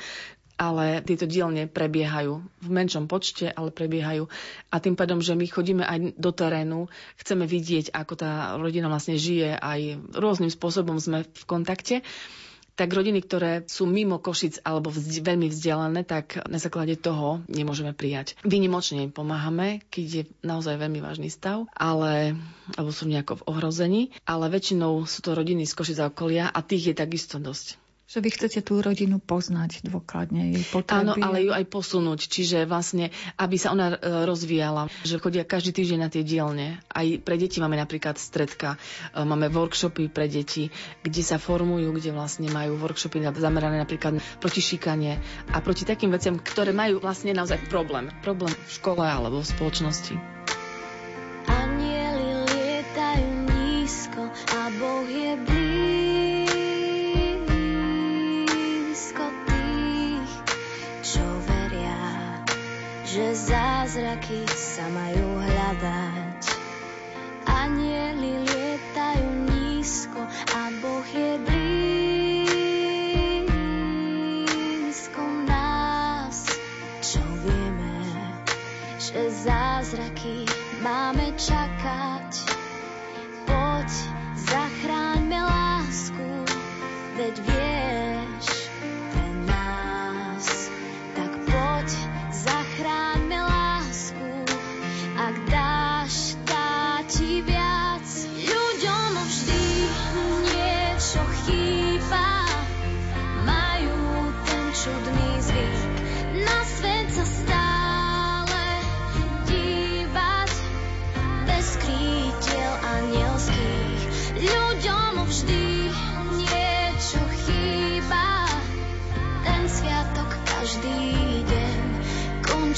ale 0.61 1.01
tieto 1.01 1.25
dielne 1.25 1.65
prebiehajú 1.65 2.45
v 2.45 2.69
menšom 2.69 3.09
počte, 3.09 3.49
ale 3.49 3.73
prebiehajú. 3.73 4.29
A 4.69 4.77
tým 4.77 4.93
pádom, 4.93 5.25
že 5.25 5.33
my 5.33 5.49
chodíme 5.49 5.89
aj 5.89 6.21
do 6.21 6.31
terénu, 6.37 6.93
chceme 7.17 7.49
vidieť, 7.49 7.97
ako 7.97 8.13
tá 8.13 8.61
rodina 8.61 8.93
vlastne 8.93 9.17
žije, 9.17 9.57
aj 9.57 9.81
rôznym 10.13 10.53
spôsobom 10.53 11.01
sme 11.01 11.25
v 11.25 11.43
kontakte 11.49 12.05
tak 12.81 12.97
rodiny, 12.97 13.21
ktoré 13.21 13.69
sú 13.69 13.85
mimo 13.85 14.17
Košic 14.17 14.65
alebo 14.65 14.89
vzdi- 14.89 15.21
veľmi 15.21 15.53
vzdialené, 15.53 16.01
tak 16.09 16.41
na 16.49 16.57
základe 16.57 16.97
toho 16.97 17.45
nemôžeme 17.45 17.93
prijať. 17.93 18.41
Vynimočne 18.41 19.05
im 19.05 19.13
pomáhame, 19.13 19.85
keď 19.93 20.07
je 20.09 20.23
naozaj 20.41 20.81
veľmi 20.81 21.05
vážny 21.05 21.29
stav, 21.29 21.69
ale, 21.77 22.41
alebo 22.81 22.89
sú 22.89 23.05
nejako 23.05 23.45
v 23.45 23.47
ohrození, 23.53 24.03
ale 24.25 24.49
väčšinou 24.49 25.05
sú 25.05 25.21
to 25.21 25.37
rodiny 25.37 25.69
z 25.69 25.77
Košic 25.77 25.99
a 26.01 26.09
okolia 26.09 26.49
a 26.49 26.65
tých 26.65 26.89
je 26.89 26.95
takisto 26.97 27.37
dosť. 27.37 27.77
Že 28.11 28.27
vy 28.27 28.31
chcete 28.35 28.59
tú 28.67 28.83
rodinu 28.83 29.23
poznať 29.23 29.87
dôkladne, 29.87 30.51
jej 30.51 30.67
potreby. 30.67 30.99
Áno, 30.99 31.15
ale 31.15 31.47
ju 31.47 31.55
aj 31.55 31.63
posunúť, 31.71 32.27
čiže 32.27 32.67
vlastne, 32.67 33.15
aby 33.39 33.55
sa 33.55 33.71
ona 33.71 33.95
e, 33.95 34.27
rozvíjala, 34.27 34.91
že 35.07 35.23
chodia 35.23 35.47
každý 35.47 35.71
týždeň 35.71 35.99
na 36.03 36.11
tie 36.11 36.27
dielne. 36.27 36.83
Aj 36.91 37.07
pre 37.23 37.39
deti 37.39 37.63
máme 37.63 37.79
napríklad 37.79 38.19
stredka, 38.19 38.83
e, 39.15 39.23
máme 39.23 39.47
workshopy 39.55 40.11
pre 40.11 40.27
deti, 40.27 40.75
kde 41.07 41.23
sa 41.23 41.39
formujú, 41.39 41.95
kde 41.95 42.11
vlastne 42.11 42.51
majú 42.51 42.83
workshopy 42.83 43.23
zamerané 43.39 43.79
napríklad 43.79 44.19
proti 44.43 44.59
šikanie 44.59 45.23
a 45.55 45.63
proti 45.63 45.87
takým 45.87 46.11
veciam, 46.11 46.35
ktoré 46.35 46.75
majú 46.75 46.99
vlastne 46.99 47.31
naozaj 47.31 47.63
problém. 47.71 48.11
Problém 48.27 48.51
v 48.51 48.71
škole 48.75 49.07
alebo 49.07 49.39
v 49.39 49.47
spoločnosti. 49.55 50.19
Anieli 51.47 52.43
lietajú 52.43 53.55
nízko 53.55 54.27
a 54.35 54.61
Boh 54.83 55.07
je 55.07 55.31
blízko. 55.47 55.60
Že 63.21 63.53
zázraky 63.53 64.49
sa 64.49 64.89
majú 64.97 65.45
hľadať. 65.45 66.41
Anieli 67.45 68.49
lietajú 68.49 69.45
nízko 69.45 70.25
a 70.57 70.73
Boh 70.81 71.05
je 71.05 71.37
blízko 74.81 75.21
nás. 75.45 76.49
Čo 77.05 77.21
vieme, 77.45 77.93
že 78.97 79.29
zázraky 79.45 80.49
máme 80.81 81.37
čakať. 81.37 82.20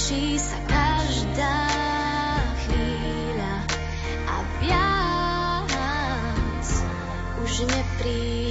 Končí 0.03 0.35
sa 0.35 0.59
každá 0.67 1.63
chvíľa 2.67 3.55
a 4.27 4.37
viac 4.59 5.71
už 7.39 7.71
nepríde. 7.71 8.42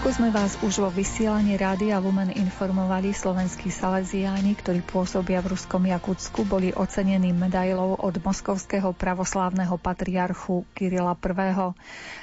Ako 0.00 0.16
sme 0.16 0.32
vás 0.32 0.56
už 0.64 0.80
vo 0.80 0.88
vysielaní 0.88 1.60
Rádia 1.60 2.00
Lumen 2.00 2.32
informovali, 2.32 3.12
slovenskí 3.12 3.68
saleziáni, 3.68 4.56
ktorí 4.56 4.80
pôsobia 4.80 5.44
v 5.44 5.52
Ruskom 5.52 5.84
Jakutsku, 5.84 6.48
boli 6.48 6.72
ocenení 6.72 7.36
medailou 7.36 8.00
od 8.00 8.16
moskovského 8.16 8.96
pravoslávneho 8.96 9.76
patriarchu 9.76 10.64
Kirila 10.72 11.12
I. 11.12 11.76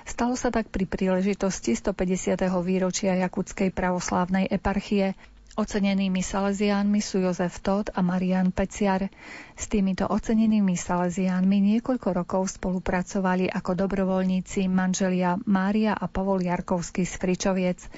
Stalo 0.09 0.33
sa 0.33 0.49
tak 0.49 0.73
pri 0.73 0.89
príležitosti 0.89 1.77
150. 1.77 2.49
výročia 2.65 3.13
Jakutskej 3.13 3.69
pravoslávnej 3.69 4.49
eparchie. 4.49 5.13
Ocenenými 5.57 6.21
Salesiánmi 6.21 7.01
sú 7.01 7.17
Jozef 7.17 7.65
Todd 7.65 7.89
a 7.97 8.05
Marian 8.05 8.53
Peciar. 8.53 9.09
S 9.57 9.65
týmito 9.65 10.05
ocenenými 10.05 10.77
Salesiánmi 10.77 11.57
niekoľko 11.73 12.13
rokov 12.13 12.61
spolupracovali 12.61 13.49
ako 13.49 13.73
dobrovoľníci 13.73 14.69
manželia 14.69 15.33
Mária 15.49 15.97
a 15.97 16.05
Pavol 16.05 16.45
Jarkovský 16.45 17.09
z 17.09 17.13
Fričoviec. 17.17 17.89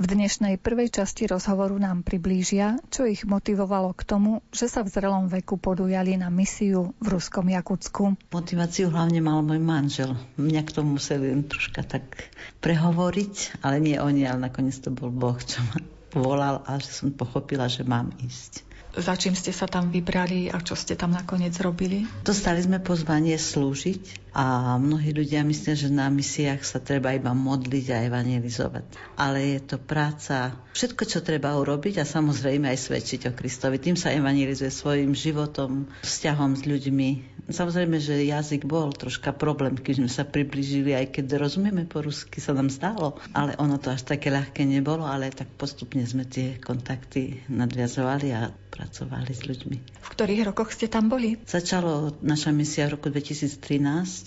V 0.00 0.04
dnešnej 0.08 0.56
prvej 0.56 0.88
časti 0.88 1.28
rozhovoru 1.28 1.76
nám 1.76 2.00
priblížia, 2.00 2.80
čo 2.88 3.04
ich 3.04 3.28
motivovalo 3.28 3.92
k 3.92 4.08
tomu, 4.08 4.40
že 4.48 4.72
sa 4.72 4.80
v 4.80 4.96
zrelom 4.96 5.28
veku 5.28 5.60
podujali 5.60 6.16
na 6.16 6.32
misiu 6.32 6.96
v 6.96 7.06
Ruskom 7.12 7.44
Jakutsku. 7.44 8.16
Motiváciu 8.32 8.88
hlavne 8.88 9.20
mal 9.20 9.44
môj 9.44 9.60
manžel. 9.60 10.16
Mňa 10.40 10.64
k 10.64 10.74
tomu 10.80 10.96
museli 10.96 11.28
troška 11.44 11.84
tak 11.84 12.32
prehovoriť, 12.64 13.60
ale 13.60 13.84
nie 13.84 14.00
oni, 14.00 14.24
ale 14.24 14.48
nakoniec 14.48 14.80
to 14.80 14.88
bol 14.88 15.12
Boh, 15.12 15.36
čo 15.36 15.60
ma 15.68 15.76
volal 16.14 16.60
a 16.68 16.76
že 16.78 16.92
som 16.92 17.08
pochopila, 17.12 17.66
že 17.68 17.82
mám 17.82 18.12
ísť. 18.20 18.64
Za 18.92 19.16
čím 19.16 19.32
ste 19.32 19.56
sa 19.56 19.64
tam 19.64 19.88
vybrali 19.88 20.52
a 20.52 20.60
čo 20.60 20.76
ste 20.76 20.92
tam 20.92 21.16
nakoniec 21.16 21.56
robili? 21.64 22.04
Dostali 22.20 22.60
sme 22.60 22.76
pozvanie 22.76 23.40
slúžiť 23.40 24.21
a 24.32 24.76
mnohí 24.80 25.12
ľudia 25.12 25.44
myslia, 25.44 25.76
že 25.76 25.92
na 25.92 26.08
misiách 26.08 26.64
sa 26.64 26.80
treba 26.80 27.12
iba 27.12 27.36
modliť 27.36 27.86
a 27.92 28.02
evangelizovať. 28.08 28.84
Ale 29.20 29.56
je 29.56 29.60
to 29.60 29.76
práca, 29.76 30.56
všetko, 30.72 31.02
čo 31.04 31.20
treba 31.20 31.52
urobiť 31.60 32.00
a 32.00 32.08
samozrejme 32.08 32.64
aj 32.72 32.78
svedčiť 32.80 33.20
o 33.28 33.36
Kristovi. 33.36 33.76
Tým 33.76 33.96
sa 33.96 34.08
evangelizuje 34.08 34.72
svojim 34.72 35.12
životom, 35.12 35.84
vzťahom 36.00 36.56
s 36.56 36.64
ľuďmi, 36.64 37.32
Samozrejme, 37.42 37.98
že 37.98 38.22
jazyk 38.22 38.70
bol 38.70 38.94
troška 38.94 39.34
problém, 39.34 39.74
keď 39.74 39.98
sme 39.98 40.10
sa 40.10 40.22
približili, 40.22 40.94
aj 40.94 41.10
keď 41.10 41.42
rozumieme 41.42 41.90
po 41.90 41.98
rusky, 41.98 42.38
sa 42.38 42.54
nám 42.54 42.70
stalo, 42.70 43.18
ale 43.34 43.58
ono 43.58 43.82
to 43.82 43.90
až 43.90 44.06
také 44.06 44.30
ľahké 44.30 44.62
nebolo, 44.62 45.02
ale 45.02 45.34
tak 45.34 45.50
postupne 45.58 46.06
sme 46.06 46.22
tie 46.22 46.62
kontakty 46.62 47.42
nadviazovali 47.50 48.28
a 48.30 48.46
pracovali 48.46 49.32
s 49.34 49.42
ľuďmi. 49.42 49.76
V 50.00 50.08
ktorých 50.08 50.46
rokoch 50.46 50.70
ste 50.70 50.86
tam 50.86 51.10
boli? 51.10 51.34
Začalo 51.42 52.14
naša 52.22 52.54
misia 52.54 52.86
v 52.86 52.94
roku 52.94 53.10
2013 53.10 54.21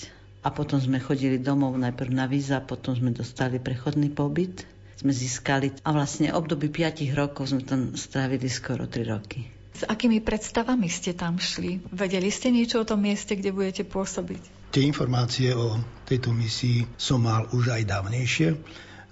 a 0.46 0.54
potom 0.54 0.78
sme 0.78 1.02
chodili 1.02 1.42
domov 1.42 1.74
najprv 1.82 2.14
na 2.14 2.30
víza, 2.30 2.62
potom 2.62 2.94
sme 2.94 3.10
dostali 3.10 3.58
prechodný 3.58 4.14
pobyt 4.14 4.70
sme 4.96 5.12
získali 5.12 5.76
a 5.84 5.92
vlastne 5.92 6.32
období 6.32 6.72
5 6.72 7.12
rokov 7.20 7.52
sme 7.52 7.68
tam 7.68 7.94
strávili 8.00 8.48
skoro 8.48 8.88
3 8.88 9.04
roky. 9.12 9.44
S 9.76 9.84
akými 9.84 10.24
predstavami 10.24 10.88
ste 10.88 11.12
tam 11.12 11.36
šli? 11.36 11.84
Vedeli 11.92 12.32
ste 12.32 12.48
niečo 12.48 12.80
o 12.80 12.88
tom 12.88 13.04
mieste, 13.04 13.36
kde 13.36 13.52
budete 13.52 13.84
pôsobiť? 13.84 14.72
Tie 14.72 14.88
informácie 14.88 15.52
o 15.52 15.76
tejto 16.08 16.32
misii 16.32 16.88
som 16.96 17.28
mal 17.28 17.44
už 17.52 17.76
aj 17.76 17.84
dávnejšie 17.84 18.56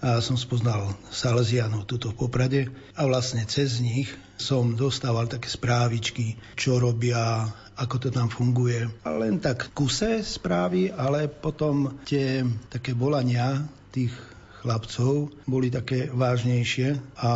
a 0.03 0.19
som 0.19 0.35
spoznal 0.35 0.99
Salesianov 1.07 1.87
tuto 1.87 2.11
v 2.11 2.27
Poprade 2.27 2.61
a 2.91 3.07
vlastne 3.07 3.47
cez 3.47 3.79
nich 3.79 4.11
som 4.35 4.75
dostával 4.75 5.31
také 5.31 5.47
správičky, 5.47 6.35
čo 6.59 6.75
robia, 6.75 7.47
ako 7.79 7.95
to 8.03 8.09
tam 8.11 8.27
funguje. 8.27 8.83
A 9.07 9.15
len 9.15 9.39
tak 9.39 9.71
kuse 9.71 10.19
správy, 10.19 10.91
ale 10.91 11.31
potom 11.31 12.03
tie 12.03 12.43
také 12.67 12.91
volania 12.91 13.63
tých 13.95 14.11
chlapcov 14.59 15.31
boli 15.47 15.71
také 15.71 16.11
vážnejšie 16.11 16.99
a 17.23 17.31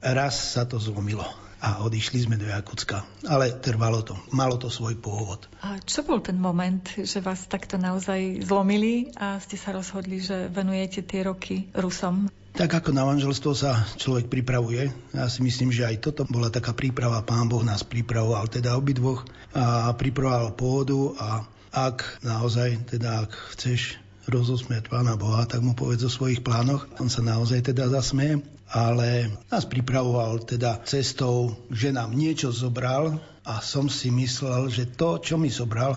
raz 0.00 0.56
sa 0.56 0.64
to 0.64 0.80
zlomilo 0.80 1.47
a 1.58 1.82
odišli 1.82 2.26
sme 2.26 2.36
do 2.38 2.46
Jakutska. 2.46 3.02
Ale 3.26 3.58
trvalo 3.58 4.02
to, 4.06 4.14
malo 4.30 4.54
to 4.58 4.70
svoj 4.70 4.94
pôvod. 4.98 5.50
A 5.62 5.82
čo 5.82 6.06
bol 6.06 6.22
ten 6.22 6.38
moment, 6.38 6.86
že 6.94 7.18
vás 7.18 7.46
takto 7.50 7.76
naozaj 7.76 8.46
zlomili 8.46 9.10
a 9.18 9.42
ste 9.42 9.58
sa 9.58 9.74
rozhodli, 9.74 10.22
že 10.22 10.46
venujete 10.50 11.02
tie 11.02 11.26
roky 11.26 11.66
Rusom? 11.74 12.30
Tak 12.58 12.82
ako 12.82 12.90
na 12.90 13.06
manželstvo 13.06 13.54
sa 13.54 13.86
človek 13.94 14.26
pripravuje, 14.26 14.90
ja 15.14 15.30
si 15.30 15.46
myslím, 15.46 15.70
že 15.70 15.86
aj 15.86 16.02
toto 16.02 16.26
bola 16.26 16.50
taká 16.50 16.74
príprava, 16.74 17.22
pán 17.22 17.46
Boh 17.46 17.62
nás 17.62 17.86
pripravoval, 17.86 18.50
teda 18.50 18.74
obidvoch 18.74 19.22
a 19.54 19.94
pripravoval 19.94 20.58
pôvodu 20.58 20.98
a 21.22 21.28
ak 21.70 22.24
naozaj, 22.26 22.90
teda 22.90 23.28
ak 23.28 23.30
chceš 23.54 24.00
rozosmiať 24.28 24.92
Pána 24.92 25.16
Boha, 25.16 25.48
tak 25.48 25.64
mu 25.64 25.72
povedz 25.72 26.04
o 26.04 26.12
svojich 26.12 26.44
plánoch. 26.44 26.86
On 27.00 27.08
sa 27.08 27.24
naozaj 27.24 27.72
teda 27.72 27.88
zasmeje 27.88 28.44
ale 28.68 29.32
nás 29.48 29.64
pripravoval 29.64 30.44
teda 30.44 30.84
cestou, 30.84 31.56
že 31.72 31.88
nám 31.88 32.12
niečo 32.12 32.52
zobral 32.52 33.16
a 33.40 33.64
som 33.64 33.88
si 33.88 34.12
myslel, 34.12 34.68
že 34.68 34.84
to, 34.92 35.16
čo 35.24 35.40
mi 35.40 35.48
zobral, 35.48 35.96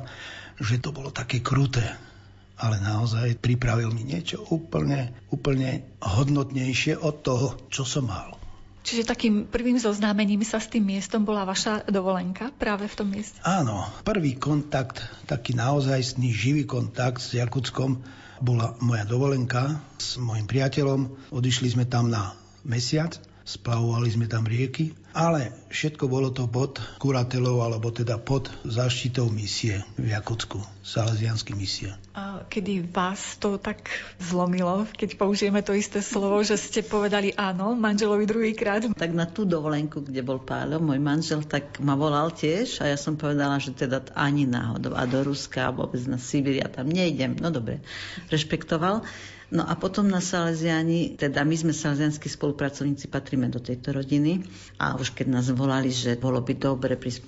že 0.56 0.80
to 0.80 0.96
bolo 0.96 1.12
také 1.12 1.44
kruté. 1.44 1.84
Ale 2.62 2.80
naozaj 2.80 3.42
pripravil 3.42 3.92
mi 3.92 4.08
niečo 4.08 4.46
úplne, 4.54 5.12
úplne 5.34 5.84
hodnotnejšie 6.00 6.96
od 6.96 7.16
toho, 7.26 7.48
čo 7.68 7.84
som 7.84 8.08
mal. 8.08 8.41
Čiže 8.82 9.06
takým 9.06 9.46
prvým 9.46 9.78
zoznámením 9.78 10.42
sa 10.42 10.58
s 10.58 10.66
tým 10.66 10.82
miestom 10.82 11.22
bola 11.22 11.46
vaša 11.46 11.86
dovolenka 11.86 12.50
práve 12.58 12.90
v 12.90 12.98
tom 12.98 13.08
mieste? 13.14 13.38
Áno, 13.46 13.86
prvý 14.02 14.34
kontakt, 14.36 15.06
taký 15.30 15.54
naozajstný 15.54 16.34
živý 16.34 16.66
kontakt 16.66 17.22
s 17.22 17.38
Jakutskom 17.38 18.02
bola 18.42 18.74
moja 18.82 19.06
dovolenka 19.06 19.78
s 20.02 20.18
mojim 20.18 20.50
priateľom. 20.50 21.30
Odišli 21.30 21.78
sme 21.78 21.86
tam 21.86 22.10
na 22.10 22.34
mesiac, 22.66 23.14
splavovali 23.46 24.10
sme 24.10 24.26
tam 24.26 24.50
rieky, 24.50 24.98
ale 25.12 25.52
všetko 25.72 26.08
bolo 26.08 26.32
to 26.32 26.48
pod 26.48 26.80
kuratelou, 27.00 27.64
alebo 27.64 27.92
teda 27.92 28.20
pod 28.20 28.48
zaštitou 28.64 29.28
misie 29.32 29.84
v 30.00 30.12
Jakutsku, 30.12 30.60
salesianský 30.84 31.56
misie. 31.56 31.92
A 32.12 32.44
kedy 32.48 32.92
vás 32.92 33.40
to 33.40 33.56
tak 33.56 33.88
zlomilo, 34.20 34.88
keď 34.96 35.16
použijeme 35.16 35.64
to 35.64 35.72
isté 35.76 36.04
slovo, 36.04 36.44
že 36.44 36.60
ste 36.60 36.84
povedali 36.84 37.32
áno 37.36 37.72
manželovi 37.76 38.28
druhýkrát? 38.28 38.92
Tak 38.92 39.12
na 39.16 39.28
tú 39.28 39.48
dovolenku, 39.48 40.04
kde 40.04 40.24
bol 40.24 40.44
Páľo, 40.44 40.84
môj 40.84 41.00
manžel, 41.00 41.44
tak 41.48 41.80
ma 41.80 41.96
volal 41.96 42.32
tiež 42.36 42.84
a 42.84 42.92
ja 42.92 42.98
som 43.00 43.16
povedala, 43.16 43.60
že 43.64 43.72
teda 43.72 44.04
ani 44.16 44.44
náhodou 44.44 44.96
a 44.96 45.08
do 45.08 45.24
Ruska 45.24 45.72
a 45.72 45.76
vôbec 45.76 46.04
na 46.08 46.20
Sibíria 46.20 46.68
tam 46.68 46.92
nejdem. 46.92 47.40
No 47.40 47.52
dobre, 47.52 47.80
rešpektoval. 48.28 49.04
No 49.52 49.68
a 49.68 49.76
potom 49.76 50.08
na 50.08 50.24
Salesiani, 50.24 51.20
teda 51.20 51.44
my 51.44 51.56
sme 51.60 51.76
salesianskí 51.76 52.32
spolupracovníci, 52.32 53.12
patríme 53.12 53.52
do 53.52 53.60
tejto 53.60 53.92
rodiny 53.92 54.48
a 54.80 54.96
už 54.96 55.12
keď 55.12 55.28
nás 55.28 55.52
volali, 55.52 55.92
že 55.92 56.16
bolo 56.16 56.40
by 56.40 56.56
dobre 56.56 56.96
prísť 56.96 57.28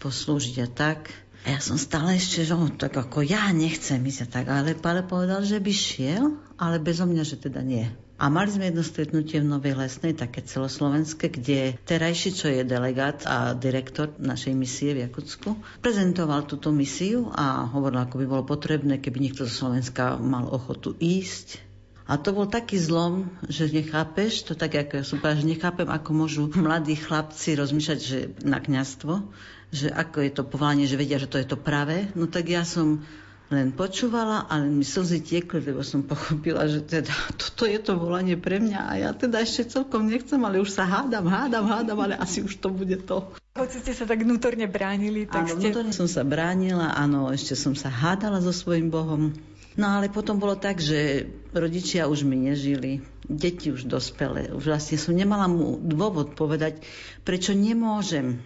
a 0.63 0.67
tak, 0.71 1.11
a 1.43 1.51
ja 1.51 1.59
som 1.59 1.75
stále 1.75 2.15
ešte, 2.15 2.47
že 2.47 2.55
oh, 2.55 2.71
tak 2.71 2.95
ako 2.95 3.19
ja 3.19 3.51
nechcem 3.51 3.99
ísť 3.99 4.31
tak, 4.31 4.47
ale 4.47 4.79
Pále 4.79 5.03
povedal, 5.03 5.43
že 5.43 5.59
by 5.59 5.71
šiel, 5.75 6.39
ale 6.55 6.79
bezo 6.79 7.03
mňa, 7.03 7.23
že 7.27 7.35
teda 7.35 7.59
nie. 7.59 7.83
A 8.15 8.31
mali 8.31 8.47
sme 8.47 8.71
jedno 8.71 8.79
stretnutie 8.79 9.43
v 9.43 9.51
Novej 9.51 9.75
Lesnej, 9.75 10.15
také 10.15 10.39
celoslovenské, 10.39 11.27
kde 11.27 11.75
terajší, 11.83 12.29
čo 12.31 12.47
je 12.47 12.63
delegát 12.63 13.27
a 13.27 13.51
direktor 13.51 14.15
našej 14.15 14.55
misie 14.55 14.95
v 14.95 15.03
Jakutsku, 15.03 15.59
prezentoval 15.83 16.47
túto 16.47 16.71
misiu 16.71 17.27
a 17.35 17.67
hovoril, 17.67 17.99
ako 17.99 18.23
by 18.23 18.25
bolo 18.31 18.43
potrebné, 18.47 19.03
keby 19.03 19.27
niekto 19.27 19.43
zo 19.43 19.67
Slovenska 19.67 20.15
mal 20.15 20.47
ochotu 20.47 20.95
ísť 20.95 21.72
a 22.03 22.19
to 22.19 22.35
bol 22.35 22.43
taký 22.43 22.75
zlom, 22.75 23.31
že 23.47 23.71
nechápeš, 23.71 24.43
to 24.43 24.59
tak 24.59 24.75
ako 24.75 24.99
ja 24.99 25.05
som 25.07 25.23
povedala, 25.23 25.39
že 25.39 25.51
nechápem, 25.55 25.87
ako 25.87 26.09
môžu 26.11 26.43
mladí 26.51 26.99
chlapci 26.99 27.55
rozmýšľať, 27.55 27.99
že 27.99 28.19
na 28.43 28.59
kňastvo, 28.59 29.23
že 29.71 29.87
ako 29.87 30.17
je 30.19 30.31
to 30.35 30.43
povolanie, 30.43 30.83
že 30.83 30.99
vedia, 30.99 31.15
že 31.15 31.31
to 31.31 31.39
je 31.39 31.47
to 31.47 31.55
pravé. 31.55 32.11
No 32.13 32.27
tak 32.27 32.51
ja 32.51 32.67
som 32.67 33.01
len 33.53 33.69
počúvala 33.71 34.49
a 34.49 34.57
len 34.59 34.81
mi 34.81 34.85
slzy 34.85 35.21
tiekli, 35.21 35.61
lebo 35.61 35.85
som 35.85 36.01
pochopila, 36.03 36.65
že 36.65 36.81
teda 36.81 37.13
toto 37.39 37.69
je 37.69 37.77
to 37.77 37.95
volanie 37.95 38.35
pre 38.35 38.57
mňa 38.57 38.81
a 38.81 38.93
ja 38.97 39.09
teda 39.13 39.39
ešte 39.39 39.69
celkom 39.69 40.09
nechcem, 40.09 40.41
ale 40.41 40.59
už 40.59 40.73
sa 40.73 40.89
hádam, 40.89 41.29
hádam, 41.29 41.69
hádam, 41.69 41.99
ale 42.01 42.17
asi 42.17 42.41
už 42.41 42.57
to 42.59 42.73
bude 42.73 43.05
to. 43.05 43.29
Hoci 43.53 43.79
ste 43.79 43.93
sa 43.93 44.09
tak 44.09 44.25
vnútorne 44.25 44.65
bránili, 44.65 45.29
tak 45.29 45.45
áno, 45.45 45.55
ste... 45.55 45.69
vnútorne 45.69 45.93
som 45.93 46.09
sa 46.09 46.25
bránila, 46.25 46.97
áno, 46.97 47.29
ešte 47.29 47.53
som 47.53 47.77
sa 47.77 47.93
hádala 47.93 48.41
so 48.41 48.49
svojím 48.49 48.89
Bohom. 48.89 49.31
No 49.73 49.89
ale 49.89 50.13
potom 50.13 50.37
bolo 50.37 50.53
tak, 50.53 50.77
že 50.77 51.25
rodičia 51.49 52.05
už 52.05 52.29
mi 52.29 52.37
nežili, 52.37 53.01
deti 53.25 53.73
už 53.73 53.89
dospelé. 53.89 54.53
Už 54.53 54.69
vlastne 54.69 55.01
som 55.01 55.17
nemala 55.17 55.49
mu 55.49 55.81
dôvod 55.81 56.37
povedať, 56.37 56.85
prečo 57.25 57.57
nemôžem 57.57 58.37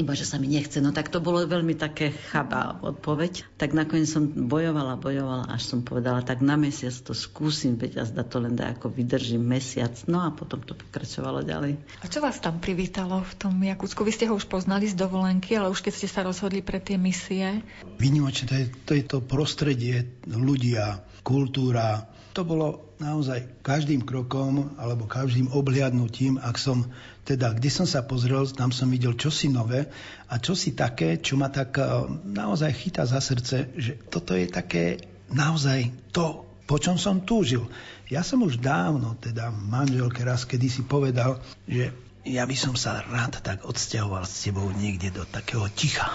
iba 0.00 0.16
že 0.16 0.24
sa 0.24 0.40
mi 0.40 0.48
nechce. 0.48 0.80
No 0.80 0.96
tak 0.96 1.12
to 1.12 1.20
bolo 1.20 1.44
veľmi 1.44 1.76
také 1.76 2.10
chabá 2.32 2.80
odpoveď. 2.80 3.44
Tak 3.60 3.76
nakoniec 3.76 4.08
som 4.08 4.24
bojovala, 4.26 4.96
bojovala, 4.96 5.52
až 5.52 5.68
som 5.68 5.84
povedala, 5.84 6.24
tak 6.24 6.40
na 6.40 6.56
mesiac 6.56 6.96
to 7.04 7.12
skúsim, 7.12 7.76
veď 7.76 8.00
a 8.00 8.04
zda 8.08 8.24
to 8.24 8.40
len 8.40 8.56
dá, 8.56 8.72
ako 8.72 8.88
vydržím 8.88 9.44
mesiac. 9.44 9.92
No 10.08 10.24
a 10.24 10.32
potom 10.32 10.64
to 10.64 10.72
pokračovalo 10.72 11.44
ďalej. 11.44 11.76
A 12.00 12.06
čo 12.08 12.24
vás 12.24 12.40
tam 12.40 12.58
privítalo 12.58 13.20
v 13.20 13.34
tom 13.36 13.54
Jakúcku? 13.60 14.00
Vy 14.02 14.12
ste 14.16 14.28
ho 14.32 14.34
už 14.40 14.48
poznali 14.48 14.88
z 14.88 14.96
dovolenky, 14.96 15.54
ale 15.60 15.68
už 15.68 15.84
keď 15.84 15.92
ste 15.92 16.08
sa 16.08 16.24
rozhodli 16.24 16.64
pre 16.64 16.80
tie 16.80 16.96
misie? 16.96 17.60
Vynimočne 18.00 18.48
to 18.48 18.56
je, 18.56 18.66
to 18.88 18.92
je 18.96 19.04
to 19.04 19.18
prostredie, 19.20 20.08
ľudia, 20.24 21.04
kultúra, 21.20 22.08
to 22.30 22.46
bolo 22.46 22.94
naozaj 23.02 23.42
každým 23.66 24.06
krokom 24.06 24.78
alebo 24.78 25.10
každým 25.10 25.50
obhliadnutím, 25.50 26.38
ak 26.38 26.56
som 26.56 26.86
teda, 27.30 27.54
kde 27.54 27.70
som 27.70 27.86
sa 27.86 28.02
pozrel, 28.02 28.42
tam 28.50 28.74
som 28.74 28.90
videl 28.90 29.14
čosi 29.14 29.46
nové 29.46 29.86
a 30.26 30.42
čosi 30.42 30.74
také, 30.74 31.22
čo 31.22 31.38
ma 31.38 31.46
tak 31.46 31.78
eh, 31.78 31.86
naozaj 32.26 32.74
chytá 32.74 33.06
za 33.06 33.22
srdce, 33.22 33.70
že 33.78 34.02
toto 34.10 34.34
je 34.34 34.50
také 34.50 34.98
naozaj 35.30 36.10
to, 36.10 36.42
po 36.66 36.82
čom 36.82 36.98
som 36.98 37.22
túžil. 37.22 37.70
Ja 38.10 38.26
som 38.26 38.42
už 38.42 38.58
dávno, 38.58 39.14
teda 39.22 39.54
manželke 39.54 40.26
raz 40.26 40.42
kedysi 40.42 40.82
povedal, 40.82 41.38
že 41.70 41.94
ja 42.26 42.42
by 42.42 42.56
som 42.58 42.74
sa 42.74 43.06
rád 43.06 43.38
tak 43.38 43.62
odsťahoval 43.62 44.26
s 44.26 44.42
tebou 44.42 44.66
niekde 44.74 45.14
do 45.14 45.22
takého 45.22 45.70
ticha. 45.70 46.10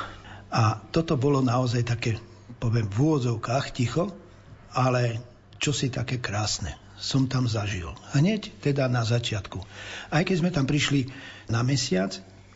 A 0.51 0.79
toto 0.91 1.15
bolo 1.15 1.39
naozaj 1.39 1.87
také, 1.87 2.19
poviem, 2.59 2.91
v 2.91 2.99
úvodzovkách 2.99 3.65
ticho, 3.71 4.11
ale 4.75 5.23
čo 5.59 5.71
si 5.71 5.87
také 5.87 6.19
krásne 6.19 6.84
som 6.95 7.27
tam 7.27 7.45
zažil. 7.45 7.91
Hneď 8.15 8.51
teda 8.63 8.87
na 8.87 9.03
začiatku. 9.03 9.59
Aj 10.11 10.23
keď 10.23 10.35
sme 10.39 10.51
tam 10.51 10.65
prišli 10.65 11.11
na 11.51 11.61
mesiac, 11.61 12.15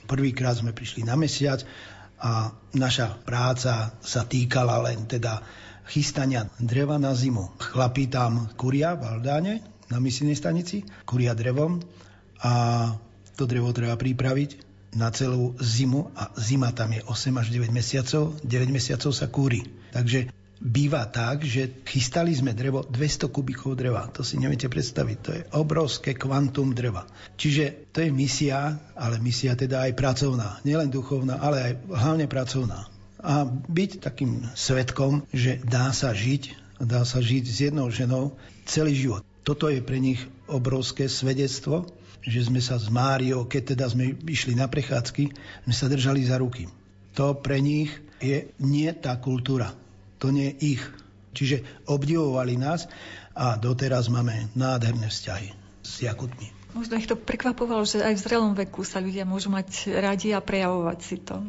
prvýkrát 0.10 0.58
sme 0.58 0.74
prišli 0.74 1.06
na 1.06 1.20
mesiac 1.20 1.62
a 2.20 2.52
naša 2.76 3.20
práca 3.24 3.96
sa 4.00 4.22
týkala 4.28 4.84
len 4.84 5.08
teda 5.08 5.44
chystania 5.88 6.48
dreva 6.60 7.00
na 7.02 7.16
zimu. 7.16 7.56
Chlapí 7.58 8.12
tam 8.12 8.52
kuria 8.60 8.94
v 8.96 9.04
Aldáne 9.08 9.54
na 9.90 9.98
misijnej 9.98 10.38
stanici, 10.38 10.86
kuria 11.08 11.34
drevom 11.34 11.82
a 12.44 12.54
to 13.40 13.48
drevo 13.50 13.72
treba 13.72 13.96
pripraviť 13.96 14.70
na 14.98 15.14
celú 15.14 15.54
zimu 15.62 16.10
a 16.18 16.34
zima 16.38 16.74
tam 16.74 16.94
je 16.98 17.02
8 17.06 17.42
až 17.42 17.48
9 17.54 17.70
mesiacov, 17.70 18.38
9 18.42 18.74
mesiacov 18.74 19.12
sa 19.14 19.30
kúri. 19.30 19.62
Takže 19.94 20.34
býva 20.60 21.08
tak, 21.08 21.48
že 21.48 21.72
chystali 21.88 22.36
sme 22.36 22.52
drevo 22.52 22.84
200 22.84 23.32
kubíkov 23.32 23.80
dreva. 23.80 24.12
To 24.12 24.28
si 24.28 24.36
neviete 24.36 24.68
predstaviť. 24.68 25.18
To 25.24 25.30
je 25.32 25.42
obrovské 25.56 26.12
kvantum 26.14 26.76
dreva. 26.76 27.08
Čiže 27.40 27.96
to 27.96 28.04
je 28.04 28.12
misia, 28.12 28.76
ale 29.00 29.24
misia 29.24 29.56
teda 29.56 29.88
aj 29.88 29.96
pracovná. 29.96 30.60
Nielen 30.68 30.92
duchovná, 30.92 31.40
ale 31.40 31.58
aj 31.64 31.74
hlavne 31.88 32.28
pracovná. 32.28 32.92
A 33.20 33.48
byť 33.48 34.04
takým 34.04 34.48
svetkom, 34.56 35.24
že 35.32 35.64
dá 35.64 35.96
sa 35.96 36.12
žiť, 36.12 36.76
dá 36.84 37.08
sa 37.08 37.24
žiť 37.24 37.44
s 37.48 37.58
jednou 37.72 37.88
ženou 37.88 38.36
celý 38.68 38.96
život. 38.96 39.24
Toto 39.48 39.72
je 39.72 39.80
pre 39.80 40.00
nich 40.00 40.20
obrovské 40.52 41.08
svedectvo, 41.08 41.88
že 42.20 42.52
sme 42.52 42.60
sa 42.60 42.76
s 42.76 42.92
Máriou, 42.92 43.48
keď 43.48 43.76
teda 43.76 43.88
sme 43.88 44.12
išli 44.28 44.60
na 44.60 44.68
prechádzky, 44.68 45.32
sme 45.64 45.74
sa 45.74 45.88
držali 45.88 46.28
za 46.28 46.36
ruky. 46.36 46.68
To 47.16 47.32
pre 47.40 47.64
nich 47.64 47.92
je 48.20 48.52
nie 48.60 48.92
tá 48.92 49.16
kultúra 49.16 49.72
to 50.20 50.30
nie 50.30 50.52
ich. 50.60 50.84
Čiže 51.34 51.64
obdivovali 51.88 52.60
nás 52.60 52.92
a 53.32 53.56
doteraz 53.56 54.12
máme 54.12 54.52
nádherné 54.54 55.08
vzťahy 55.08 55.50
s 55.80 56.04
Jakutmi. 56.04 56.52
Možno 56.76 57.02
ich 57.02 57.10
to 57.10 57.18
prekvapovalo, 57.18 57.82
že 57.88 58.04
aj 58.04 58.20
v 58.20 58.24
zrelom 58.28 58.54
veku 58.54 58.86
sa 58.86 59.02
ľudia 59.02 59.26
môžu 59.26 59.50
mať 59.50 59.90
radi 59.98 60.36
a 60.36 60.44
prejavovať 60.44 61.00
si 61.02 61.18
to. 61.18 61.42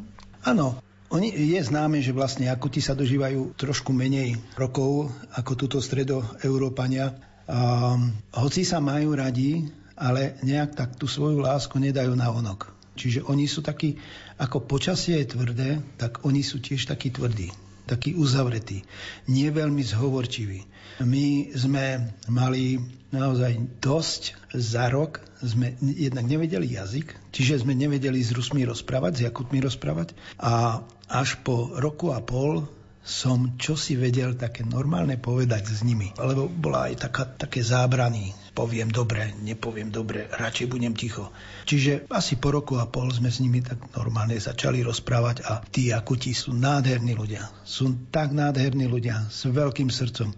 Áno, 0.47 0.81
oni, 1.13 1.29
je 1.29 1.61
známe, 1.61 2.01
že 2.01 2.17
vlastne 2.17 2.49
Jakuti 2.49 2.81
sa 2.81 2.97
dožívajú 2.97 3.59
trošku 3.59 3.93
menej 3.93 4.41
rokov 4.57 5.13
ako 5.37 5.53
túto 5.59 5.79
stredoeurópania. 5.83 7.21
A, 7.45 7.99
hoci 8.41 8.65
sa 8.65 8.81
majú 8.81 9.13
radi, 9.13 9.69
ale 9.99 10.41
nejak 10.41 10.79
tak 10.79 10.91
tú 10.97 11.05
svoju 11.05 11.45
lásku 11.45 11.77
nedajú 11.77 12.17
na 12.17 12.33
onok. 12.33 12.73
Čiže 12.97 13.29
oni 13.29 13.45
sú 13.45 13.61
takí, 13.61 14.01
ako 14.41 14.65
počasie 14.65 15.21
je 15.21 15.37
tvrdé, 15.37 15.71
tak 16.01 16.25
oni 16.25 16.41
sú 16.41 16.65
tiež 16.65 16.89
takí 16.89 17.13
tvrdí 17.13 17.53
taký 17.91 18.15
uzavretý, 18.15 18.87
nie 19.27 19.51
veľmi 19.51 19.83
zhovorčivý. 19.83 20.63
My 21.03 21.51
sme 21.57 22.15
mali 22.31 22.79
naozaj 23.11 23.83
dosť 23.83 24.23
za 24.55 24.87
rok, 24.93 25.19
sme 25.43 25.75
jednak 25.83 26.29
nevedeli 26.29 26.77
jazyk, 26.77 27.35
čiže 27.35 27.67
sme 27.67 27.75
nevedeli 27.75 28.21
s 28.23 28.31
Rusmi 28.31 28.63
rozprávať, 28.63 29.13
s 29.19 29.25
Jakutmi 29.27 29.59
rozprávať 29.65 30.15
a 30.39 30.85
až 31.11 31.41
po 31.43 31.75
roku 31.75 32.15
a 32.15 32.23
pol 32.23 32.69
som 33.01 33.57
čosi 33.57 33.97
vedel 33.97 34.37
také 34.37 34.63
normálne 34.63 35.17
povedať 35.17 35.73
s 35.73 35.81
nimi. 35.81 36.13
Lebo 36.21 36.47
bola 36.47 36.93
aj 36.93 37.09
taká, 37.09 37.25
také 37.27 37.65
zábrany. 37.65 38.31
Poviem 38.51 38.91
dobre, 38.91 39.31
nepoviem 39.41 39.95
dobre, 39.95 40.27
radšej 40.27 40.67
budem 40.67 40.93
ticho. 40.99 41.31
Čiže 41.71 42.11
asi 42.11 42.35
po 42.35 42.51
roku 42.51 42.83
a 42.83 42.91
pol 42.91 43.15
sme 43.15 43.31
s 43.31 43.39
nimi 43.39 43.63
tak 43.63 43.79
normálne 43.95 44.35
začali 44.37 44.83
rozprávať 44.83 45.47
a 45.47 45.63
tí 45.63 45.95
akuti 45.95 46.35
sú 46.35 46.51
nádherní 46.53 47.15
ľudia. 47.15 47.47
Sú 47.63 47.95
tak 48.11 48.35
nádherní 48.35 48.91
ľudia 48.91 49.31
s 49.31 49.47
veľkým 49.47 49.89
srdcom. 49.89 50.35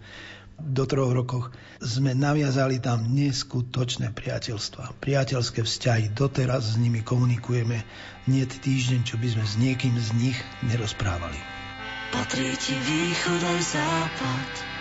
Do 0.62 0.84
troch 0.86 1.10
rokoch 1.10 1.50
sme 1.82 2.14
naviazali 2.14 2.78
tam 2.78 3.10
neskutočné 3.10 4.14
priateľstva, 4.14 4.94
priateľské 5.02 5.66
vzťahy. 5.66 6.14
Doteraz 6.14 6.76
s 6.76 6.78
nimi 6.78 7.02
komunikujeme. 7.02 7.82
Nie 8.30 8.44
týždeň, 8.46 9.02
čo 9.02 9.18
by 9.18 9.28
sme 9.34 9.44
s 9.48 9.54
niekým 9.58 9.98
z 9.98 10.08
nich 10.14 10.38
nerozprávali. 10.62 11.40
Patrí 12.12 12.54
ti 12.60 12.76
východ 12.76 13.40
aj 13.40 13.60
západ, 13.74 14.71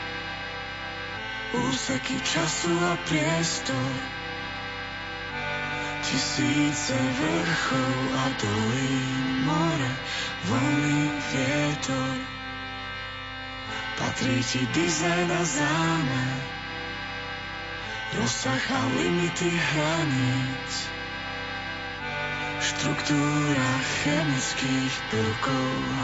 úseky 1.54 2.16
času 2.24 2.72
a 2.72 2.96
priestor. 3.08 3.92
Tisíce 6.02 6.96
vrchov 6.96 7.98
a 8.16 8.26
dolín, 8.40 9.46
more, 9.46 9.92
voľný 10.48 11.04
vietor. 11.32 12.16
Patrí 14.00 14.42
ti 14.42 14.66
dizajn 14.74 15.30
a 15.30 15.44
zámer, 15.46 16.40
rozsah 18.18 18.66
a 18.72 18.82
limity 18.98 19.52
hraníc 19.52 20.74
štruktúra 22.62 23.72
chemických 24.06 24.94
prvkov 25.10 25.70
a 26.02 26.04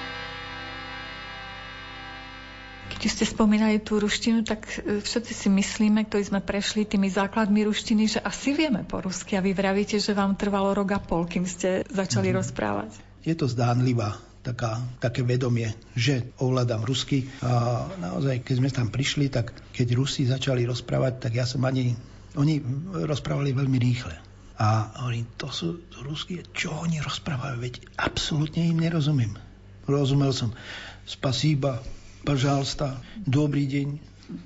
častíc. 3.09 3.25
ste 3.25 3.25
spomínali 3.33 3.81
tú 3.81 3.97
ruštinu, 3.97 4.45
tak 4.45 4.69
e, 4.83 5.01
všetci 5.01 5.33
si 5.33 5.47
myslíme, 5.49 6.05
ktorí 6.05 6.23
sme 6.29 6.41
prešli 6.43 6.85
tými 6.85 7.09
základmi 7.09 7.65
ruštiny, 7.65 8.03
že 8.05 8.19
asi 8.21 8.53
vieme 8.53 8.85
po 8.85 9.01
rusky 9.01 9.37
a 9.37 9.41
vy 9.41 9.57
vravíte, 9.57 9.97
že 9.97 10.13
vám 10.13 10.37
trvalo 10.37 10.75
rok 10.77 10.93
a 10.93 10.99
pol, 11.01 11.25
kým 11.25 11.49
ste 11.49 11.87
začali 11.89 12.29
mm. 12.29 12.35
rozprávať. 12.37 12.89
je 13.25 13.33
to 13.33 13.49
zdánlivá 13.49 14.31
taká, 14.41 14.81
také 14.97 15.21
vedomie, 15.21 15.69
že 15.93 16.33
ovládam 16.41 16.81
rusky. 16.83 17.29
A 17.45 17.85
naozaj, 18.01 18.41
keď 18.41 18.55
sme 18.57 18.69
tam 18.73 18.87
prišli, 18.89 19.29
tak 19.29 19.53
keď 19.71 19.87
Rusi 19.93 20.25
začali 20.25 20.65
rozprávať, 20.65 21.29
tak 21.29 21.31
ja 21.37 21.45
som 21.45 21.61
ani... 21.65 21.93
Oni 22.31 22.63
rozprávali 22.95 23.51
veľmi 23.51 23.75
rýchle. 23.75 24.15
A 24.55 24.87
hovorím, 25.03 25.27
to 25.35 25.51
sú 25.51 25.83
to 25.91 25.99
rusky, 25.99 26.39
čo 26.55 26.71
oni 26.71 27.03
rozprávajú, 27.03 27.59
veď 27.59 27.73
absolútne 27.99 28.63
im 28.63 28.79
nerozumiem. 28.79 29.35
Rozumel 29.83 30.31
som, 30.31 30.55
spasíba, 31.03 31.83
pažalsta, 32.23 33.01
dobrý 33.21 33.67
deň, 33.67 33.87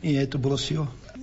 je 0.02 0.24
to 0.28 0.38
bolo 0.42 0.58
si 0.58 0.76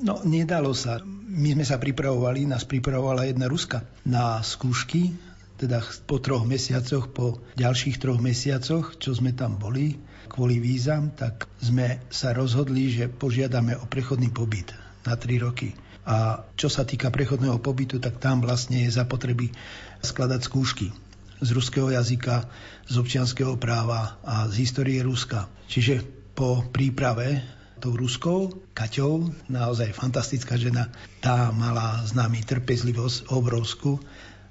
No, 0.02 0.18
nedalo 0.26 0.74
sa. 0.74 0.98
My 1.32 1.54
sme 1.54 1.64
sa 1.64 1.78
pripravovali, 1.78 2.44
nás 2.44 2.66
pripravovala 2.66 3.30
jedna 3.30 3.46
Ruska 3.46 3.86
na 4.02 4.42
skúšky 4.42 5.32
teda 5.62 5.78
po 6.10 6.18
troch 6.18 6.42
mesiacoch, 6.42 7.14
po 7.14 7.38
ďalších 7.54 8.02
troch 8.02 8.18
mesiacoch, 8.18 8.98
čo 8.98 9.14
sme 9.14 9.30
tam 9.30 9.62
boli 9.62 9.94
kvôli 10.26 10.58
vízam, 10.58 11.14
tak 11.14 11.46
sme 11.62 12.02
sa 12.10 12.34
rozhodli, 12.34 12.90
že 12.90 13.06
požiadame 13.06 13.78
o 13.78 13.86
prechodný 13.86 14.34
pobyt 14.34 14.74
na 15.06 15.14
tri 15.14 15.38
roky. 15.38 15.70
A 16.02 16.42
čo 16.58 16.66
sa 16.66 16.82
týka 16.82 17.14
prechodného 17.14 17.62
pobytu, 17.62 18.02
tak 18.02 18.18
tam 18.18 18.42
vlastne 18.42 18.82
je 18.82 18.90
zapotreby 18.90 19.54
skladať 20.02 20.40
skúšky 20.42 20.90
z 21.38 21.48
ruského 21.54 21.94
jazyka, 21.94 22.50
z 22.90 22.94
občianského 22.98 23.54
práva 23.54 24.18
a 24.26 24.50
z 24.50 24.66
histórie 24.66 24.98
Ruska. 24.98 25.46
Čiže 25.70 26.21
po 26.32 26.64
príprave 26.72 27.44
tou 27.82 27.98
Ruskou, 27.98 28.62
Kaťou, 28.78 29.34
naozaj 29.50 29.90
fantastická 29.90 30.54
žena, 30.54 30.86
tá 31.18 31.50
mala 31.50 31.98
s 32.06 32.14
nami 32.14 32.46
trpezlivosť 32.46 33.34
obrovskú 33.34 33.98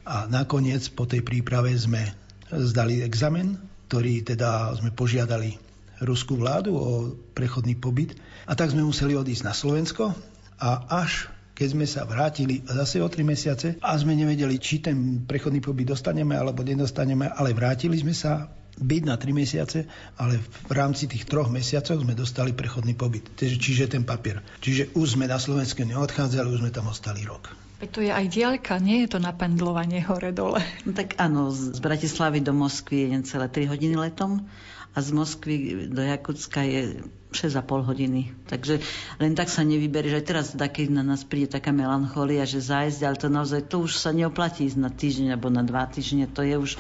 a 0.04 0.28
nakoniec 0.28 0.84
po 0.92 1.08
tej 1.08 1.24
príprave 1.24 1.72
sme 1.80 2.12
zdali 2.52 3.00
examen, 3.00 3.56
ktorý 3.88 4.28
teda 4.28 4.76
sme 4.76 4.92
požiadali 4.92 5.56
ruskú 6.04 6.36
vládu 6.36 6.76
o 6.76 7.16
prechodný 7.32 7.80
pobyt. 7.80 8.20
A 8.50 8.58
tak 8.58 8.74
sme 8.74 8.84
museli 8.84 9.16
odísť 9.16 9.48
na 9.48 9.54
Slovensko 9.56 10.12
a 10.60 10.70
až 10.92 11.32
keď 11.56 11.68
sme 11.78 11.86
sa 11.86 12.10
vrátili 12.10 12.66
zase 12.66 12.98
o 13.00 13.08
tri 13.08 13.22
mesiace 13.22 13.78
a 13.86 13.94
sme 13.94 14.18
nevedeli, 14.18 14.58
či 14.58 14.82
ten 14.82 15.22
prechodný 15.24 15.62
pobyt 15.62 15.94
dostaneme 15.94 16.34
alebo 16.34 16.66
nedostaneme, 16.66 17.30
ale 17.30 17.54
vrátili 17.54 18.02
sme 18.02 18.18
sa 18.18 18.50
byť 18.82 19.04
na 19.06 19.16
tri 19.16 19.32
mesiace, 19.32 19.86
ale 20.18 20.42
v 20.42 20.74
rámci 20.74 21.06
tých 21.06 21.30
troch 21.30 21.54
mesiacov 21.54 22.02
sme 22.02 22.18
dostali 22.18 22.52
prechodný 22.52 22.98
pobyt. 22.98 23.30
Čiže 23.38 23.94
ten 23.94 24.04
papier. 24.04 24.42
Čiže 24.60 24.98
už 24.98 25.16
sme 25.16 25.30
na 25.30 25.38
Slovensku 25.38 25.86
neodchádzali, 25.86 26.50
už 26.50 26.62
sme 26.66 26.74
tam 26.74 26.90
ostali 26.90 27.22
rok. 27.24 27.54
To 27.82 27.98
je 27.98 28.14
aj 28.14 28.30
diaľka, 28.30 28.78
nie 28.78 29.06
je 29.06 29.18
to 29.18 29.20
napendlovanie 29.22 30.06
hore-dole. 30.06 30.62
No 30.86 30.94
tak 30.94 31.18
áno, 31.18 31.50
z 31.50 31.82
Bratislavy 31.82 32.38
do 32.46 32.54
Moskvy 32.54 33.10
je 33.10 33.26
celé 33.26 33.50
3 33.50 33.74
hodiny 33.74 33.98
letom 33.98 34.46
a 34.92 34.98
z 35.00 35.10
Moskvy 35.16 35.56
do 35.88 36.04
Jakutska 36.04 36.68
je 36.68 37.00
6,5 37.32 37.88
hodiny. 37.88 38.36
Takže 38.44 38.84
len 39.24 39.32
tak 39.40 39.48
sa 39.48 39.64
nevyberie, 39.64 40.12
že 40.12 40.20
aj 40.20 40.28
teraz 40.28 40.48
keď 40.52 40.88
na 40.92 41.04
nás 41.04 41.24
príde 41.24 41.48
taká 41.48 41.72
melancholia, 41.72 42.44
že 42.44 42.60
zájsť, 42.60 43.00
ale 43.08 43.16
to 43.16 43.28
naozaj 43.32 43.62
to 43.72 43.88
už 43.88 43.96
sa 43.96 44.12
neoplatí 44.12 44.68
ísť 44.68 44.80
na 44.84 44.92
týždeň 44.92 45.28
alebo 45.32 45.48
na 45.48 45.64
dva 45.64 45.88
týždne, 45.88 46.28
to 46.28 46.44
je 46.44 46.60
už 46.60 46.76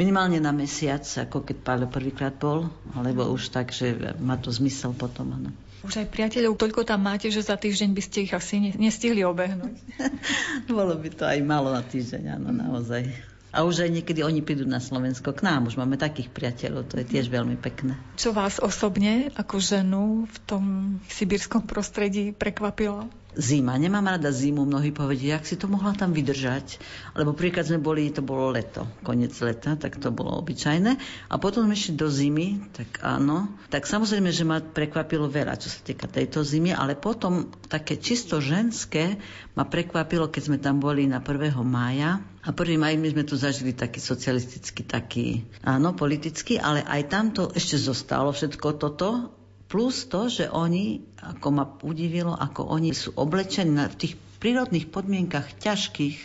minimálne 0.00 0.40
na 0.40 0.56
mesiac, 0.56 1.04
ako 1.04 1.44
keď 1.44 1.56
Páľo 1.60 1.86
prvýkrát 1.92 2.32
bol, 2.32 2.72
alebo 2.96 3.28
už 3.28 3.52
tak, 3.52 3.76
že 3.76 4.16
má 4.16 4.40
to 4.40 4.48
zmysel 4.48 4.96
potom. 4.96 5.36
Ano. 5.36 5.52
Už 5.84 6.00
aj 6.00 6.08
priateľov 6.08 6.56
toľko 6.56 6.88
tam 6.88 7.04
máte, 7.04 7.28
že 7.28 7.44
za 7.44 7.60
týždeň 7.60 7.92
by 7.92 8.02
ste 8.04 8.18
ich 8.24 8.32
asi 8.32 8.72
nestihli 8.76 9.20
obehnúť. 9.20 9.76
Bolo 10.72 10.96
by 10.96 11.08
to 11.12 11.24
aj 11.28 11.40
malo 11.44 11.68
na 11.72 11.84
týždeň, 11.84 12.40
áno, 12.40 12.48
naozaj. 12.52 13.04
A 13.50 13.66
už 13.66 13.82
aj 13.82 13.90
niekedy 13.90 14.22
oni 14.22 14.46
prídu 14.46 14.62
na 14.62 14.78
Slovensko 14.78 15.34
k 15.34 15.42
nám. 15.42 15.66
Už 15.66 15.74
máme 15.74 15.98
takých 15.98 16.30
priateľov, 16.30 16.86
to 16.86 17.02
je 17.02 17.06
tiež 17.06 17.26
veľmi 17.34 17.58
pekné. 17.58 17.98
Čo 18.14 18.30
vás 18.30 18.62
osobne 18.62 19.34
ako 19.34 19.58
ženu 19.58 20.02
v 20.30 20.36
tom 20.46 20.64
sibirskom 21.10 21.66
prostredí 21.66 22.30
prekvapilo? 22.30 23.10
Zima. 23.38 23.78
Nemám 23.78 24.16
rada 24.16 24.30
zimu, 24.34 24.66
mnohí 24.66 24.90
povedia, 24.90 25.38
jak 25.38 25.46
si 25.46 25.54
to 25.54 25.70
mohla 25.70 25.94
tam 25.94 26.10
vydržať. 26.10 26.82
Lebo 27.14 27.34
príklad 27.34 27.66
sme 27.66 27.78
boli, 27.78 28.10
to 28.10 28.22
bolo 28.24 28.50
leto, 28.50 28.86
koniec 29.06 29.34
leta, 29.38 29.78
tak 29.78 30.02
to 30.02 30.10
bolo 30.10 30.34
obyčajné. 30.42 30.98
A 31.30 31.34
potom 31.38 31.66
sme 31.66 31.78
išli 31.78 31.94
do 31.94 32.10
zimy, 32.10 32.72
tak 32.74 33.02
áno. 33.06 33.50
Tak 33.70 33.86
samozrejme, 33.86 34.30
že 34.34 34.42
ma 34.42 34.58
prekvapilo 34.58 35.30
veľa, 35.30 35.58
čo 35.58 35.70
sa 35.70 35.80
týka 35.82 36.10
tejto 36.10 36.42
zimy, 36.42 36.74
ale 36.74 36.98
potom 36.98 37.50
také 37.70 37.98
čisto 37.98 38.42
ženské 38.42 39.18
ma 39.54 39.66
prekvapilo, 39.66 40.30
keď 40.30 40.42
sme 40.42 40.58
tam 40.58 40.82
boli 40.82 41.06
na 41.06 41.22
1. 41.22 41.54
mája. 41.62 42.22
A 42.40 42.56
1. 42.56 42.80
maj 42.80 42.96
my 42.96 43.08
sme 43.12 43.24
tu 43.28 43.36
zažili 43.36 43.76
taký 43.76 44.00
socialistický, 44.00 44.82
taký, 44.88 45.26
áno, 45.60 45.92
politický, 45.92 46.56
ale 46.56 46.80
aj 46.80 47.02
tam 47.12 47.24
ešte 47.52 47.76
zostalo 47.76 48.32
všetko 48.32 48.80
toto 48.80 49.39
Plus 49.70 50.10
to, 50.10 50.26
že 50.26 50.50
oni, 50.50 50.98
ako 51.22 51.48
ma 51.54 51.64
udivilo, 51.86 52.34
ako 52.34 52.74
oni 52.74 52.90
sú 52.90 53.14
oblečení 53.14 53.78
v 53.86 53.94
tých 53.94 54.18
prírodných 54.42 54.90
podmienkach 54.90 55.62
ťažkých, 55.62 56.18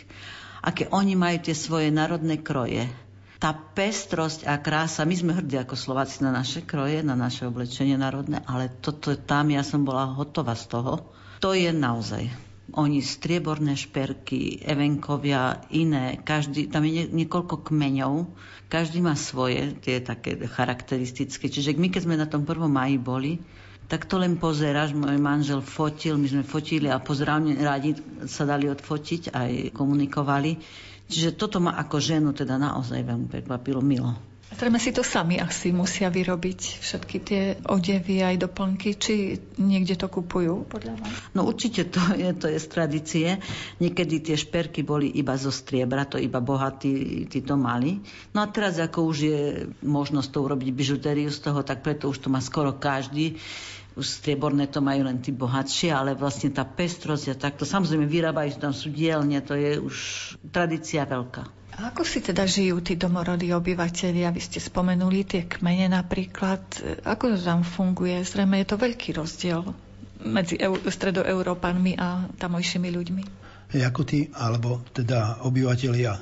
aké 0.66 0.90
oni 0.90 1.14
majú 1.14 1.46
tie 1.46 1.54
svoje 1.54 1.94
národné 1.94 2.42
kroje. 2.42 2.90
Tá 3.38 3.54
pestrosť 3.54 4.50
a 4.50 4.58
krása, 4.58 5.06
my 5.06 5.14
sme 5.14 5.32
hrdí 5.38 5.62
ako 5.62 5.78
Slováci 5.78 6.26
na 6.26 6.34
naše 6.34 6.66
kroje, 6.66 7.06
na 7.06 7.14
naše 7.14 7.46
oblečenie 7.46 7.94
národné, 7.94 8.42
ale 8.50 8.66
toto 8.82 9.14
tam 9.14 9.54
ja 9.54 9.62
som 9.62 9.86
bola 9.86 10.10
hotová 10.10 10.58
z 10.58 10.66
toho. 10.66 11.06
To 11.38 11.54
je 11.54 11.70
naozaj 11.70 12.45
oni 12.76 13.00
strieborné 13.00 13.72
šperky, 13.72 14.60
evenkovia, 14.60 15.64
iné, 15.72 16.20
každý, 16.20 16.68
tam 16.68 16.84
je 16.84 17.08
niekoľko 17.08 17.72
kmeňov, 17.72 18.28
každý 18.68 19.00
má 19.00 19.16
svoje, 19.16 19.72
tie 19.80 20.04
také 20.04 20.36
charakteristické. 20.44 21.48
Čiže 21.48 21.72
my, 21.80 21.88
keď 21.88 22.00
sme 22.04 22.20
na 22.20 22.28
tom 22.28 22.44
prvom 22.44 22.68
maji 22.68 23.00
boli, 23.00 23.32
tak 23.86 24.04
to 24.04 24.20
len 24.20 24.36
pozeráš, 24.36 24.92
môj 24.92 25.16
manžel 25.16 25.62
fotil, 25.62 26.18
my 26.20 26.28
sme 26.28 26.44
fotili 26.44 26.90
a 26.90 27.00
pozrávne 27.00 27.54
rádi 27.56 27.94
sa 28.26 28.42
dali 28.42 28.66
odfotiť, 28.66 29.32
aj 29.32 29.50
komunikovali. 29.72 30.58
Čiže 31.06 31.38
toto 31.38 31.62
ma 31.62 31.78
ako 31.78 31.96
ženu 32.02 32.34
teda 32.34 32.58
naozaj 32.58 33.06
veľmi 33.06 33.30
prekvapilo 33.30 33.78
milo. 33.78 34.35
Zrejme 34.46 34.78
si 34.78 34.94
to 34.94 35.02
sami 35.02 35.42
asi 35.42 35.74
musia 35.74 36.06
vyrobiť 36.06 36.60
všetky 36.78 37.16
tie 37.18 37.42
odevy 37.66 38.22
aj 38.22 38.46
doplnky, 38.46 38.94
či 38.94 39.42
niekde 39.58 39.98
to 39.98 40.06
kupujú 40.06 40.62
podľa 40.70 40.94
vás? 41.02 41.12
No 41.34 41.42
určite 41.44 41.90
to 41.90 41.98
je, 42.22 42.30
to 42.30 42.46
je 42.46 42.58
z 42.62 42.66
tradície. 42.70 43.28
Niekedy 43.82 44.22
tie 44.22 44.38
šperky 44.38 44.86
boli 44.86 45.10
iba 45.18 45.34
zo 45.34 45.50
striebra, 45.50 46.06
to 46.06 46.22
iba 46.22 46.38
bohatí 46.38 47.26
tí 47.26 47.42
to 47.42 47.58
mali. 47.58 47.98
No 48.32 48.40
a 48.40 48.46
teraz 48.46 48.78
ako 48.78 48.98
už 49.10 49.16
je 49.18 49.40
možnosť 49.82 50.30
to 50.30 50.38
urobiť 50.46 50.68
bižutériu 50.70 51.28
z 51.28 51.42
toho, 51.42 51.66
tak 51.66 51.82
preto 51.82 52.06
už 52.06 52.22
to 52.22 52.28
má 52.30 52.38
skoro 52.38 52.78
každý 52.78 53.36
už 53.96 54.04
strieborné 54.04 54.68
to 54.68 54.84
majú 54.84 55.08
len 55.08 55.24
tí 55.24 55.32
bohatšie, 55.32 55.88
ale 55.88 56.12
vlastne 56.12 56.52
tá 56.52 56.68
pestrosť 56.68 57.32
a 57.32 57.36
takto, 57.48 57.64
samozrejme 57.64 58.04
vyrábajú, 58.04 58.60
tam 58.60 58.76
sú 58.76 58.92
dielne, 58.92 59.40
to 59.40 59.56
je 59.56 59.80
už 59.80 59.96
tradícia 60.52 61.08
veľká. 61.08 61.48
A 61.76 61.92
ako 61.92 62.08
si 62.08 62.24
teda 62.24 62.48
žijú 62.48 62.80
tí 62.80 62.96
domorodí 62.96 63.52
obyvateľia? 63.52 64.32
Vy 64.32 64.40
ste 64.40 64.64
spomenuli 64.64 65.28
tie 65.28 65.44
kmene 65.44 65.92
napríklad. 65.92 66.64
Ako 67.04 67.36
to 67.36 67.38
tam 67.40 67.68
funguje? 67.68 68.16
Zrejme 68.24 68.64
je 68.64 68.68
to 68.72 68.80
veľký 68.80 69.12
rozdiel 69.12 69.60
medzi 70.24 70.56
eu- 70.56 70.80
stredoeurópanmi 70.80 72.00
a 72.00 72.32
tamojšími 72.40 72.88
ľuďmi. 72.88 73.22
Jakuty, 73.76 74.32
alebo 74.32 74.80
teda 74.96 75.44
obyvateľia 75.44 76.16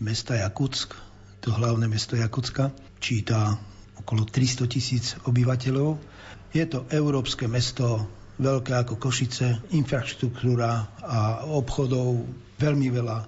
mesta 0.00 0.40
Jakutsk, 0.40 0.96
to 1.44 1.52
hlavné 1.52 1.84
mesto 1.92 2.16
Jakutska, 2.16 2.72
číta 2.96 3.60
okolo 4.00 4.24
300 4.24 4.64
tisíc 4.64 5.12
obyvateľov. 5.28 6.15
Je 6.52 6.64
to 6.66 6.86
európske 6.88 7.46
mesto, 7.46 8.06
veľké 8.36 8.72
ako 8.76 9.00
Košice, 9.00 9.72
infraštruktúra 9.72 10.70
a 11.00 11.18
obchodov 11.48 12.26
veľmi 12.60 12.88
veľa 12.92 13.18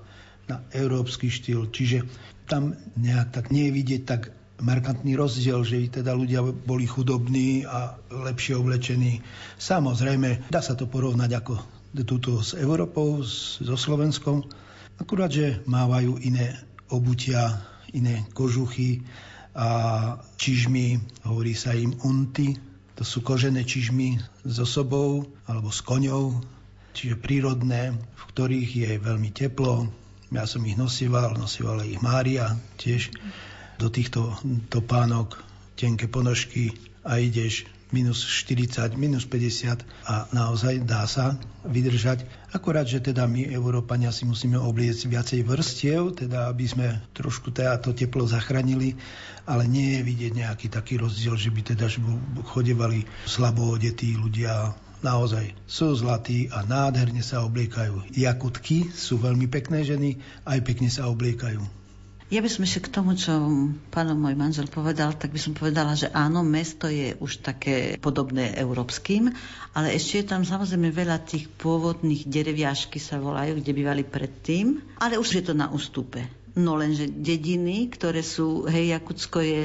na 0.49 0.57
európsky 0.73 1.29
štýl. 1.29 1.69
Čiže 1.69 2.05
tam 2.49 2.73
nejak 2.97 3.29
tak 3.33 3.45
nie 3.53 3.69
je 3.69 3.77
vidieť 3.77 4.03
tak 4.05 4.33
markantný 4.59 5.15
rozdiel, 5.15 5.63
že 5.63 6.01
teda 6.01 6.17
ľudia 6.17 6.43
boli 6.43 6.89
chudobní 6.89 7.63
a 7.65 7.95
lepšie 8.11 8.59
oblečení. 8.59 9.23
Samozrejme, 9.57 10.51
dá 10.51 10.61
sa 10.65 10.75
to 10.75 10.91
porovnať 10.91 11.31
ako 11.39 11.55
túto 12.05 12.43
s 12.43 12.53
Európou, 12.55 13.23
so 13.25 13.77
Slovenskom, 13.77 14.45
akurát, 14.99 15.31
že 15.31 15.63
mávajú 15.65 16.21
iné 16.21 16.59
obutia, 16.91 17.61
iné 17.93 18.27
kožuchy 18.35 19.03
a 19.57 19.69
čižmy, 20.37 21.01
hovorí 21.25 21.57
sa 21.57 21.73
im 21.75 21.97
unty, 22.05 22.68
to 22.99 23.07
sú 23.07 23.23
kožené 23.23 23.63
čižmy 23.63 24.19
s 24.43 24.57
osobou 24.59 25.23
alebo 25.47 25.71
s 25.71 25.87
koňou, 25.87 26.43
čiže 26.99 27.15
prírodné, 27.15 27.95
v 27.95 28.23
ktorých 28.35 28.71
je 28.75 28.91
veľmi 28.99 29.31
teplo, 29.31 29.87
ja 30.35 30.45
som 30.45 30.67
ich 30.67 30.75
nosíval, 30.75 31.39
nosívala 31.39 31.87
ich 31.87 32.03
Mária 32.03 32.59
tiež. 32.77 33.15
Do 33.79 33.89
týchto 33.89 34.35
topánok, 34.67 35.39
tenké 35.79 36.11
ponožky 36.11 36.75
a 37.07 37.23
ideš 37.23 37.71
minus 37.91 38.25
40, 38.25 38.95
minus 38.95 39.25
50 39.25 39.85
a 40.05 40.29
naozaj 40.31 40.85
dá 40.85 41.09
sa 41.09 41.41
vydržať. 41.65 42.25
Akorát, 42.53 42.85
že 42.85 43.01
teda 43.01 43.25
my, 43.25 43.49
Európania, 43.49 44.13
si 44.13 44.29
musíme 44.29 44.57
obliecť 44.61 45.09
viacej 45.09 45.41
vrstiev, 45.45 46.17
teda 46.17 46.53
aby 46.53 46.65
sme 46.69 46.87
trošku 47.17 47.53
teda 47.53 47.81
to 47.81 47.97
teplo 47.97 48.29
zachránili, 48.29 48.97
ale 49.49 49.65
nie 49.65 49.99
je 49.99 50.01
vidieť 50.05 50.33
nejaký 50.37 50.67
taký 50.69 51.01
rozdiel, 51.01 51.37
že 51.37 51.53
by 51.53 51.61
teda 51.75 51.89
že 51.89 52.01
chodevali 52.53 53.05
slabo 53.25 53.77
odetí 53.77 54.17
ľudia 54.17 54.77
naozaj 54.99 55.55
sú 55.67 55.95
zlatí 55.95 56.51
a 56.51 56.67
nádherne 56.67 57.23
sa 57.23 57.47
obliekajú. 57.47 58.11
Jakutky 58.15 58.91
sú 58.91 59.23
veľmi 59.23 59.47
pekné 59.47 59.87
ženy, 59.87 60.19
aj 60.43 60.59
pekne 60.67 60.91
sa 60.91 61.07
obliekajú. 61.07 61.63
Ja 62.29 62.45
by 62.45 62.49
som 62.53 62.69
ešte 62.69 62.85
k 62.85 62.93
tomu, 62.93 63.17
čo 63.17 63.33
pán 63.89 64.13
môj 64.13 64.37
manžel 64.37 64.69
povedal, 64.69 65.17
tak 65.17 65.33
by 65.33 65.41
som 65.41 65.57
povedala, 65.57 65.97
že 65.97 66.13
áno, 66.13 66.45
mesto 66.45 66.85
je 66.85 67.17
už 67.17 67.41
také 67.41 67.97
podobné 67.97 68.53
európskym, 68.53 69.33
ale 69.73 69.97
ešte 69.97 70.21
je 70.21 70.29
tam 70.29 70.45
samozrejme 70.45 70.93
veľa 70.93 71.25
tých 71.25 71.49
pôvodných 71.49 72.29
dereviašky 72.29 73.01
sa 73.01 73.17
volajú, 73.17 73.65
kde 73.65 73.73
bývali 73.73 74.05
predtým, 74.05 74.77
ale 75.01 75.17
už 75.17 75.41
je 75.41 75.43
to 75.49 75.57
na 75.57 75.73
ústupe. 75.73 76.38
No 76.57 76.79
lenže 76.79 77.11
dediny, 77.11 77.93
ktoré 77.93 78.25
sú, 78.25 78.65
hej, 78.65 78.97
Jakutsko 78.97 79.45
je 79.45 79.63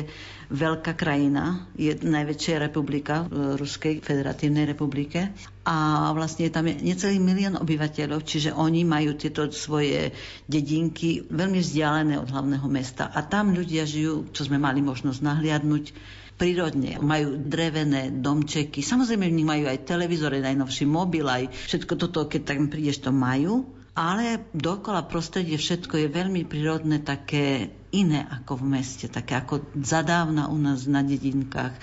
veľká 0.53 0.93
krajina, 0.93 1.65
je 1.73 1.95
najväčšia 1.95 2.61
republika 2.61 3.25
v 3.25 3.57
Ruskej 3.57 4.03
federatívnej 4.03 4.69
republike 4.69 5.33
a 5.65 6.09
vlastne 6.13 6.51
tam 6.53 6.69
je 6.69 6.77
necelý 6.83 7.17
milión 7.17 7.57
obyvateľov, 7.57 8.21
čiže 8.21 8.53
oni 8.53 8.85
majú 8.85 9.17
tieto 9.17 9.49
svoje 9.49 10.13
dedinky 10.45 11.25
veľmi 11.25 11.57
vzdialené 11.57 12.21
od 12.21 12.29
hlavného 12.29 12.67
mesta 12.69 13.09
a 13.09 13.25
tam 13.25 13.55
ľudia 13.55 13.87
žijú, 13.87 14.29
čo 14.29 14.45
sme 14.45 14.61
mali 14.61 14.83
možnosť 14.83 15.19
nahliadnúť, 15.23 15.85
prírodne. 16.33 16.97
Majú 16.97 17.37
drevené 17.37 18.09
domčeky. 18.09 18.81
Samozrejme, 18.81 19.29
v 19.29 19.37
nich 19.37 19.47
majú 19.47 19.69
aj 19.69 19.85
televízory, 19.85 20.41
najnovší 20.41 20.85
mobil, 20.89 21.29
aj 21.29 21.53
všetko 21.69 21.93
toto, 21.93 22.25
keď 22.25 22.41
tam 22.41 22.67
prídeš, 22.73 23.05
to 23.05 23.13
majú 23.13 23.82
ale 23.93 24.41
dokola 24.57 25.05
prostredie 25.05 25.57
všetko 25.57 26.01
je 26.01 26.07
veľmi 26.09 26.49
prírodné, 26.49 27.01
také 27.01 27.69
iné 27.93 28.25
ako 28.25 28.65
v 28.65 28.81
meste, 28.81 29.05
také 29.05 29.37
ako 29.37 29.69
zadávna 29.85 30.49
u 30.49 30.57
nás 30.57 30.89
na 30.89 31.05
dedinkách. 31.05 31.77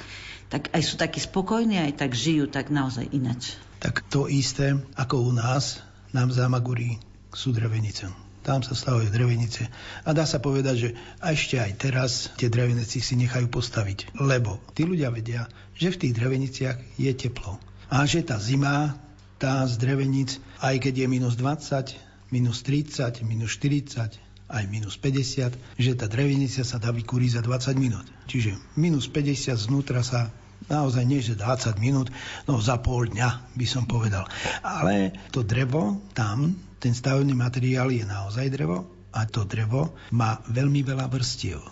Tak 0.51 0.75
aj 0.75 0.83
sú 0.83 0.99
takí 0.99 1.23
spokojní, 1.23 1.79
aj 1.79 2.03
tak 2.03 2.19
žijú, 2.19 2.51
tak 2.51 2.75
naozaj 2.75 3.07
inač. 3.15 3.55
Tak 3.79 4.03
to 4.11 4.27
isté 4.27 4.75
ako 4.99 5.31
u 5.31 5.33
nás, 5.33 5.79
nám 6.11 6.35
Zamaguri 6.35 6.99
sú 7.31 7.55
drevenice. 7.55 8.11
Tam 8.43 8.65
sa 8.65 8.75
stavajú 8.75 9.13
drevenice. 9.15 9.71
A 10.03 10.11
dá 10.11 10.27
sa 10.27 10.43
povedať, 10.43 10.75
že 10.75 10.89
ešte 11.23 11.63
aj 11.63 11.73
teraz 11.79 12.11
tie 12.35 12.51
drevenice 12.51 12.99
si 12.99 13.15
nechajú 13.15 13.47
postaviť. 13.47 14.19
Lebo 14.19 14.59
tí 14.75 14.83
ľudia 14.83 15.15
vedia, 15.15 15.47
že 15.79 15.95
v 15.95 16.01
tých 16.03 16.17
dreveniciach 16.19 16.99
je 16.99 17.13
teplo. 17.15 17.63
A 17.93 18.03
že 18.09 18.27
tá 18.27 18.41
zima 18.43 18.99
tá 19.41 19.65
z 19.65 19.81
drevenic, 19.81 20.37
aj 20.61 20.77
keď 20.85 20.95
je 21.03 21.07
minus 21.09 21.35
20, 21.41 21.97
minus 22.29 22.61
30, 22.61 23.25
minus 23.25 23.57
40, 23.57 24.21
aj 24.51 24.65
minus 24.69 25.01
50, 25.01 25.57
že 25.81 25.93
tá 25.97 26.07
drevenica 26.13 26.61
sa 26.61 26.77
dá 26.77 26.93
vykúriť 26.93 27.41
za 27.41 27.43
20 27.43 27.81
minút. 27.81 28.05
Čiže 28.29 28.61
minus 28.77 29.09
50 29.09 29.57
znútra 29.57 30.05
sa 30.05 30.29
naozaj 30.69 31.05
nie, 31.09 31.25
že 31.25 31.41
20 31.41 31.81
minút, 31.81 32.13
no 32.45 32.61
za 32.61 32.77
pol 32.77 33.09
dňa 33.09 33.57
by 33.57 33.67
som 33.67 33.89
povedal. 33.89 34.29
Ale 34.61 35.17
to 35.33 35.41
drevo 35.41 36.05
tam, 36.13 36.53
ten 36.77 36.93
stavebný 36.93 37.33
materiál 37.33 37.89
je 37.89 38.05
naozaj 38.05 38.53
drevo 38.53 38.85
a 39.17 39.25
to 39.25 39.49
drevo 39.49 39.97
má 40.13 40.45
veľmi 40.53 40.85
veľa 40.85 41.09
vrstiev. 41.09 41.65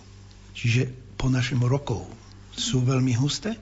Čiže 0.57 1.15
po 1.21 1.29
našem 1.29 1.61
rokov 1.61 2.09
sú 2.55 2.83
veľmi 2.83 3.15
husté 3.21 3.55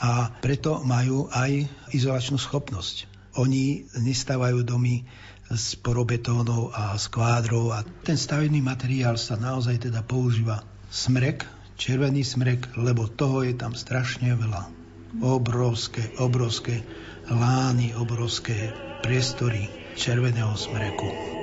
a 0.00 0.32
preto 0.40 0.80
majú 0.84 1.28
aj 1.28 1.68
izolačnú 1.92 2.40
schopnosť. 2.40 3.11
Oni 3.40 3.88
nestávajú 3.96 4.60
domy 4.64 5.08
z 5.52 5.66
porobetónov 5.80 6.72
a 6.72 6.96
z 6.96 7.08
kvádrov 7.12 7.76
a 7.76 7.84
ten 8.04 8.16
stavebný 8.16 8.64
materiál 8.64 9.20
sa 9.20 9.36
naozaj 9.36 9.88
teda 9.88 10.00
používa 10.04 10.64
smrek, 10.88 11.44
červený 11.76 12.24
smrek, 12.24 12.76
lebo 12.76 13.08
toho 13.08 13.44
je 13.44 13.56
tam 13.56 13.76
strašne 13.76 14.32
veľa. 14.36 14.68
Obrovské, 15.20 16.08
obrovské 16.16 16.80
lány, 17.28 17.92
obrovské 17.96 18.72
priestory 19.04 19.68
červeného 19.96 20.56
smreku. 20.56 21.41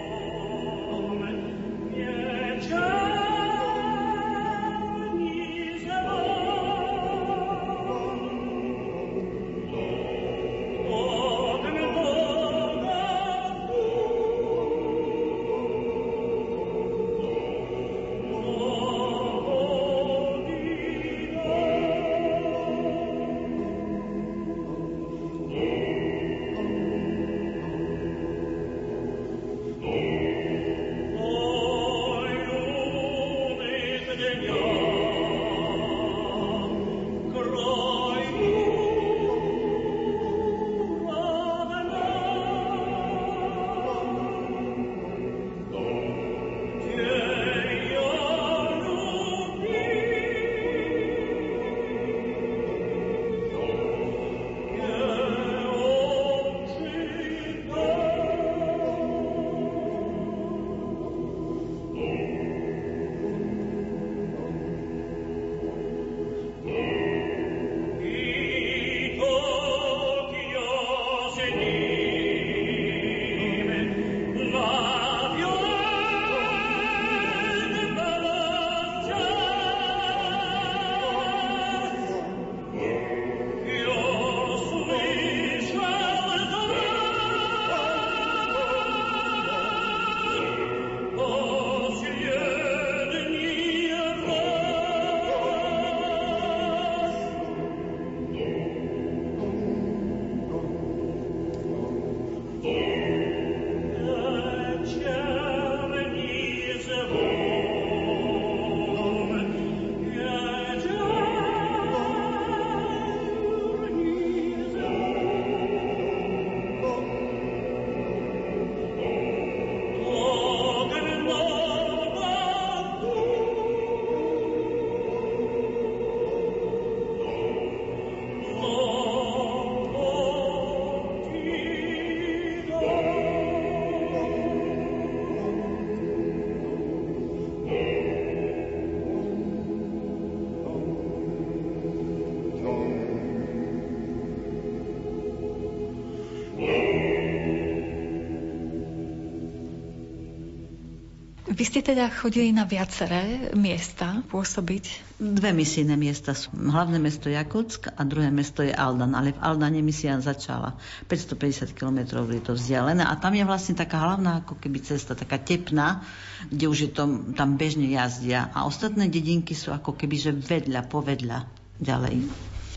Vy 151.59 151.67
ste 151.67 151.83
teda 151.83 152.07
chodili 152.07 152.55
na 152.55 152.63
viaceré 152.63 153.51
miesta 153.51 154.23
pôsobiť? 154.31 155.19
Dve 155.19 155.51
misijné 155.51 155.99
miesta 155.99 156.31
sú. 156.31 156.55
Hlavné 156.55 157.03
mesto 157.03 157.27
Jakutsk 157.27 157.91
a 157.91 158.01
druhé 158.07 158.31
mesto 158.31 158.63
je 158.63 158.71
Aldan, 158.71 159.11
ale 159.11 159.35
v 159.35 159.43
Aldane 159.43 159.83
misia 159.83 160.15
začala. 160.23 160.79
550 161.11 161.75
km 161.75 162.23
je 162.31 162.39
to 162.39 162.55
vzdialené 162.55 163.03
a 163.03 163.11
tam 163.19 163.35
je 163.35 163.43
vlastne 163.43 163.75
taká 163.75 163.99
hlavná 163.99 164.39
ako 164.39 164.55
keby 164.55 164.79
cesta, 164.79 165.19
taká 165.19 165.35
tepná, 165.35 165.99
kde 166.47 166.71
už 166.71 166.77
je 166.79 166.89
to, 166.95 167.27
tam 167.35 167.59
bežne 167.59 167.91
jazdia 167.91 168.47
a 168.55 168.63
ostatné 168.63 169.11
dedinky 169.11 169.51
sú 169.51 169.75
ako 169.75 169.99
keby 169.99 170.15
že 170.15 170.31
vedľa, 170.31 170.87
povedľa 170.87 171.43
ďalej. 171.75 172.23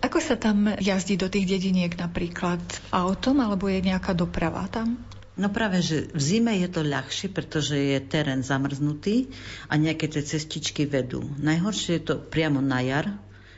Ako 0.02 0.18
sa 0.18 0.34
tam 0.34 0.66
jazdí 0.82 1.14
do 1.14 1.30
tých 1.30 1.46
dediniek 1.46 1.94
napríklad 1.94 2.58
autom 2.90 3.46
alebo 3.46 3.70
je 3.70 3.78
nejaká 3.78 4.10
doprava 4.10 4.66
tam? 4.66 4.98
No 5.42 5.50
práve, 5.50 5.82
že 5.82 6.06
v 6.14 6.22
zime 6.22 6.54
je 6.62 6.70
to 6.70 6.86
ľahšie, 6.86 7.34
pretože 7.34 7.74
je 7.74 7.98
terén 7.98 8.46
zamrznutý 8.46 9.26
a 9.66 9.74
nejaké 9.74 10.06
tie 10.06 10.22
cestičky 10.22 10.86
vedú. 10.86 11.26
Najhoršie 11.42 11.98
je 11.98 12.04
to 12.06 12.14
priamo 12.22 12.62
na 12.62 12.78
jar, 12.78 13.10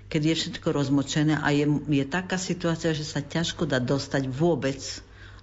keď 0.09 0.32
je 0.32 0.35
všetko 0.41 0.72
rozmočené 0.72 1.37
a 1.37 1.53
je, 1.53 1.68
je 1.68 2.05
taká 2.09 2.41
situácia, 2.41 2.97
že 2.97 3.05
sa 3.05 3.20
ťažko 3.20 3.68
dá 3.68 3.85
dostať 3.85 4.32
vôbec 4.32 4.80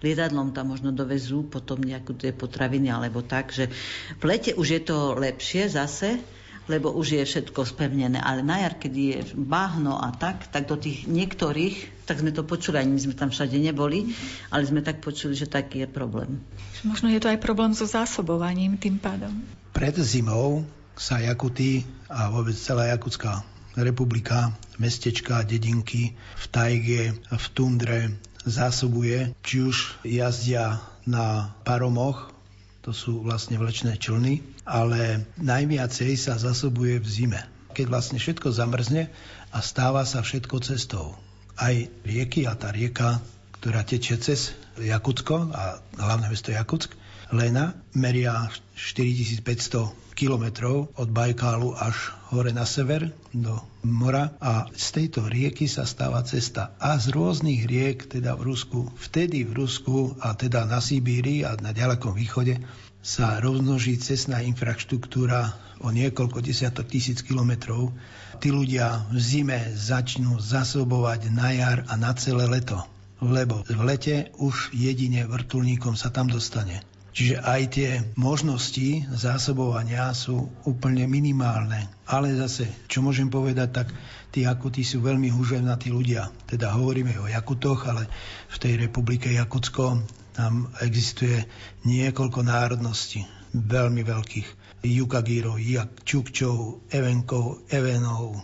lietadlom 0.01 0.49
tam 0.49 0.73
možno 0.73 0.89
dovezú 0.89 1.45
potom 1.45 1.77
nejakú 1.77 2.17
tie 2.17 2.33
potraviny 2.33 2.89
alebo 2.89 3.21
tak, 3.21 3.53
že 3.53 3.69
v 4.17 4.23
lete 4.25 4.57
už 4.57 4.67
je 4.73 4.81
to 4.81 5.13
lepšie 5.13 5.69
zase, 5.69 6.17
lebo 6.65 6.89
už 6.89 7.21
je 7.21 7.23
všetko 7.25 7.69
spevnené. 7.69 8.17
Ale 8.17 8.41
na 8.41 8.65
jar, 8.65 8.81
keď 8.81 8.93
je 8.97 9.17
báhno 9.37 9.97
a 10.01 10.09
tak, 10.13 10.49
tak 10.49 10.65
do 10.65 10.73
tých 10.73 11.05
niektorých, 11.05 12.00
tak 12.11 12.19
sme 12.19 12.35
to 12.35 12.43
počuli, 12.43 12.75
ani 12.75 12.91
my 12.91 13.01
sme 13.07 13.15
tam 13.15 13.31
všade 13.31 13.55
neboli, 13.55 14.11
ale 14.51 14.67
sme 14.67 14.83
tak 14.83 14.99
počuli, 14.99 15.31
že 15.31 15.47
taký 15.47 15.87
je 15.87 15.87
problém. 15.87 16.43
Možno 16.83 17.07
je 17.07 17.23
to 17.23 17.31
aj 17.31 17.39
problém 17.39 17.71
so 17.71 17.87
zásobovaním 17.87 18.75
tým 18.75 18.99
pádom. 18.99 19.31
Pred 19.71 19.95
zimou 20.03 20.67
sa 20.99 21.23
Jakuty 21.23 21.87
a 22.11 22.27
vôbec 22.27 22.51
celá 22.59 22.91
Jakutská 22.91 23.47
republika, 23.79 24.51
mestečka, 24.75 25.47
dedinky 25.47 26.11
v 26.35 26.45
tajge, 26.51 27.15
v 27.31 27.45
tundre 27.55 28.19
zásobuje, 28.43 29.31
či 29.39 29.63
už 29.63 30.03
jazdia 30.03 30.83
na 31.07 31.55
paromoch, 31.63 32.35
to 32.83 32.91
sú 32.91 33.23
vlastne 33.23 33.55
vlečné 33.55 33.95
člny, 33.95 34.43
ale 34.67 35.23
najviacej 35.39 36.19
sa 36.19 36.35
zasobuje 36.35 36.99
v 36.99 37.07
zime, 37.07 37.41
keď 37.71 37.87
vlastne 37.87 38.19
všetko 38.19 38.51
zamrzne 38.51 39.07
a 39.55 39.63
stáva 39.63 40.03
sa 40.03 40.19
všetko 40.19 40.59
cestou. 40.59 41.15
Aj 41.61 41.77
rieky 42.01 42.49
a 42.49 42.57
tá 42.57 42.73
rieka, 42.73 43.21
ktorá 43.61 43.85
tečie 43.85 44.17
cez 44.17 44.57
Jakutsko 44.81 45.53
a 45.53 45.77
hlavné 46.01 46.33
mesto 46.33 46.49
Jakutsk, 46.49 46.97
Lena, 47.31 47.77
meria 47.93 48.49
4500 48.73 50.01
kilometrov 50.17 50.91
od 50.99 51.09
Bajkálu 51.13 51.71
až 51.77 52.11
hore 52.33 52.51
na 52.51 52.67
sever 52.67 53.15
do 53.31 53.55
mora 53.87 54.35
a 54.43 54.67
z 54.75 54.87
tejto 54.99 55.29
rieky 55.29 55.69
sa 55.71 55.87
stáva 55.87 56.25
cesta. 56.27 56.75
A 56.81 56.99
z 56.99 57.15
rôznych 57.15 57.63
riek, 57.63 58.09
teda 58.09 58.35
v 58.35 58.51
Rusku, 58.51 58.91
vtedy 58.99 59.47
v 59.47 59.63
Rusku 59.63 60.17
a 60.19 60.35
teda 60.35 60.67
na 60.67 60.83
Sibírii 60.83 61.47
a 61.47 61.55
na 61.61 61.71
ďalekom 61.71 62.11
východe 62.11 62.59
sa 63.01 63.41
rozmnoží 63.41 63.97
cestná 63.97 64.45
infraštruktúra 64.45 65.57
o 65.81 65.89
niekoľko 65.89 66.45
desiatok 66.45 66.85
tisíc 66.85 67.25
kilometrov. 67.25 67.89
Tí 68.37 68.53
ľudia 68.53 69.09
v 69.09 69.17
zime 69.17 69.59
začnú 69.73 70.37
zasobovať 70.37 71.33
na 71.33 71.49
jar 71.53 71.79
a 71.89 71.97
na 71.97 72.13
celé 72.13 72.45
leto, 72.45 72.77
lebo 73.17 73.65
v 73.65 73.81
lete 73.81 74.29
už 74.37 74.73
jedine 74.73 75.25
vrtulníkom 75.25 75.97
sa 75.97 76.13
tam 76.13 76.29
dostane. 76.29 76.85
Čiže 77.11 77.43
aj 77.43 77.61
tie 77.75 77.89
možnosti 78.15 79.03
zásobovania 79.11 80.15
sú 80.15 80.47
úplne 80.63 81.03
minimálne. 81.11 81.91
Ale 82.07 82.31
zase, 82.39 82.71
čo 82.87 83.03
môžem 83.03 83.27
povedať, 83.27 83.83
tak 83.83 83.87
tí 84.31 84.47
Jakuty 84.47 84.87
sú 84.87 85.03
veľmi 85.03 85.27
húževnatí 85.27 85.91
ľudia. 85.91 86.31
Teda 86.47 86.71
hovoríme 86.71 87.19
o 87.19 87.27
Jakutoch, 87.27 87.83
ale 87.83 88.07
v 88.47 88.57
tej 88.63 88.87
republike 88.87 89.27
Jakutsko 89.27 89.99
tam 90.41 90.73
existuje 90.81 91.45
niekoľko 91.85 92.41
národností, 92.41 93.21
veľmi 93.53 94.01
veľkých. 94.01 94.47
Jukagírov, 94.81 95.61
Čukčov, 96.01 96.89
Evenkov, 96.89 97.69
Evenov, 97.69 98.41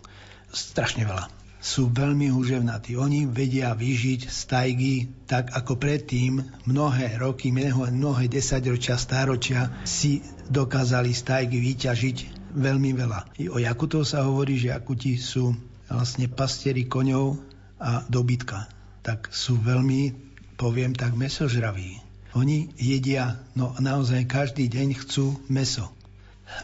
strašne 0.54 1.10
veľa 1.10 1.34
sú 1.58 1.90
veľmi 1.90 2.30
húževnatí. 2.32 2.96
Oni 2.96 3.26
vedia 3.26 3.74
vyžiť 3.74 4.30
z 4.30 4.40
tajgy 4.46 4.96
tak 5.26 5.52
ako 5.52 5.76
predtým 5.76 6.40
mnohé 6.70 7.18
roky, 7.18 7.50
mnohé, 7.52 8.30
desaťročia, 8.30 8.96
stáročia 8.96 9.74
si 9.84 10.22
dokázali 10.48 11.12
z 11.12 11.22
tajgy 11.28 11.58
vyťažiť 11.58 12.18
veľmi 12.56 12.94
veľa. 12.94 13.20
I 13.42 13.50
o 13.50 13.58
Jakutov 13.58 14.06
sa 14.06 14.24
hovorí, 14.24 14.56
že 14.62 14.72
Jakuti 14.72 15.18
sú 15.18 15.52
vlastne 15.90 16.30
pastieri 16.30 16.86
koňov 16.86 17.36
a 17.82 18.06
dobytka. 18.08 18.70
Tak 19.04 19.34
sú 19.34 19.60
veľmi, 19.60 20.27
poviem 20.58 20.98
tak, 20.98 21.14
mesožraví. 21.14 22.02
Oni 22.36 22.74
jedia, 22.76 23.40
no 23.54 23.78
naozaj 23.78 24.28
každý 24.28 24.68
deň 24.68 24.98
chcú 25.06 25.38
meso 25.48 25.94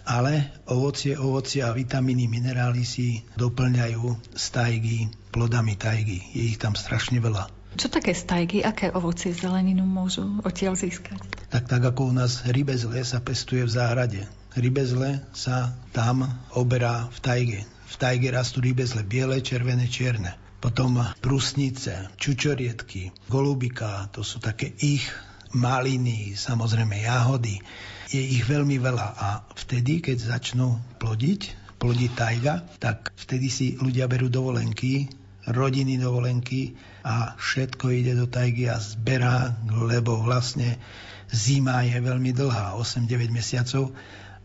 ale 0.07 0.63
ovocie, 0.67 1.19
ovocie 1.19 1.61
a 1.63 1.75
vitamíny, 1.75 2.27
minerály 2.27 2.87
si 2.87 3.23
doplňajú 3.35 4.35
z 4.35 4.45
tajgy, 4.51 4.99
plodami 5.31 5.75
tajgy. 5.75 6.19
Je 6.31 6.55
ich 6.55 6.59
tam 6.59 6.75
strašne 6.75 7.19
veľa. 7.19 7.51
Čo 7.73 7.89
také 7.89 8.13
stajky, 8.13 8.61
aké 8.61 8.93
ovocie 8.93 9.33
zeleninu 9.33 9.81
môžu 9.81 10.29
odtiaľ 10.45 10.77
získať? 10.77 11.17
Tak 11.49 11.65
tak 11.65 11.81
ako 11.81 12.13
u 12.13 12.13
nás 12.13 12.45
rybezle 12.45 13.01
sa 13.01 13.17
pestuje 13.17 13.65
v 13.65 13.73
záhrade. 13.73 14.21
Rybezle 14.53 15.25
sa 15.33 15.73
tam 15.89 16.29
oberá 16.53 17.09
v 17.09 17.19
tajge. 17.19 17.59
V 17.89 17.95
tajge 17.97 18.29
rastú 18.29 18.61
rybezle 18.61 19.01
biele, 19.01 19.41
červené, 19.41 19.89
čierne. 19.89 20.37
Potom 20.63 20.95
prusnice, 21.19 22.07
čučorietky, 22.15 23.11
golubika, 23.27 24.07
to 24.15 24.23
sú 24.23 24.39
také 24.39 24.71
ich 24.79 25.03
maliny, 25.51 26.39
samozrejme 26.39 27.03
jahody. 27.03 27.59
Je 28.07 28.23
ich 28.23 28.47
veľmi 28.47 28.79
veľa 28.79 29.07
a 29.19 29.29
vtedy, 29.59 29.99
keď 29.99 30.39
začnú 30.39 30.79
plodiť, 31.03 31.41
plodiť 31.83 32.11
tajga, 32.15 32.79
tak 32.79 33.11
vtedy 33.19 33.51
si 33.51 33.67
ľudia 33.75 34.07
berú 34.07 34.31
dovolenky, 34.31 35.11
rodiny 35.51 35.99
dovolenky 35.99 36.79
a 37.03 37.35
všetko 37.35 37.91
ide 37.91 38.15
do 38.15 38.31
tajgy 38.31 38.71
a 38.71 38.79
zberá, 38.79 39.51
lebo 39.67 40.23
vlastne 40.23 40.79
zima 41.27 41.83
je 41.83 41.99
veľmi 41.99 42.31
dlhá, 42.31 42.79
8-9 42.79 43.35
mesiacov 43.35 43.91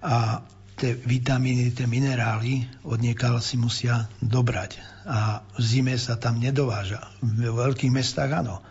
a 0.03 0.43
tie 0.79 0.95
vitamíny, 0.95 1.75
tie 1.75 1.91
minerály 1.91 2.71
od 2.87 3.03
niekaľ 3.03 3.43
si 3.43 3.59
musia 3.59 4.07
dobrať. 4.23 4.79
A 5.05 5.43
v 5.59 5.61
zime 5.61 5.99
sa 5.99 6.15
tam 6.15 6.39
nedováža. 6.39 7.03
V 7.19 7.51
veľkých 7.51 7.93
mestách 7.93 8.31
áno 8.31 8.63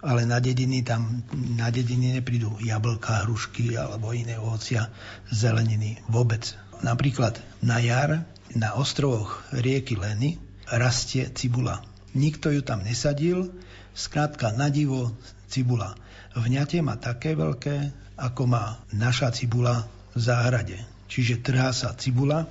ale 0.00 0.24
na 0.24 0.40
dediny 0.40 0.80
tam 0.80 1.20
na 1.36 1.68
dediny 1.68 2.16
neprídu 2.16 2.56
jablka, 2.64 3.28
hrušky 3.28 3.76
alebo 3.76 4.16
iné 4.16 4.40
ovocia, 4.40 4.88
zeleniny 5.28 6.00
vôbec. 6.08 6.56
Napríklad 6.80 7.36
na 7.60 7.76
jar 7.84 8.24
na 8.56 8.74
ostrovoch 8.74 9.44
rieky 9.52 10.00
Leny 10.00 10.40
rastie 10.72 11.28
cibula. 11.36 11.84
Nikto 12.16 12.50
ju 12.50 12.64
tam 12.64 12.82
nesadil, 12.82 13.52
skrátka 13.92 14.50
na 14.56 14.72
divo 14.72 15.14
cibula. 15.46 15.94
Vňate 16.34 16.80
má 16.80 16.96
také 16.96 17.36
veľké, 17.36 17.92
ako 18.16 18.42
má 18.48 18.80
naša 18.90 19.30
cibula 19.36 19.86
v 20.16 20.20
záhrade. 20.24 20.78
Čiže 21.10 21.42
trhá 21.42 21.74
sa 21.74 21.92
cibula, 21.98 22.46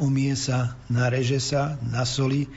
umie 0.00 0.32
sa, 0.32 0.80
nareže 0.88 1.38
sa, 1.44 1.76
nasolí 1.84 2.48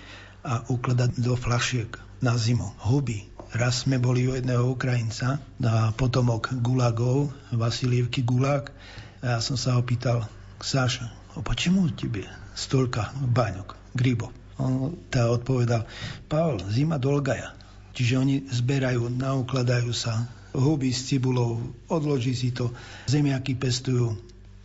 a 0.47 0.64
ukladá 0.72 1.12
do 1.12 1.36
flašiek 1.36 1.91
na 2.24 2.39
zimu. 2.39 2.72
Huby, 2.88 3.32
Raz 3.52 3.84
sme 3.84 3.99
boli 3.99 4.32
u 4.32 4.32
jedného 4.32 4.64
Ukrajinca, 4.64 5.43
na 5.60 5.91
potomok 5.91 6.56
Gulagov, 6.64 7.36
Vasilievky 7.52 8.24
Gulag. 8.24 8.72
A 9.20 9.36
ja 9.36 9.39
som 9.43 9.60
sa 9.60 9.76
ho 9.76 9.84
pýtal, 9.84 10.24
Sáša, 10.64 11.12
počemu 11.43 11.91
tebe 11.91 12.24
stolka 12.56 13.12
baňok, 13.12 13.76
gribo? 13.91 14.32
On 14.56 14.95
tá 15.12 15.28
odpovedal, 15.28 15.84
Pavel, 16.32 16.64
zima 16.72 16.95
dolgaja. 16.95 17.52
Čiže 17.91 18.14
oni 18.24 18.36
zberajú, 18.47 19.12
naukladajú 19.12 19.91
sa, 19.91 20.32
huby 20.56 20.95
s 20.95 21.12
cibulou, 21.12 21.60
odloží 21.91 22.32
si 22.32 22.56
to, 22.56 22.72
zemiaky 23.12 23.60
pestujú. 23.60 24.16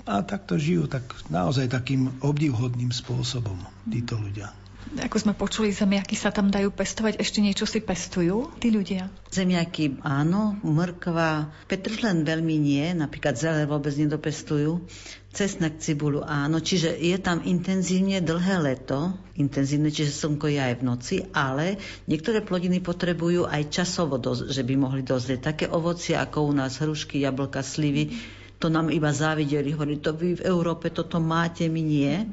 A 0.07 0.23
takto 0.23 0.55
žijú 0.55 0.87
tak 0.87 1.03
naozaj 1.29 1.67
takým 1.67 2.15
obdivhodným 2.23 2.95
spôsobom 2.95 3.59
títo 3.91 4.15
ľudia. 4.15 4.55
Ako 4.87 5.19
sme 5.19 5.35
počuli, 5.35 5.75
zemiaky 5.75 6.15
sa 6.15 6.31
tam 6.31 6.47
dajú 6.47 6.71
pestovať, 6.71 7.19
ešte 7.19 7.43
niečo 7.43 7.67
si 7.67 7.83
pestujú 7.83 8.55
tí 8.63 8.71
ľudia? 8.71 9.11
Zemiaky 9.35 9.99
áno, 10.07 10.55
mrkva, 10.63 11.51
petržlen 11.67 12.23
veľmi 12.23 12.55
nie, 12.55 12.95
napríklad 12.95 13.35
zelé 13.35 13.67
vôbec 13.67 13.91
nedopestujú. 13.99 14.87
Cesnak, 15.35 15.83
cibulu 15.83 16.23
áno, 16.23 16.63
čiže 16.63 16.95
je 16.97 17.19
tam 17.19 17.43
intenzívne 17.43 18.23
dlhé 18.23 18.63
leto, 18.63 19.11
intenzívne, 19.35 19.91
čiže 19.91 20.15
slnko 20.15 20.55
je 20.55 20.61
aj 20.63 20.75
v 20.81 20.87
noci, 20.87 21.17
ale 21.35 21.83
niektoré 22.07 22.41
plodiny 22.41 22.79
potrebujú 22.79 23.45
aj 23.45 23.69
časovo, 23.69 24.17
že 24.23 24.63
by 24.63 24.75
mohli 24.79 25.03
dozrieť. 25.03 25.51
Také 25.53 25.67
ovocie 25.67 26.15
ako 26.15 26.47
u 26.47 26.53
nás 26.55 26.79
hrušky, 26.79 27.21
jablka, 27.21 27.61
slivy, 27.61 28.17
to 28.57 28.73
nám 28.73 28.89
iba 28.89 29.13
závideli, 29.13 29.77
hovorili, 29.77 30.01
to 30.01 30.17
vy 30.17 30.41
v 30.41 30.47
Európe 30.49 30.89
toto 30.89 31.21
máte, 31.21 31.69
my 31.69 31.83
nie. 31.85 32.25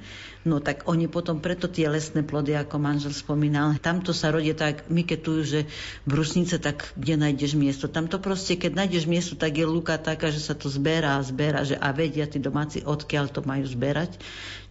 No 0.48 0.60
tak 0.60 0.88
oni 0.88 1.08
potom 1.08 1.40
preto 1.40 1.68
tie 1.68 1.88
lesné 1.88 2.24
plody, 2.24 2.56
ako 2.56 2.80
manžel 2.80 3.12
spomínal, 3.16 3.76
tamto 3.80 4.12
sa 4.16 4.32
rodie 4.32 4.52
tak, 4.56 4.88
my 4.88 5.04
keď 5.04 5.20
tu, 5.20 5.44
že 5.44 5.68
brusnice, 6.08 6.60
tak 6.60 6.96
kde 6.96 7.20
nájdeš 7.20 7.56
miesto? 7.56 7.88
Tamto 7.92 8.20
proste, 8.20 8.56
keď 8.56 8.84
nájdeš 8.84 9.04
miesto, 9.08 9.34
tak 9.36 9.56
je 9.56 9.68
lúka 9.68 9.96
taká, 10.00 10.32
že 10.32 10.44
sa 10.44 10.56
to 10.56 10.68
zberá 10.68 11.20
a 11.20 11.24
zberá, 11.24 11.64
že 11.68 11.76
a 11.76 11.92
vedia 11.96 12.28
tí 12.28 12.40
domáci, 12.40 12.84
odkiaľ 12.84 13.32
to 13.32 13.44
majú 13.44 13.68
zberať. 13.68 14.20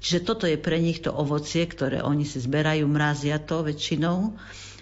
Čiže 0.01 0.25
toto 0.25 0.45
je 0.49 0.57
pre 0.61 0.81
nich 0.81 1.01
to 1.05 1.13
ovocie, 1.13 1.65
ktoré 1.65 2.01
oni 2.01 2.25
si 2.25 2.41
zberajú, 2.41 2.85
mrazia 2.89 3.41
to 3.41 3.65
väčšinou 3.65 4.37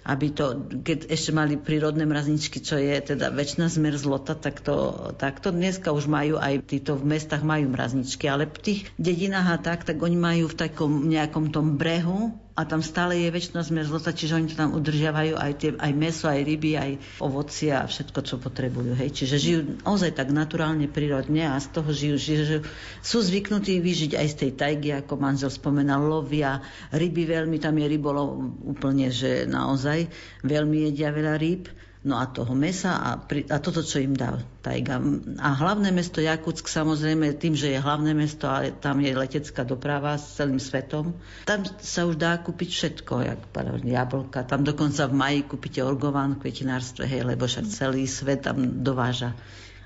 aby 0.04 0.32
to, 0.32 0.68
keď 0.80 1.12
ešte 1.12 1.30
mali 1.36 1.60
prírodné 1.60 2.08
mrazničky, 2.08 2.60
čo 2.64 2.80
je 2.80 2.96
teda 3.14 3.28
väčšina 3.32 3.68
zmrzlota, 3.68 4.36
tak 4.36 4.64
to, 4.64 5.10
tak 5.20 5.44
to 5.44 5.52
dneska 5.52 5.92
už 5.92 6.08
majú 6.08 6.40
aj 6.40 6.64
títo 6.64 6.96
v 6.96 7.16
mestách 7.16 7.44
majú 7.44 7.68
mrazničky, 7.72 8.28
ale 8.28 8.48
v 8.48 8.58
tých 8.60 8.80
dedinách 8.96 9.48
a 9.48 9.58
tak, 9.60 9.84
tak 9.84 10.00
oni 10.00 10.16
majú 10.16 10.44
v 10.48 10.58
takom 10.58 11.08
nejakom 11.08 11.52
tom 11.52 11.76
brehu 11.76 12.32
a 12.60 12.68
tam 12.68 12.84
stále 12.84 13.16
je 13.16 13.32
väčšina 13.32 13.64
zmrzlota, 13.64 14.12
čiže 14.12 14.36
oni 14.36 14.52
to 14.52 14.60
tam 14.60 14.76
udržiavajú 14.76 15.40
aj, 15.40 15.52
tie, 15.56 15.70
aj 15.80 15.92
meso, 15.96 16.28
aj 16.28 16.44
ryby, 16.44 16.76
aj 16.76 16.90
ovocie 17.24 17.72
a 17.72 17.88
všetko, 17.88 18.20
čo 18.20 18.36
potrebujú. 18.36 19.00
Hej. 19.00 19.16
Čiže 19.16 19.36
žijú 19.40 19.60
naozaj 19.80 20.12
tak 20.12 20.28
naturálne, 20.28 20.84
prírodne 20.84 21.48
a 21.48 21.56
z 21.56 21.72
toho 21.72 21.88
žijú, 21.88 22.16
že 22.20 22.60
sú 23.00 23.24
zvyknutí 23.24 23.80
vyžiť 23.80 24.12
aj 24.20 24.26
z 24.28 24.34
tej 24.36 24.50
tajgy, 24.60 24.90
ako 25.00 25.16
manžel 25.16 25.48
spomenal, 25.48 26.04
lovia 26.04 26.60
ryby 26.92 27.24
veľmi, 27.24 27.56
tam 27.56 27.80
je 27.80 27.86
rybolov 27.88 28.28
úplne, 28.68 29.08
že 29.08 29.48
naozaj 29.48 30.12
veľmi 30.44 30.92
jedia 30.92 31.08
veľa 31.08 31.40
rýb 31.40 31.72
No 32.00 32.16
a 32.16 32.24
toho 32.32 32.56
mesa 32.56 32.96
a, 32.96 33.20
pri, 33.20 33.44
a 33.52 33.60
toto, 33.60 33.84
čo 33.84 34.00
im 34.00 34.16
dá 34.16 34.40
tajga. 34.64 35.04
A 35.36 35.52
hlavné 35.52 35.92
mesto 35.92 36.24
Jakutsk, 36.24 36.64
samozrejme, 36.64 37.36
tým, 37.36 37.52
že 37.52 37.76
je 37.76 37.76
hlavné 37.76 38.16
mesto 38.16 38.48
a 38.48 38.72
tam 38.72 39.04
je 39.04 39.12
letecká 39.12 39.68
doprava 39.68 40.16
s 40.16 40.40
celým 40.40 40.56
svetom, 40.56 41.12
tam 41.44 41.60
sa 41.84 42.08
už 42.08 42.16
dá 42.16 42.40
kúpiť 42.40 42.68
všetko, 42.72 43.12
jak 43.20 43.40
jablka. 43.84 44.48
Tam 44.48 44.64
dokonca 44.64 45.04
v 45.04 45.12
maji 45.12 45.40
kúpite 45.44 45.84
orgován 45.84 46.40
v 46.40 46.48
kvetinárstve, 46.48 47.04
hej, 47.04 47.20
lebo 47.20 47.44
však 47.44 47.68
celý 47.68 48.08
svet 48.08 48.48
tam 48.48 48.80
dováža. 48.80 49.36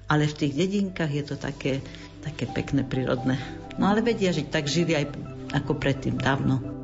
Ale 0.06 0.30
v 0.30 0.38
tých 0.38 0.54
dedinkách 0.54 1.10
je 1.10 1.24
to 1.26 1.34
také, 1.34 1.82
také 2.22 2.46
pekné, 2.46 2.86
prírodné. 2.86 3.42
No 3.74 3.90
ale 3.90 4.06
vedia 4.06 4.30
žiť, 4.30 4.54
tak 4.54 4.70
žili 4.70 4.94
aj 4.94 5.18
ako 5.50 5.82
predtým, 5.82 6.14
dávno. 6.14 6.83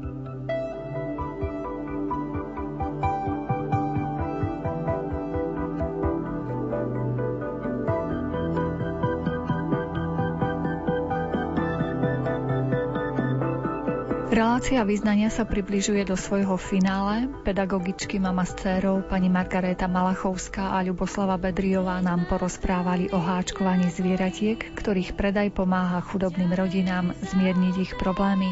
Relácia 14.40 14.80
význania 14.88 15.28
sa 15.28 15.44
približuje 15.44 16.00
do 16.08 16.16
svojho 16.16 16.56
finále. 16.56 17.28
Pedagogičky 17.44 18.16
mama 18.16 18.48
s 18.48 18.56
dcérou 18.56 19.04
pani 19.04 19.28
Margaréta 19.28 19.84
Malachovská 19.84 20.72
a 20.72 20.80
Ľuboslava 20.80 21.36
Bedriová 21.36 22.00
nám 22.00 22.24
porozprávali 22.24 23.12
o 23.12 23.20
háčkovaní 23.20 23.92
zvieratiek, 23.92 24.56
ktorých 24.80 25.12
predaj 25.12 25.52
pomáha 25.52 26.00
chudobným 26.00 26.56
rodinám 26.56 27.12
zmierniť 27.20 27.74
ich 27.84 27.92
problémy 28.00 28.48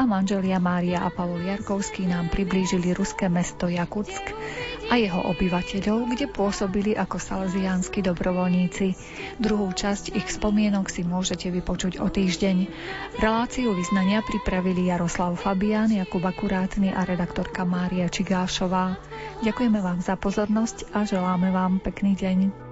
a 0.00 0.08
manželia 0.08 0.56
Mária 0.56 1.04
a 1.04 1.12
Pavol 1.12 1.44
Jarkovský 1.44 2.08
nám 2.08 2.32
priblížili 2.32 2.96
ruské 2.96 3.28
mesto 3.28 3.68
Jakutsk 3.68 4.32
a 4.88 4.96
jeho 4.96 5.20
obyvateľov, 5.32 6.08
kde 6.16 6.26
pôsobili 6.32 6.96
ako 6.96 7.20
salesiánsky 7.20 8.00
dobrovoľníci. 8.00 8.96
Druhú 9.36 9.68
časť 9.72 10.16
ich 10.16 10.28
spomienok 10.32 10.88
si 10.88 11.04
môžete 11.04 11.52
vypočuť 11.52 12.00
o 12.00 12.08
týždeň. 12.08 12.56
Reláciu 13.20 13.76
vyznania 13.76 14.24
pripravili 14.24 14.88
Jaroslav 14.88 15.36
Fabián, 15.36 15.92
Jakub 15.92 16.24
Akurátny 16.24 16.92
a 16.92 17.04
redaktorka 17.04 17.68
Mária 17.68 18.08
Čigášová. 18.08 18.96
Ďakujeme 19.44 19.78
vám 19.80 20.00
za 20.00 20.16
pozornosť 20.16 20.92
a 20.96 21.04
želáme 21.04 21.52
vám 21.52 21.80
pekný 21.84 22.16
deň. 22.16 22.67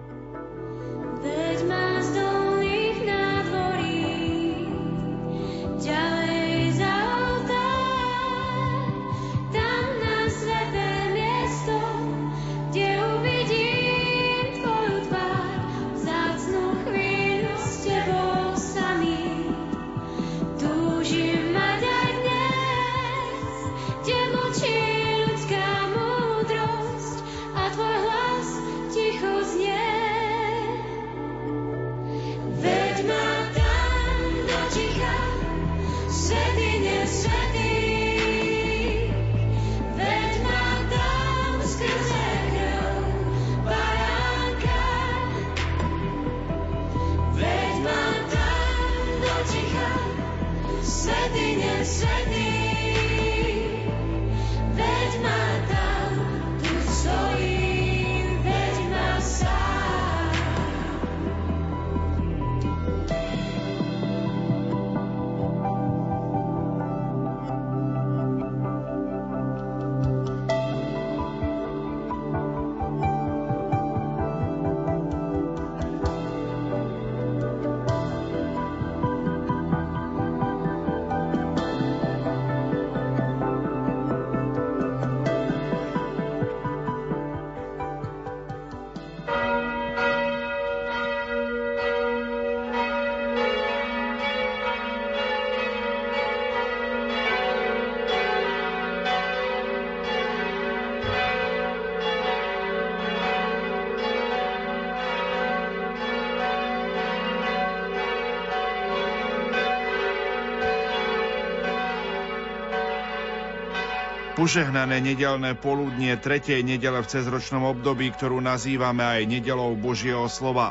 Požehnané 114.46 115.02
nedelné 115.02 115.58
poludnie 115.58 116.14
tretej 116.22 116.62
nedele 116.62 117.02
v 117.02 117.10
cezročnom 117.10 117.66
období, 117.66 118.14
ktorú 118.14 118.38
nazývame 118.38 119.02
aj 119.02 119.26
nedelou 119.26 119.74
Božieho 119.74 120.22
slova. 120.30 120.70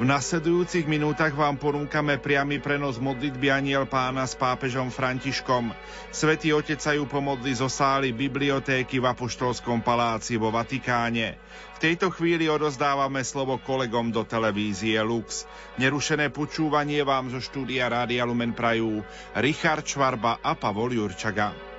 V 0.00 0.08
nasledujúcich 0.08 0.88
minútach 0.88 1.36
vám 1.36 1.60
ponúkame 1.60 2.16
priamy 2.16 2.64
prenos 2.64 2.96
modlitby 2.96 3.52
Aniel 3.52 3.84
pána 3.84 4.24
s 4.24 4.32
pápežom 4.40 4.88
Františkom. 4.88 5.68
Svetý 6.08 6.56
Otec 6.56 6.80
sa 6.80 6.96
ju 6.96 7.04
pomodli 7.04 7.52
zo 7.52 7.68
sály 7.68 8.16
bibliotéky 8.16 8.96
v 8.96 9.12
Apoštolskom 9.12 9.84
paláci 9.84 10.40
vo 10.40 10.48
Vatikáne. 10.48 11.36
V 11.76 11.92
tejto 11.92 12.08
chvíli 12.16 12.48
odozdávame 12.48 13.20
slovo 13.20 13.60
kolegom 13.60 14.16
do 14.16 14.24
televízie 14.24 14.96
Lux. 15.04 15.44
Nerušené 15.76 16.32
počúvanie 16.32 17.04
vám 17.04 17.28
zo 17.28 17.44
štúdia 17.44 17.84
Rádia 17.92 18.24
Lumen 18.24 18.56
prajú 18.56 19.04
Richard 19.36 19.84
Čvarba 19.84 20.40
a 20.40 20.56
Pavol 20.56 20.96
Jurčaga. 20.96 21.69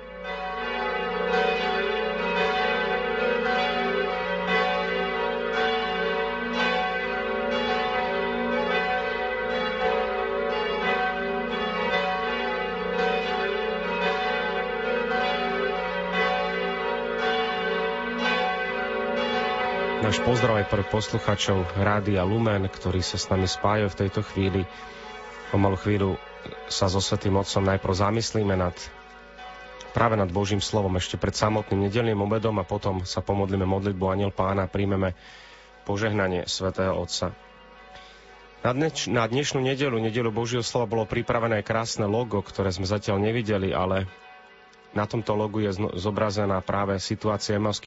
Náš 20.12 20.28
pozdrav 20.28 20.60
aj 20.60 20.68
pre 20.68 20.84
posluchačov 20.84 21.72
Rádia 21.72 22.20
Lumen, 22.20 22.68
ktorí 22.68 23.00
sa 23.00 23.16
s 23.16 23.32
nami 23.32 23.48
spájajú 23.48 23.88
v 23.88 23.96
tejto 24.04 24.20
chvíli. 24.20 24.68
O 25.48 25.56
malú 25.56 25.80
chvíľu 25.80 26.20
sa 26.68 26.92
so 26.92 27.00
Svetým 27.00 27.32
Otcom 27.40 27.64
najprv 27.64 27.96
zamyslíme 27.96 28.52
nad 28.52 28.76
práve 29.96 30.20
nad 30.20 30.28
Božím 30.28 30.60
slovom 30.60 30.92
ešte 31.00 31.16
pred 31.16 31.32
samotným 31.32 31.88
nedelným 31.88 32.20
obedom 32.20 32.52
a 32.60 32.68
potom 32.68 33.08
sa 33.08 33.24
pomodlíme 33.24 33.64
modlitbu 33.64 34.04
Aniel 34.04 34.36
Pána 34.36 34.68
a 34.68 34.72
príjmeme 34.72 35.16
požehnanie 35.88 36.44
Svetého 36.44 36.92
Otca. 36.92 37.32
Na, 38.60 38.76
dneč, 38.76 39.08
na 39.08 39.24
dnešnú 39.24 39.64
nedelu, 39.64 39.96
nedelu 39.96 40.28
Božieho 40.28 40.60
slova, 40.60 40.92
bolo 40.92 41.08
pripravené 41.08 41.64
krásne 41.64 42.04
logo, 42.04 42.44
ktoré 42.44 42.68
sme 42.68 42.84
zatiaľ 42.84 43.16
nevideli, 43.16 43.72
ale 43.72 44.12
na 44.92 45.08
tomto 45.08 45.32
logu 45.32 45.64
je 45.64 45.72
zobrazená 45.96 46.60
práve 46.60 47.00
situácia 47.00 47.56